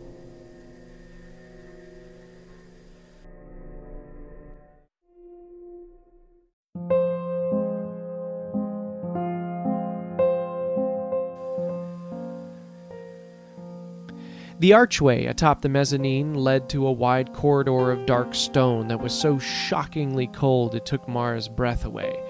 The 14.62 14.74
archway 14.74 15.26
atop 15.26 15.60
the 15.60 15.68
mezzanine 15.68 16.34
led 16.34 16.68
to 16.68 16.86
a 16.86 16.92
wide 16.92 17.32
corridor 17.32 17.90
of 17.90 18.06
dark 18.06 18.32
stone 18.32 18.86
that 18.86 19.00
was 19.00 19.12
so 19.12 19.36
shockingly 19.40 20.28
cold 20.28 20.76
it 20.76 20.86
took 20.86 21.08
Mara's 21.08 21.48
breath 21.48 21.84
away. 21.84 22.22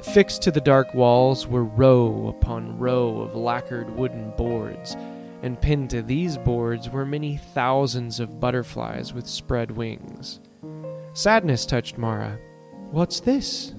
Fixed 0.00 0.42
to 0.42 0.52
the 0.52 0.60
dark 0.60 0.94
walls 0.94 1.48
were 1.48 1.64
row 1.64 2.28
upon 2.28 2.78
row 2.78 3.20
of 3.20 3.34
lacquered 3.34 3.90
wooden 3.96 4.30
boards, 4.36 4.94
and 5.42 5.60
pinned 5.60 5.90
to 5.90 6.02
these 6.02 6.38
boards 6.38 6.88
were 6.88 7.04
many 7.04 7.36
thousands 7.36 8.20
of 8.20 8.38
butterflies 8.38 9.12
with 9.12 9.26
spread 9.26 9.72
wings. 9.72 10.38
Sadness 11.14 11.66
touched 11.66 11.98
Mara. 11.98 12.38
What's 12.92 13.18
this? 13.18 13.74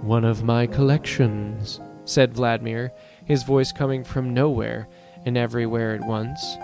One 0.00 0.24
of 0.24 0.42
my 0.42 0.66
collections, 0.66 1.80
said 2.04 2.34
Vladimir, 2.34 2.90
his 3.26 3.44
voice 3.44 3.70
coming 3.70 4.02
from 4.02 4.34
nowhere 4.34 4.88
and 5.24 5.38
everywhere 5.38 5.94
at 5.94 6.06
once. 6.06 6.56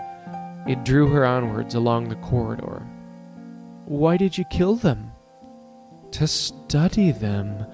It 0.67 0.85
drew 0.85 1.07
her 1.07 1.25
onwards 1.25 1.75
along 1.75 2.09
the 2.09 2.15
corridor. 2.15 2.85
Why 3.85 4.17
did 4.17 4.37
you 4.37 4.45
kill 4.45 4.75
them? 4.75 5.11
To 6.11 6.27
study 6.27 7.11
them. 7.11 7.65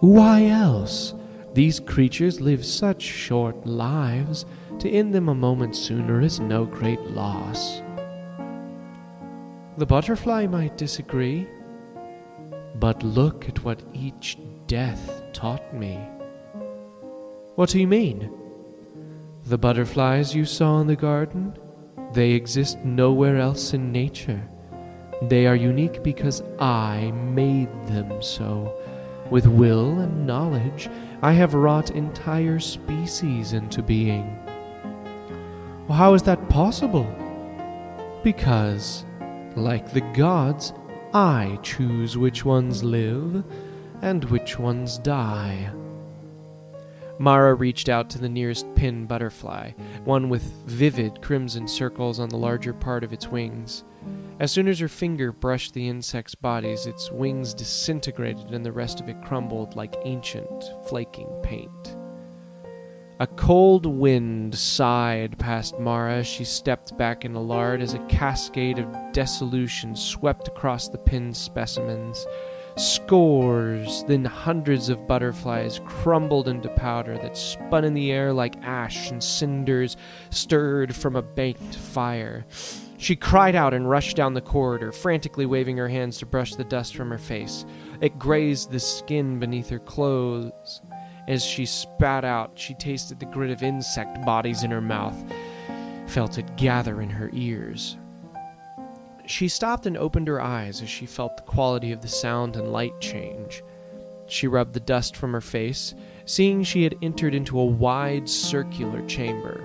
Why 0.00 0.46
else? 0.46 1.14
These 1.54 1.80
creatures 1.80 2.40
live 2.40 2.64
such 2.64 3.02
short 3.02 3.66
lives. 3.66 4.44
To 4.80 4.90
end 4.90 5.14
them 5.14 5.28
a 5.28 5.34
moment 5.34 5.76
sooner 5.76 6.20
is 6.20 6.40
no 6.40 6.64
great 6.64 7.00
loss. 7.02 7.80
The 9.76 9.86
butterfly 9.86 10.46
might 10.46 10.76
disagree. 10.76 11.46
But 12.74 13.02
look 13.02 13.48
at 13.48 13.62
what 13.64 13.82
each 13.92 14.38
death 14.66 15.22
taught 15.32 15.74
me. 15.74 16.00
What 17.54 17.68
do 17.68 17.78
you 17.78 17.86
mean? 17.86 18.30
The 19.44 19.58
butterflies 19.58 20.34
you 20.34 20.44
saw 20.44 20.80
in 20.80 20.86
the 20.86 20.96
garden? 20.96 21.56
They 22.12 22.32
exist 22.32 22.78
nowhere 22.84 23.38
else 23.38 23.72
in 23.72 23.90
nature. 23.90 24.42
They 25.22 25.46
are 25.46 25.56
unique 25.56 26.02
because 26.02 26.42
I 26.58 27.10
made 27.12 27.70
them 27.86 28.20
so. 28.20 28.76
With 29.30 29.46
will 29.46 30.00
and 30.00 30.26
knowledge, 30.26 30.90
I 31.22 31.32
have 31.32 31.54
wrought 31.54 31.92
entire 31.92 32.58
species 32.58 33.54
into 33.54 33.82
being. 33.82 34.38
Well, 35.88 35.96
how 35.96 36.12
is 36.14 36.22
that 36.24 36.48
possible? 36.50 37.06
Because, 38.22 39.06
like 39.56 39.92
the 39.92 40.02
gods, 40.12 40.74
I 41.14 41.58
choose 41.62 42.18
which 42.18 42.44
ones 42.44 42.84
live 42.84 43.44
and 44.02 44.24
which 44.24 44.58
ones 44.58 44.98
die. 44.98 45.70
Mara 47.22 47.54
reached 47.54 47.88
out 47.88 48.10
to 48.10 48.18
the 48.18 48.28
nearest 48.28 48.66
pin 48.74 49.06
butterfly, 49.06 49.70
one 50.02 50.28
with 50.28 50.42
vivid 50.66 51.22
crimson 51.22 51.68
circles 51.68 52.18
on 52.18 52.28
the 52.28 52.36
larger 52.36 52.72
part 52.72 53.04
of 53.04 53.12
its 53.12 53.28
wings. 53.28 53.84
As 54.40 54.50
soon 54.50 54.66
as 54.66 54.80
her 54.80 54.88
finger 54.88 55.30
brushed 55.30 55.72
the 55.72 55.88
insect's 55.88 56.34
bodies, 56.34 56.84
its 56.84 57.12
wings 57.12 57.54
disintegrated 57.54 58.50
and 58.50 58.66
the 58.66 58.72
rest 58.72 59.00
of 59.00 59.08
it 59.08 59.22
crumbled 59.22 59.76
like 59.76 59.94
ancient, 60.04 60.64
flaking 60.88 61.28
paint. 61.44 61.96
A 63.20 63.26
cold 63.28 63.86
wind 63.86 64.56
sighed 64.56 65.38
past 65.38 65.78
Mara 65.78 66.14
as 66.14 66.26
she 66.26 66.42
stepped 66.42 66.98
back 66.98 67.24
in 67.24 67.36
Allard 67.36 67.80
as 67.80 67.94
a 67.94 68.04
cascade 68.06 68.80
of 68.80 69.12
dissolution 69.12 69.94
swept 69.94 70.48
across 70.48 70.88
the 70.88 70.98
pinned 70.98 71.36
specimens. 71.36 72.26
Scores, 72.76 74.04
then 74.04 74.24
hundreds 74.24 74.88
of 74.88 75.06
butterflies 75.06 75.80
crumbled 75.84 76.48
into 76.48 76.68
powder 76.70 77.18
that 77.18 77.36
spun 77.36 77.84
in 77.84 77.92
the 77.92 78.10
air 78.10 78.32
like 78.32 78.56
ash 78.62 79.10
and 79.10 79.22
cinders 79.22 79.96
stirred 80.30 80.94
from 80.94 81.14
a 81.14 81.22
baked 81.22 81.74
fire. 81.74 82.46
She 82.96 83.16
cried 83.16 83.54
out 83.54 83.74
and 83.74 83.90
rushed 83.90 84.16
down 84.16 84.32
the 84.32 84.40
corridor, 84.40 84.92
frantically 84.92 85.44
waving 85.44 85.76
her 85.76 85.88
hands 85.88 86.18
to 86.18 86.26
brush 86.26 86.54
the 86.54 86.64
dust 86.64 86.94
from 86.94 87.10
her 87.10 87.18
face. 87.18 87.66
It 88.00 88.18
grazed 88.18 88.70
the 88.70 88.80
skin 88.80 89.38
beneath 89.38 89.68
her 89.68 89.80
clothes. 89.80 90.80
As 91.28 91.44
she 91.44 91.66
spat 91.66 92.24
out, 92.24 92.52
she 92.54 92.74
tasted 92.74 93.20
the 93.20 93.26
grit 93.26 93.50
of 93.50 93.62
insect 93.62 94.24
bodies 94.24 94.62
in 94.62 94.70
her 94.70 94.80
mouth, 94.80 95.16
felt 96.06 96.38
it 96.38 96.56
gather 96.56 97.02
in 97.02 97.10
her 97.10 97.30
ears. 97.32 97.98
She 99.26 99.48
stopped 99.48 99.86
and 99.86 99.96
opened 99.96 100.28
her 100.28 100.40
eyes 100.40 100.82
as 100.82 100.88
she 100.88 101.06
felt 101.06 101.36
the 101.36 101.42
quality 101.44 101.92
of 101.92 102.02
the 102.02 102.08
sound 102.08 102.56
and 102.56 102.72
light 102.72 103.00
change. 103.00 103.62
She 104.26 104.48
rubbed 104.48 104.74
the 104.74 104.80
dust 104.80 105.16
from 105.16 105.32
her 105.32 105.40
face, 105.40 105.94
seeing 106.24 106.62
she 106.62 106.82
had 106.84 106.96
entered 107.02 107.34
into 107.34 107.58
a 107.58 107.64
wide 107.64 108.28
circular 108.28 109.04
chamber. 109.06 109.62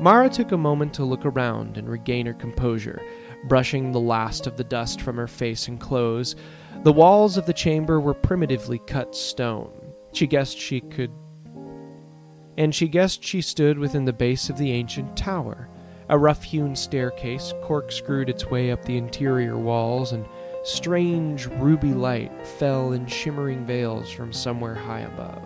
Mara 0.00 0.28
took 0.28 0.52
a 0.52 0.58
moment 0.58 0.92
to 0.94 1.04
look 1.04 1.24
around 1.24 1.78
and 1.78 1.88
regain 1.88 2.26
her 2.26 2.34
composure, 2.34 3.00
brushing 3.48 3.92
the 3.92 4.00
last 4.00 4.46
of 4.46 4.56
the 4.56 4.64
dust 4.64 5.00
from 5.00 5.16
her 5.16 5.28
face 5.28 5.68
and 5.68 5.80
clothes. 5.80 6.36
The 6.82 6.92
walls 6.92 7.36
of 7.36 7.46
the 7.46 7.52
chamber 7.52 8.00
were 8.00 8.14
primitively 8.14 8.78
cut 8.80 9.14
stone. 9.14 9.72
She 10.12 10.26
guessed 10.26 10.58
she 10.58 10.80
could. 10.80 11.12
And 12.58 12.74
she 12.74 12.88
guessed 12.88 13.22
she 13.22 13.40
stood 13.40 13.78
within 13.78 14.04
the 14.04 14.12
base 14.12 14.50
of 14.50 14.58
the 14.58 14.72
ancient 14.72 15.16
tower. 15.16 15.68
A 16.08 16.16
rough 16.16 16.44
hewn 16.44 16.76
staircase 16.76 17.52
corkscrewed 17.62 18.28
its 18.28 18.46
way 18.46 18.70
up 18.70 18.84
the 18.84 18.96
interior 18.96 19.58
walls, 19.58 20.12
and 20.12 20.24
strange 20.62 21.46
ruby 21.46 21.94
light 21.94 22.46
fell 22.46 22.92
in 22.92 23.06
shimmering 23.06 23.66
veils 23.66 24.10
from 24.10 24.32
somewhere 24.32 24.74
high 24.74 25.00
above. 25.00 25.42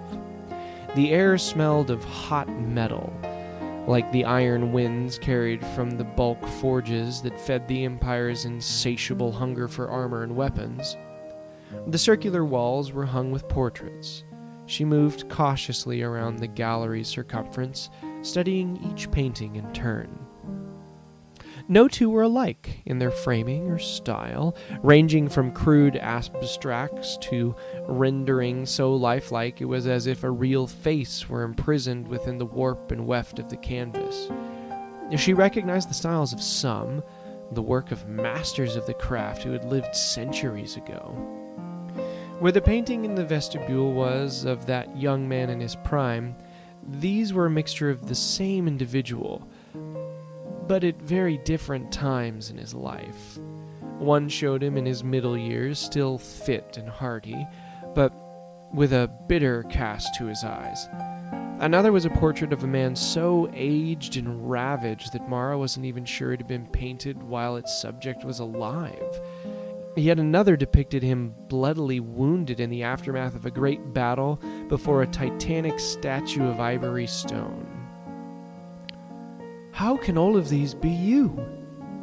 The 0.94 1.12
air 1.12 1.38
smelled 1.38 1.90
of 1.90 2.04
hot 2.04 2.48
metal, 2.48 3.11
like 3.86 4.12
the 4.12 4.26
iron 4.26 4.72
winds 4.72 5.18
carried 5.18 5.64
from 5.68 5.92
the 5.92 6.04
bulk 6.04 6.46
forges 6.46 7.22
that 7.22 7.40
fed 7.40 7.66
the 7.66 7.84
Empire's 7.84 8.44
insatiable 8.44 9.32
hunger 9.32 9.66
for 9.66 9.88
armor 9.88 10.24
and 10.24 10.36
weapons. 10.36 10.96
The 11.86 11.98
circular 11.98 12.44
walls 12.44 12.92
were 12.92 13.06
hung 13.06 13.30
with 13.30 13.48
portraits. 13.48 14.24
She 14.66 14.84
moved 14.84 15.28
cautiously 15.30 16.02
around 16.02 16.38
the 16.38 16.46
gallery's 16.46 17.08
circumference, 17.08 17.88
studying 18.22 18.76
each 18.92 19.11
painting 19.11 19.56
in 19.56 19.72
turn. 19.72 20.26
No 21.71 21.87
two 21.87 22.11
were 22.11 22.23
alike 22.23 22.83
in 22.85 22.99
their 22.99 23.12
framing 23.12 23.71
or 23.71 23.79
style, 23.79 24.57
ranging 24.83 25.29
from 25.29 25.53
crude 25.53 25.97
abstracts 25.97 27.16
to 27.18 27.55
rendering 27.87 28.66
so 28.66 28.93
lifelike 28.93 29.61
it 29.61 29.66
was 29.66 29.87
as 29.87 30.09
if 30.09 30.25
a 30.25 30.31
real 30.33 30.66
face 30.66 31.29
were 31.29 31.45
imprisoned 31.45 32.09
within 32.09 32.39
the 32.39 32.45
warp 32.45 32.91
and 32.91 33.07
weft 33.07 33.39
of 33.39 33.51
the 33.51 33.57
canvas. 33.57 34.29
She 35.16 35.33
recognized 35.33 35.89
the 35.89 35.95
styles 35.95 36.33
of 36.33 36.43
some, 36.43 37.05
the 37.53 37.62
work 37.62 37.93
of 37.93 38.09
masters 38.09 38.75
of 38.75 38.85
the 38.87 38.95
craft 38.95 39.45
who 39.45 39.53
had 39.53 39.62
lived 39.62 39.95
centuries 39.95 40.77
ago. 40.77 41.14
Where 42.41 42.51
the 42.51 42.61
painting 42.61 43.05
in 43.05 43.14
the 43.14 43.25
vestibule 43.25 43.93
was 43.93 44.45
of 44.45 44.66
that 44.66 44.97
young 44.97 45.29
man 45.29 45.51
in 45.51 45.61
his 45.61 45.77
prime, 45.77 46.35
these 46.85 47.33
were 47.33 47.47
a 47.47 47.51
mixture 47.51 47.91
of 47.91 48.09
the 48.09 48.14
same 48.16 48.66
individual, 48.66 49.49
but 50.71 50.85
at 50.85 51.03
very 51.03 51.37
different 51.39 51.91
times 51.91 52.49
in 52.49 52.57
his 52.57 52.75
life. 52.75 53.37
One 53.99 54.29
showed 54.29 54.62
him 54.62 54.77
in 54.77 54.87
his 54.87 55.03
middle 55.03 55.37
years, 55.37 55.81
still 55.81 56.16
fit 56.16 56.77
and 56.79 56.89
hearty, 56.89 57.45
but 57.93 58.12
with 58.73 58.93
a 58.93 59.11
bitter 59.27 59.64
cast 59.64 60.14
to 60.18 60.27
his 60.27 60.45
eyes. 60.45 60.89
Another 61.59 61.91
was 61.91 62.05
a 62.05 62.11
portrait 62.11 62.53
of 62.53 62.62
a 62.62 62.68
man 62.68 62.95
so 62.95 63.51
aged 63.53 64.16
and 64.16 64.49
ravaged 64.49 65.12
that 65.12 65.29
Mara 65.29 65.59
wasn't 65.59 65.87
even 65.87 66.05
sure 66.05 66.33
it 66.33 66.39
had 66.39 66.47
been 66.47 66.68
painted 66.68 67.21
while 67.21 67.57
its 67.57 67.83
subject 67.83 68.25
was 68.25 68.39
alive. 68.39 69.21
Yet 69.97 70.21
another 70.21 70.57
depicted 70.57 71.03
him 71.03 71.35
bloodily 71.49 71.99
wounded 71.99 72.61
in 72.61 72.71
the 72.71 72.85
aftermath 72.85 73.35
of 73.35 73.45
a 73.45 73.51
great 73.51 73.93
battle 73.93 74.41
before 74.68 75.03
a 75.03 75.09
titanic 75.09 75.81
statue 75.81 76.47
of 76.47 76.61
ivory 76.61 77.09
stone. 77.09 77.66
How 79.81 79.97
can 79.97 80.18
all 80.18 80.37
of 80.37 80.51
these 80.51 80.74
be 80.74 80.91
you? 80.91 81.43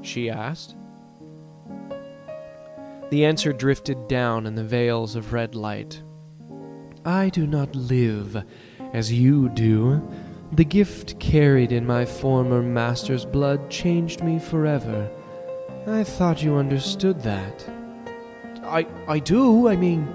she 0.02 0.32
asked. 0.32 0.76
The 3.12 3.24
answer 3.24 3.54
drifted 3.54 4.08
down 4.08 4.48
in 4.48 4.56
the 4.56 4.64
veils 4.64 5.16
of 5.16 5.32
red 5.32 5.54
light. 5.54 6.02
I 7.06 7.30
do 7.30 7.46
not 7.46 7.76
live 7.76 8.44
as 8.94 9.14
you 9.14 9.50
do. 9.50 10.02
The 10.54 10.66
gift 10.66 11.20
carried 11.20 11.72
in 11.72 11.86
my 11.86 12.04
former 12.04 12.64
master's 12.64 13.26
blood 13.26 13.70
changed 13.70 14.24
me 14.24 14.40
forever. 14.40 15.08
I 15.86 16.04
thought 16.04 16.42
you 16.42 16.56
understood 16.56 17.22
that. 17.22 17.64
I 18.64 18.88
I 19.08 19.20
do. 19.20 19.68
I 19.68 19.76
mean, 19.76 20.12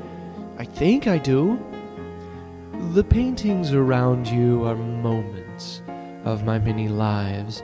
I 0.59 0.65
think 0.65 1.07
I 1.07 1.19
do. 1.19 1.65
The 2.93 3.05
paintings 3.05 3.73
around 3.73 4.27
you 4.27 4.65
are 4.65 4.75
moments 4.75 5.42
of 6.25 6.45
my 6.45 6.59
many 6.59 6.89
lives. 6.89 7.63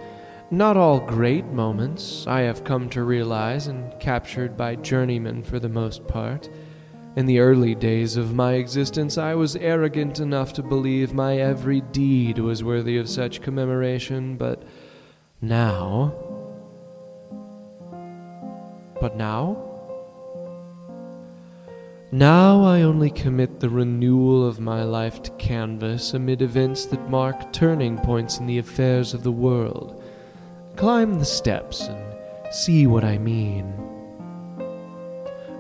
Not 0.50 0.76
all 0.76 1.00
great 1.00 1.44
moments, 1.46 2.26
I 2.26 2.40
have 2.40 2.64
come 2.64 2.88
to 2.90 3.02
realize, 3.02 3.66
and 3.66 3.98
captured 4.00 4.56
by 4.56 4.76
journeymen 4.76 5.42
for 5.42 5.58
the 5.58 5.68
most 5.68 6.06
part. 6.08 6.48
In 7.16 7.26
the 7.26 7.40
early 7.40 7.74
days 7.74 8.16
of 8.16 8.34
my 8.34 8.54
existence, 8.54 9.18
I 9.18 9.34
was 9.34 9.56
arrogant 9.56 10.20
enough 10.20 10.52
to 10.54 10.62
believe 10.62 11.12
my 11.12 11.38
every 11.38 11.80
deed 11.80 12.38
was 12.38 12.64
worthy 12.64 12.96
of 12.96 13.08
such 13.08 13.42
commemoration, 13.42 14.36
but 14.36 14.62
now. 15.42 16.14
But 19.00 19.16
now? 19.16 19.67
Now 22.10 22.64
I 22.64 22.80
only 22.80 23.10
commit 23.10 23.60
the 23.60 23.68
renewal 23.68 24.46
of 24.46 24.58
my 24.58 24.82
life 24.82 25.22
to 25.24 25.30
canvas 25.32 26.14
amid 26.14 26.40
events 26.40 26.86
that 26.86 27.10
mark 27.10 27.52
turning 27.52 27.98
points 27.98 28.38
in 28.38 28.46
the 28.46 28.56
affairs 28.56 29.12
of 29.12 29.22
the 29.22 29.30
world. 29.30 30.02
Climb 30.76 31.18
the 31.18 31.26
steps 31.26 31.82
and 31.82 32.14
see 32.50 32.86
what 32.86 33.04
I 33.04 33.18
mean. 33.18 33.74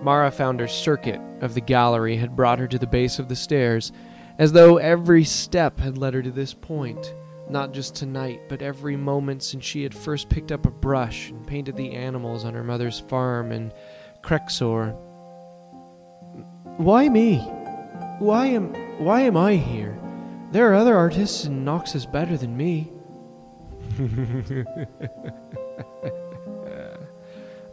Mara 0.00 0.30
found 0.30 0.58
her 0.60 0.68
circuit 0.68 1.20
of 1.42 1.52
the 1.52 1.60
gallery 1.60 2.16
had 2.16 2.34
brought 2.34 2.60
her 2.60 2.68
to 2.68 2.78
the 2.78 2.86
base 2.86 3.18
of 3.18 3.28
the 3.28 3.36
stairs, 3.36 3.92
as 4.38 4.52
though 4.52 4.78
every 4.78 5.24
step 5.24 5.78
had 5.78 5.98
led 5.98 6.14
her 6.14 6.22
to 6.22 6.30
this 6.30 6.54
point, 6.54 7.14
not 7.50 7.74
just 7.74 7.94
tonight, 7.94 8.40
but 8.48 8.62
every 8.62 8.96
moment 8.96 9.42
since 9.42 9.66
she 9.66 9.82
had 9.82 9.94
first 9.94 10.30
picked 10.30 10.50
up 10.50 10.64
a 10.64 10.70
brush 10.70 11.28
and 11.28 11.46
painted 11.46 11.76
the 11.76 11.92
animals 11.92 12.46
on 12.46 12.54
her 12.54 12.64
mother's 12.64 13.00
farm 13.00 13.52
in 13.52 13.70
Crexor. 14.22 14.96
Why 16.78 17.08
me? 17.08 17.38
Why 18.20 18.46
am 18.46 18.72
why 18.98 19.22
am 19.22 19.36
I 19.36 19.56
here? 19.56 19.98
There 20.52 20.70
are 20.70 20.76
other 20.76 20.96
artists 20.96 21.44
in 21.44 21.64
Noxus 21.64 22.10
better 22.10 22.36
than 22.36 22.56
me. 22.56 22.92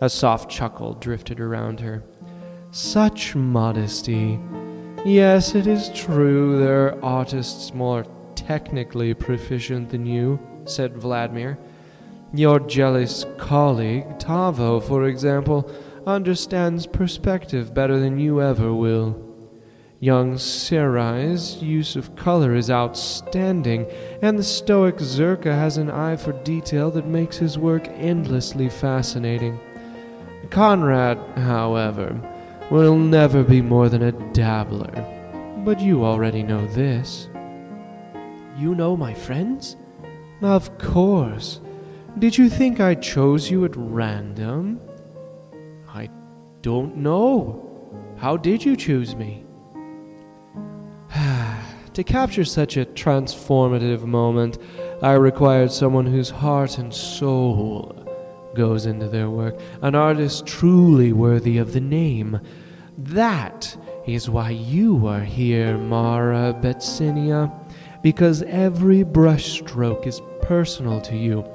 A 0.02 0.10
soft 0.10 0.50
chuckle 0.50 0.96
drifted 0.96 1.40
around 1.40 1.80
her. 1.82 2.04
Such 2.72 3.36
modesty. 3.36 4.40
Yes, 5.06 5.54
it 5.54 5.68
is 5.68 5.92
true 5.94 6.58
there 6.58 6.88
are 6.88 7.06
artists 7.06 7.76
more 7.76 8.08
technically 8.34 9.14
proficient 9.14 9.92
than 9.92 10.08
you, 10.08 10.40
said 10.66 10.98
Vladimir. 10.98 11.60
Your 12.34 12.60
jealous 12.60 13.24
colleague, 13.38 14.18
Tavo, 14.18 14.82
for 14.82 15.06
example, 15.06 15.70
understands 16.06 16.88
perspective 16.88 17.74
better 17.74 18.00
than 18.00 18.20
you 18.20 18.42
ever 18.42 18.74
will. 18.74 19.22
Young 20.00 20.36
Sarai's 20.38 21.64
use 21.64 21.96
of 21.96 22.16
color 22.16 22.54
is 22.54 22.70
outstanding, 22.70 23.88
and 24.22 24.38
the 24.38 24.44
stoic 24.44 24.98
Zerka 24.98 25.54
has 25.54 25.78
an 25.78 25.90
eye 25.90 26.16
for 26.16 26.34
detail 26.44 26.92
that 26.92 27.08
makes 27.08 27.38
his 27.38 27.58
work 27.58 27.88
endlessly 27.88 28.70
fascinating. 28.70 29.60
Conrad, 30.50 31.18
however, 31.38 32.20
will 32.70 32.98
never 32.98 33.44
be 33.44 33.62
more 33.62 33.90
than 33.90 34.04
a 34.04 34.34
dabbler. 34.34 34.94
But 35.64 35.80
you 35.80 36.06
already 36.06 36.44
know 36.44 36.68
this. 36.68 37.30
You 38.58 38.76
know 38.76 38.96
my 38.96 39.14
friends? 39.14 39.76
Of 40.42 40.78
course. 40.78 41.62
Did 42.20 42.38
you 42.38 42.50
think 42.50 42.80
I 42.80 42.96
chose 42.96 43.50
you 43.50 43.66
at 43.66 43.76
random? 43.76 44.80
Don't 46.66 46.98
know. 46.98 47.62
How 48.18 48.38
did 48.38 48.66
you 48.66 48.76
choose 48.76 49.16
me? 49.16 49.46
to 51.94 52.04
capture 52.04 52.44
such 52.44 52.76
a 52.76 52.88
transformative 52.88 54.04
moment, 54.06 54.58
I 55.04 55.12
required 55.12 55.72
someone 55.72 56.08
whose 56.08 56.32
heart 56.32 56.80
and 56.80 56.92
soul 56.92 57.94
goes 58.56 58.88
into 58.88 59.08
their 59.08 59.30
work, 59.30 59.60
an 59.84 59.94
artist 59.94 60.48
truly 60.48 61.14
worthy 61.14 61.60
of 61.60 61.74
the 61.74 61.82
name. 61.82 62.40
That 62.98 63.78
is 64.08 64.28
why 64.28 64.50
you 64.50 65.06
are 65.06 65.24
here, 65.24 65.78
Mara 65.78 66.52
Betsinia, 66.52 67.54
because 68.02 68.42
every 68.42 69.04
brushstroke 69.04 70.08
is 70.08 70.20
personal 70.42 71.00
to 71.02 71.16
you. 71.16 71.46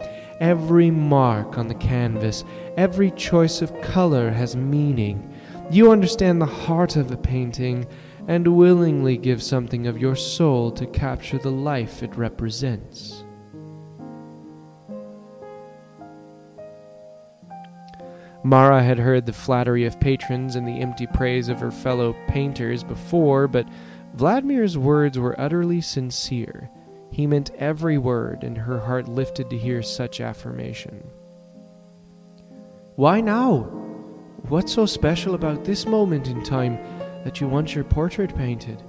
Every 0.40 0.90
mark 0.90 1.58
on 1.58 1.68
the 1.68 1.74
canvas, 1.74 2.44
every 2.80 3.10
choice 3.10 3.60
of 3.60 3.78
color 3.82 4.30
has 4.30 4.56
meaning. 4.56 5.30
You 5.70 5.92
understand 5.92 6.40
the 6.40 6.46
heart 6.46 6.96
of 6.96 7.10
a 7.10 7.16
painting 7.18 7.86
and 8.26 8.56
willingly 8.56 9.18
give 9.18 9.42
something 9.42 9.86
of 9.86 9.98
your 9.98 10.16
soul 10.16 10.72
to 10.72 10.86
capture 10.86 11.36
the 11.36 11.50
life 11.50 12.02
it 12.02 12.16
represents. 12.16 13.22
Mara 18.42 18.82
had 18.82 18.98
heard 18.98 19.26
the 19.26 19.34
flattery 19.34 19.84
of 19.84 20.00
patrons 20.00 20.56
and 20.56 20.66
the 20.66 20.80
empty 20.80 21.06
praise 21.06 21.50
of 21.50 21.60
her 21.60 21.70
fellow 21.70 22.16
painters 22.28 22.82
before, 22.82 23.46
but 23.46 23.68
Vladimir's 24.14 24.78
words 24.78 25.18
were 25.18 25.38
utterly 25.38 25.82
sincere. 25.82 26.70
He 27.12 27.26
meant 27.26 27.50
every 27.58 27.98
word, 27.98 28.42
and 28.42 28.56
her 28.56 28.80
heart 28.80 29.06
lifted 29.06 29.50
to 29.50 29.58
hear 29.58 29.82
such 29.82 30.22
affirmation. 30.22 31.02
Why 33.00 33.22
now? 33.22 33.60
What's 34.50 34.74
so 34.74 34.84
special 34.84 35.34
about 35.34 35.64
this 35.64 35.86
moment 35.86 36.28
in 36.28 36.42
time 36.42 36.76
that 37.24 37.40
you 37.40 37.48
want 37.48 37.74
your 37.74 37.82
portrait 37.82 38.36
painted? 38.36 38.82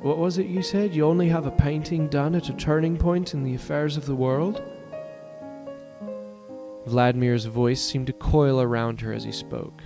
What 0.00 0.16
was 0.16 0.38
it 0.38 0.46
you 0.46 0.62
said? 0.62 0.94
You 0.94 1.04
only 1.04 1.28
have 1.28 1.44
a 1.44 1.50
painting 1.50 2.08
done 2.08 2.34
at 2.34 2.48
a 2.48 2.54
turning 2.54 2.96
point 2.96 3.34
in 3.34 3.44
the 3.44 3.54
affairs 3.54 3.98
of 3.98 4.06
the 4.06 4.14
world? 4.14 4.62
Vladimir's 6.86 7.44
voice 7.44 7.82
seemed 7.82 8.06
to 8.06 8.14
coil 8.14 8.62
around 8.62 9.02
her 9.02 9.12
as 9.12 9.24
he 9.24 9.32
spoke. 9.32 9.82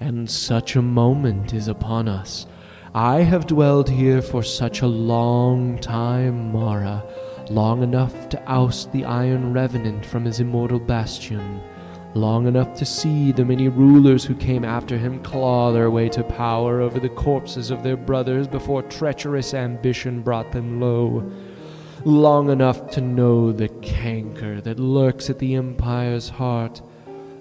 And 0.00 0.30
such 0.30 0.74
a 0.74 0.80
moment 0.80 1.52
is 1.52 1.68
upon 1.68 2.08
us. 2.08 2.46
I 2.94 3.24
have 3.24 3.46
dwelled 3.46 3.90
here 3.90 4.22
for 4.22 4.42
such 4.42 4.80
a 4.80 4.86
long 4.86 5.78
time, 5.80 6.52
Mara, 6.52 7.04
long 7.50 7.82
enough 7.82 8.30
to 8.30 8.42
oust 8.50 8.90
the 8.92 9.04
Iron 9.04 9.52
Revenant 9.52 10.06
from 10.06 10.24
his 10.24 10.40
immortal 10.40 10.80
bastion, 10.80 11.60
long 12.14 12.46
enough 12.46 12.74
to 12.74 12.84
see 12.84 13.32
the 13.32 13.44
many 13.44 13.68
rulers 13.68 14.24
who 14.24 14.34
came 14.34 14.64
after 14.64 14.96
him 14.98 15.22
claw 15.22 15.72
their 15.72 15.90
way 15.90 16.08
to 16.08 16.22
power 16.24 16.80
over 16.80 16.98
the 16.98 17.08
corpses 17.08 17.70
of 17.70 17.82
their 17.82 17.96
brothers 17.96 18.48
before 18.48 18.82
treacherous 18.82 19.54
ambition 19.54 20.22
brought 20.22 20.52
them 20.52 20.80
low 20.80 21.30
long 22.04 22.50
enough 22.50 22.90
to 22.90 23.00
know 23.00 23.52
the 23.52 23.68
canker 23.68 24.60
that 24.60 24.78
lurks 24.78 25.28
at 25.28 25.38
the 25.38 25.54
Empire's 25.54 26.28
heart. 26.28 26.80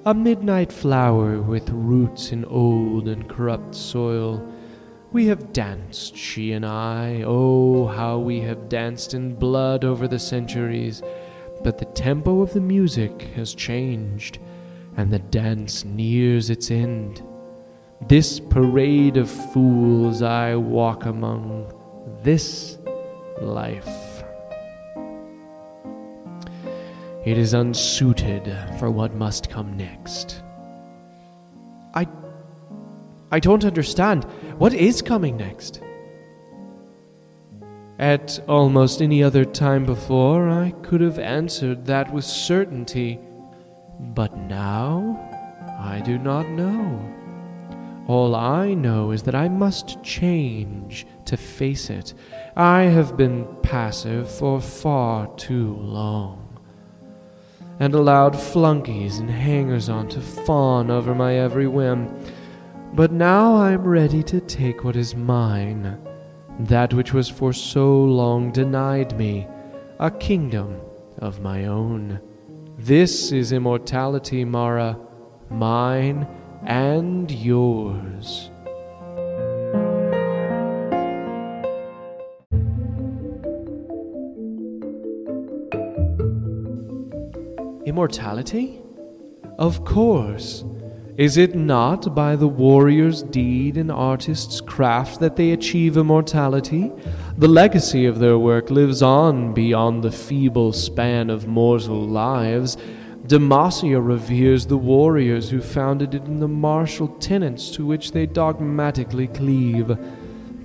A 0.05 0.13
midnight 0.13 0.71
flower 0.71 1.41
with 1.41 1.69
roots 1.69 2.31
in 2.31 2.45
old 2.45 3.07
and 3.07 3.27
corrupt 3.27 3.75
soil. 3.75 4.45
We 5.11 5.27
have 5.27 5.53
danced, 5.53 6.15
she 6.15 6.53
and 6.53 6.65
I. 6.65 7.23
Oh, 7.25 7.87
how 7.87 8.17
we 8.19 8.41
have 8.41 8.69
danced 8.69 9.13
in 9.13 9.35
blood 9.35 9.83
over 9.83 10.07
the 10.07 10.19
centuries. 10.19 11.01
But 11.63 11.77
the 11.77 11.85
tempo 11.85 12.41
of 12.41 12.53
the 12.53 12.61
music 12.61 13.21
has 13.35 13.53
changed, 13.53 14.39
and 14.97 15.11
the 15.11 15.19
dance 15.19 15.85
nears 15.85 16.49
its 16.49 16.71
end. 16.71 17.21
This 18.07 18.39
parade 18.39 19.17
of 19.17 19.29
fools 19.29 20.21
I 20.21 20.55
walk 20.55 21.05
among, 21.05 21.71
this 22.23 22.77
life. 23.41 24.23
It 27.25 27.37
is 27.37 27.53
unsuited 27.53 28.55
for 28.79 28.89
what 28.89 29.13
must 29.13 29.49
come 29.49 29.77
next. 29.77 30.41
I. 31.93 32.07
I 33.31 33.39
don't 33.39 33.65
understand. 33.65 34.23
What 34.57 34.73
is 34.73 35.01
coming 35.01 35.35
next? 35.35 35.81
At 37.99 38.39
almost 38.47 39.01
any 39.01 39.23
other 39.23 39.43
time 39.43 39.85
before, 39.85 40.49
I 40.49 40.71
could 40.83 41.01
have 41.01 41.19
answered 41.19 41.85
that 41.87 42.13
with 42.13 42.23
certainty. 42.23 43.19
But 43.99 44.37
now, 44.37 45.19
I 45.79 46.01
do 46.01 46.17
not 46.17 46.49
know. 46.49 47.13
All 48.07 48.35
I 48.35 48.73
know 48.73 49.11
is 49.11 49.23
that 49.23 49.35
I 49.35 49.49
must 49.49 50.01
change 50.01 51.05
to 51.25 51.35
face 51.35 51.89
it. 51.89 52.13
I 52.55 52.83
have 52.83 53.17
been 53.17 53.45
passive 53.63 54.31
for 54.31 54.61
far 54.61 55.27
too 55.35 55.75
long, 55.75 56.59
and 57.79 57.93
allowed 57.93 58.39
flunkies 58.39 59.19
and 59.19 59.29
hangers 59.29 59.89
on 59.89 60.07
to 60.09 60.21
fawn 60.21 60.89
over 60.89 61.13
my 61.13 61.35
every 61.35 61.67
whim. 61.67 62.07
But 62.93 63.11
now 63.11 63.55
I 63.55 63.71
am 63.71 63.83
ready 63.83 64.23
to 64.23 64.39
take 64.39 64.83
what 64.83 64.95
is 64.95 65.13
mine, 65.13 65.99
that 66.59 66.93
which 66.93 67.13
was 67.13 67.27
for 67.29 67.51
so 67.51 68.03
long 68.03 68.51
denied 68.51 69.17
me, 69.17 69.47
a 69.99 70.09
kingdom 70.09 70.79
of 71.17 71.41
my 71.41 71.65
own. 71.65 72.21
This 72.87 73.33
is 73.33 73.51
immortality, 73.51 74.45
Mara, 74.45 74.97
mine 75.49 76.25
and 76.63 77.29
yours. 77.29 78.49
Immortality? 87.85 88.81
Of 89.59 89.83
course. 89.83 90.63
Is 91.17 91.35
it 91.35 91.55
not 91.55 92.13
by 92.13 92.35
the 92.35 92.47
warrior's 92.47 93.23
deed 93.23 93.75
and 93.75 93.91
artist's 93.91 94.61
craft 94.61 95.19
that 95.19 95.35
they 95.35 95.49
achieve 95.49 95.97
immortality? 95.97 96.91
The 97.35 97.47
legacy 97.47 98.05
of 98.05 98.19
their 98.19 98.37
work 98.37 98.69
lives 98.69 99.01
on 99.01 99.51
beyond 99.51 100.03
the 100.03 100.11
feeble 100.11 100.73
span 100.73 101.31
of 101.31 101.47
mortal 101.47 102.07
lives, 102.07 102.77
Demacia 103.25 103.99
reveres 103.99 104.67
the 104.67 104.77
warriors 104.77 105.49
who 105.49 105.59
founded 105.59 106.13
it 106.13 106.25
in 106.25 106.39
the 106.39 106.47
martial 106.47 107.07
tenets 107.07 107.71
to 107.71 107.83
which 107.83 108.11
they 108.11 108.27
dogmatically 108.27 109.27
cleave. 109.27 109.97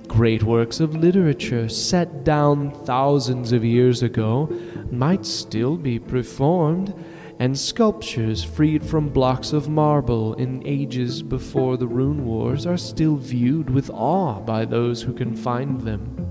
Great 0.07 0.43
works 0.43 0.79
of 0.79 0.95
literature 0.95 1.67
set 1.67 2.23
down 2.23 2.69
thousands 2.85 3.53
of 3.53 3.65
years 3.65 4.03
ago 4.03 4.55
might 4.91 5.25
still 5.25 5.77
be 5.77 5.97
performed, 5.97 6.93
and 7.39 7.57
sculptures 7.57 8.43
freed 8.43 8.85
from 8.85 9.09
blocks 9.09 9.53
of 9.53 9.69
marble 9.69 10.33
in 10.35 10.65
ages 10.65 11.23
before 11.23 11.77
the 11.77 11.87
rune 11.87 12.25
wars 12.25 12.65
are 12.65 12.77
still 12.77 13.15
viewed 13.15 13.69
with 13.69 13.89
awe 13.89 14.39
by 14.39 14.65
those 14.65 15.01
who 15.01 15.13
can 15.13 15.35
find 15.35 15.81
them. 15.81 16.23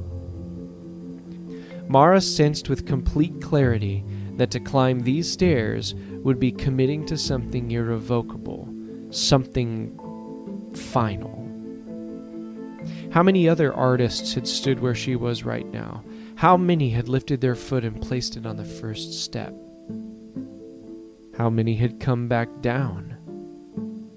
Mara 1.88 2.20
sensed 2.20 2.68
with 2.68 2.86
complete 2.86 3.42
clarity 3.42 4.04
that 4.36 4.50
to 4.50 4.60
climb 4.60 5.00
these 5.00 5.30
stairs 5.30 5.94
would 6.22 6.40
be 6.40 6.52
committing 6.52 7.04
to 7.06 7.18
something 7.18 7.70
irrevocable, 7.70 8.68
something 9.10 9.98
final. 10.74 11.38
How 13.10 13.22
many 13.22 13.48
other 13.48 13.74
artists 13.74 14.32
had 14.34 14.48
stood 14.48 14.80
where 14.80 14.94
she 14.94 15.16
was 15.16 15.44
right 15.44 15.70
now? 15.70 16.02
How 16.36 16.56
many 16.56 16.90
had 16.90 17.08
lifted 17.08 17.40
their 17.40 17.54
foot 17.54 17.84
and 17.84 18.00
placed 18.00 18.36
it 18.36 18.46
on 18.46 18.56
the 18.56 18.64
first 18.64 19.22
step? 19.22 19.54
How 21.38 21.48
many 21.48 21.76
had 21.76 21.98
come 21.98 22.28
back 22.28 22.48
down? 22.60 23.16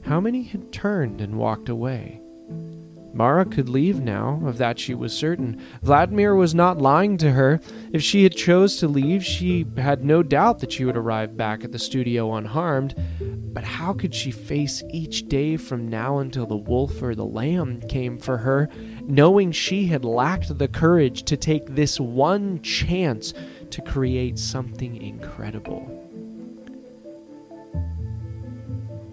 How 0.02 0.20
many 0.20 0.44
had 0.44 0.74
turned 0.74 1.22
and 1.22 1.38
walked 1.38 1.70
away? 1.70 2.20
Mara 3.14 3.46
could 3.46 3.70
leave 3.70 4.02
now, 4.02 4.42
of 4.46 4.58
that 4.58 4.78
she 4.78 4.94
was 4.94 5.14
certain. 5.14 5.62
Vladimir 5.82 6.36
was 6.36 6.54
not 6.54 6.82
lying 6.82 7.18
to 7.20 7.32
her. 7.32 7.62
If 7.94 8.04
she 8.04 8.24
had 8.24 8.36
chose 8.36 8.76
to 8.78 8.90
leave, 8.90 9.24
she 9.24 9.66
had 9.78 10.04
no 10.04 10.24
doubt 10.24 10.60
that 10.60 10.74
she 10.74 10.84
would 10.84 10.98
arrive 10.98 11.38
back 11.38 11.64
at 11.64 11.72
the 11.72 11.80
studio 11.80 12.34
unharmed. 12.34 12.94
But 13.54 13.64
how 13.64 13.94
could 13.94 14.14
she 14.14 14.32
face 14.32 14.84
each 14.92 15.30
day 15.30 15.56
from 15.56 15.88
now 15.88 16.18
until 16.18 16.46
the 16.46 16.58
wolf 16.58 17.02
or 17.02 17.16
the 17.16 17.24
lamb 17.24 17.80
came 17.88 18.18
for 18.18 18.40
her, 18.40 18.68
knowing 19.04 19.54
she 19.54 19.88
had 19.88 20.04
lacked 20.04 20.58
the 20.58 20.68
courage 20.68 21.24
to 21.24 21.38
take 21.38 21.68
this 21.68 21.98
one 21.98 22.62
chance 22.62 23.34
to 23.70 23.82
create 23.82 24.38
something 24.38 25.02
incredible? 25.02 26.05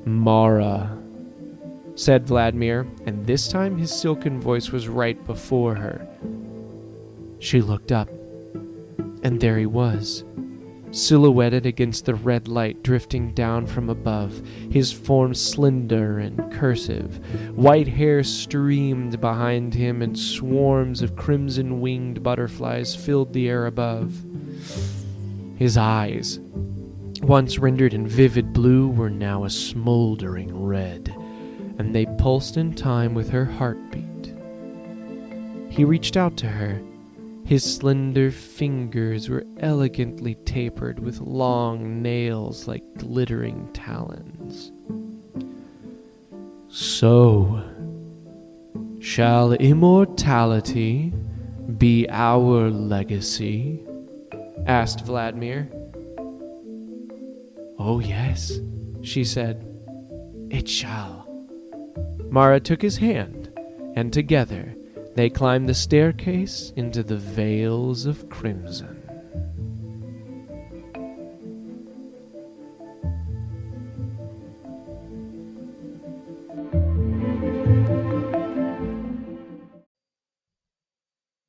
Mara 0.04 0.98
said 1.94 2.26
Vladimir, 2.26 2.86
and 3.06 3.26
this 3.26 3.48
time 3.48 3.76
his 3.76 3.92
silken 3.92 4.40
voice 4.40 4.70
was 4.70 4.88
right 4.88 5.22
before 5.26 5.74
her. 5.74 6.06
She 7.38 7.60
looked 7.60 7.92
up, 7.92 8.08
and 9.22 9.40
there 9.40 9.58
he 9.58 9.66
was, 9.66 10.24
silhouetted 10.90 11.66
against 11.66 12.04
the 12.06 12.14
red 12.14 12.48
light 12.48 12.82
drifting 12.82 13.32
down 13.32 13.66
from 13.66 13.90
above, 13.90 14.42
his 14.70 14.92
form 14.92 15.34
slender 15.34 16.18
and 16.18 16.52
cursive. 16.52 17.20
White 17.56 17.88
hair 17.88 18.22
streamed 18.22 19.20
behind 19.20 19.74
him, 19.74 20.02
and 20.02 20.18
swarms 20.18 21.02
of 21.02 21.16
crimson 21.16 21.80
winged 21.80 22.22
butterflies 22.22 22.94
filled 22.94 23.32
the 23.32 23.48
air 23.48 23.66
above. 23.66 24.14
His 25.56 25.76
eyes, 25.76 26.40
once 27.22 27.58
rendered 27.58 27.94
in 27.94 28.06
vivid 28.06 28.52
blue, 28.52 28.88
were 28.88 29.10
now 29.10 29.44
a 29.44 29.50
smoldering 29.50 30.54
red 30.64 31.14
and 31.78 31.94
they 31.94 32.06
pulsed 32.18 32.56
in 32.56 32.72
time 32.72 33.14
with 33.14 33.30
her 33.30 33.44
heartbeat. 33.44 34.34
He 35.68 35.84
reached 35.84 36.16
out 36.16 36.36
to 36.38 36.46
her. 36.46 36.80
His 37.44 37.64
slender 37.64 38.30
fingers 38.30 39.28
were 39.28 39.44
elegantly 39.58 40.36
tapered 40.44 41.00
with 41.00 41.20
long 41.20 42.02
nails 42.02 42.68
like 42.68 42.84
glittering 42.98 43.68
talons. 43.72 44.70
So, 46.68 47.62
shall 49.00 49.52
immortality 49.52 51.12
be 51.78 52.06
our 52.10 52.70
legacy? 52.70 53.82
asked 54.66 55.04
Vladimir. 55.04 55.68
Oh, 57.78 58.00
yes, 58.00 58.60
she 59.02 59.24
said. 59.24 59.66
It 60.50 60.68
shall. 60.68 61.28
Mara 62.30 62.60
took 62.60 62.80
his 62.80 62.96
hand, 62.96 63.50
and 63.94 64.12
together 64.12 64.74
they 65.14 65.28
climbed 65.28 65.68
the 65.68 65.74
staircase 65.74 66.72
into 66.76 67.02
the 67.02 67.16
Veils 67.16 68.06
of 68.06 68.28
Crimson. 68.30 68.98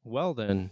Well, 0.03 0.33
then, 0.33 0.69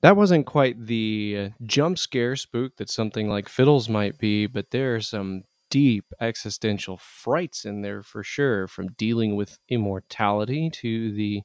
that 0.00 0.16
wasn't 0.16 0.46
quite 0.46 0.86
the 0.86 1.36
uh, 1.38 1.48
jump 1.64 1.98
scare 1.98 2.36
spook 2.36 2.76
that 2.76 2.90
something 2.90 3.28
like 3.28 3.48
Fiddles 3.48 3.88
might 3.88 4.18
be, 4.18 4.46
but 4.46 4.70
there 4.70 4.94
are 4.94 5.00
some 5.00 5.42
deep 5.70 6.06
existential 6.20 6.96
frights 6.96 7.64
in 7.64 7.82
there 7.82 8.02
for 8.02 8.22
sure, 8.22 8.66
from 8.66 8.92
dealing 8.92 9.36
with 9.36 9.58
immortality 9.68 10.70
to 10.70 11.12
the 11.12 11.42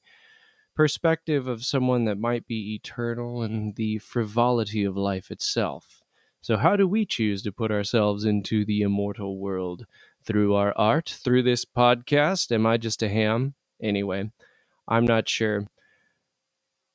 perspective 0.76 1.48
of 1.48 1.66
someone 1.66 2.06
that 2.06 2.18
might 2.18 2.48
be 2.48 2.76
eternal 2.76 3.42
and 3.42 3.76
the 3.76 3.98
frivolity 4.00 4.84
of 4.84 4.98
life 4.98 5.30
itself. 5.32 6.02
So, 6.42 6.58
how 6.58 6.76
do 6.76 6.88
we 6.88 7.06
choose 7.06 7.42
to 7.44 7.52
put 7.52 7.72
ourselves 7.72 8.26
into 8.26 8.66
the 8.66 8.82
immortal 8.82 9.40
world? 9.40 9.86
Through 10.26 10.56
our 10.56 10.74
art? 10.78 11.18
Through 11.24 11.44
this 11.44 11.66
podcast? 11.66 12.52
Am 12.52 12.66
I 12.66 12.78
just 12.78 13.04
a 13.04 13.10
ham? 13.10 13.56
Anyway, 13.82 14.32
I'm 14.88 15.06
not 15.06 15.28
sure. 15.28 15.68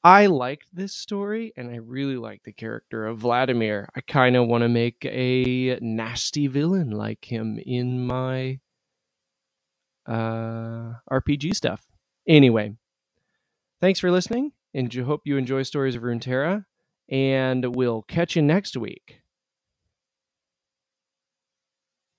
I 0.08 0.24
liked 0.24 0.68
this 0.72 0.94
story 0.94 1.52
and 1.54 1.70
I 1.70 1.76
really 1.76 2.16
like 2.16 2.42
the 2.42 2.52
character 2.52 3.06
of 3.06 3.18
Vladimir. 3.18 3.90
I 3.94 4.00
kind 4.00 4.36
of 4.36 4.46
want 4.46 4.62
to 4.62 4.68
make 4.68 5.04
a 5.04 5.78
nasty 5.82 6.46
villain 6.46 6.90
like 6.90 7.30
him 7.30 7.58
in 7.58 8.06
my 8.06 8.58
uh, 10.06 10.94
RPG 11.12 11.54
stuff. 11.54 11.84
Anyway, 12.26 12.72
thanks 13.82 14.00
for 14.00 14.10
listening 14.10 14.52
and 14.72 14.90
hope 14.94 15.26
you 15.26 15.36
enjoy 15.36 15.62
Stories 15.62 15.94
of 15.94 16.00
Runeterra 16.00 16.64
and 17.10 17.76
we'll 17.76 18.00
catch 18.00 18.34
you 18.34 18.40
next 18.40 18.78
week. 18.78 19.20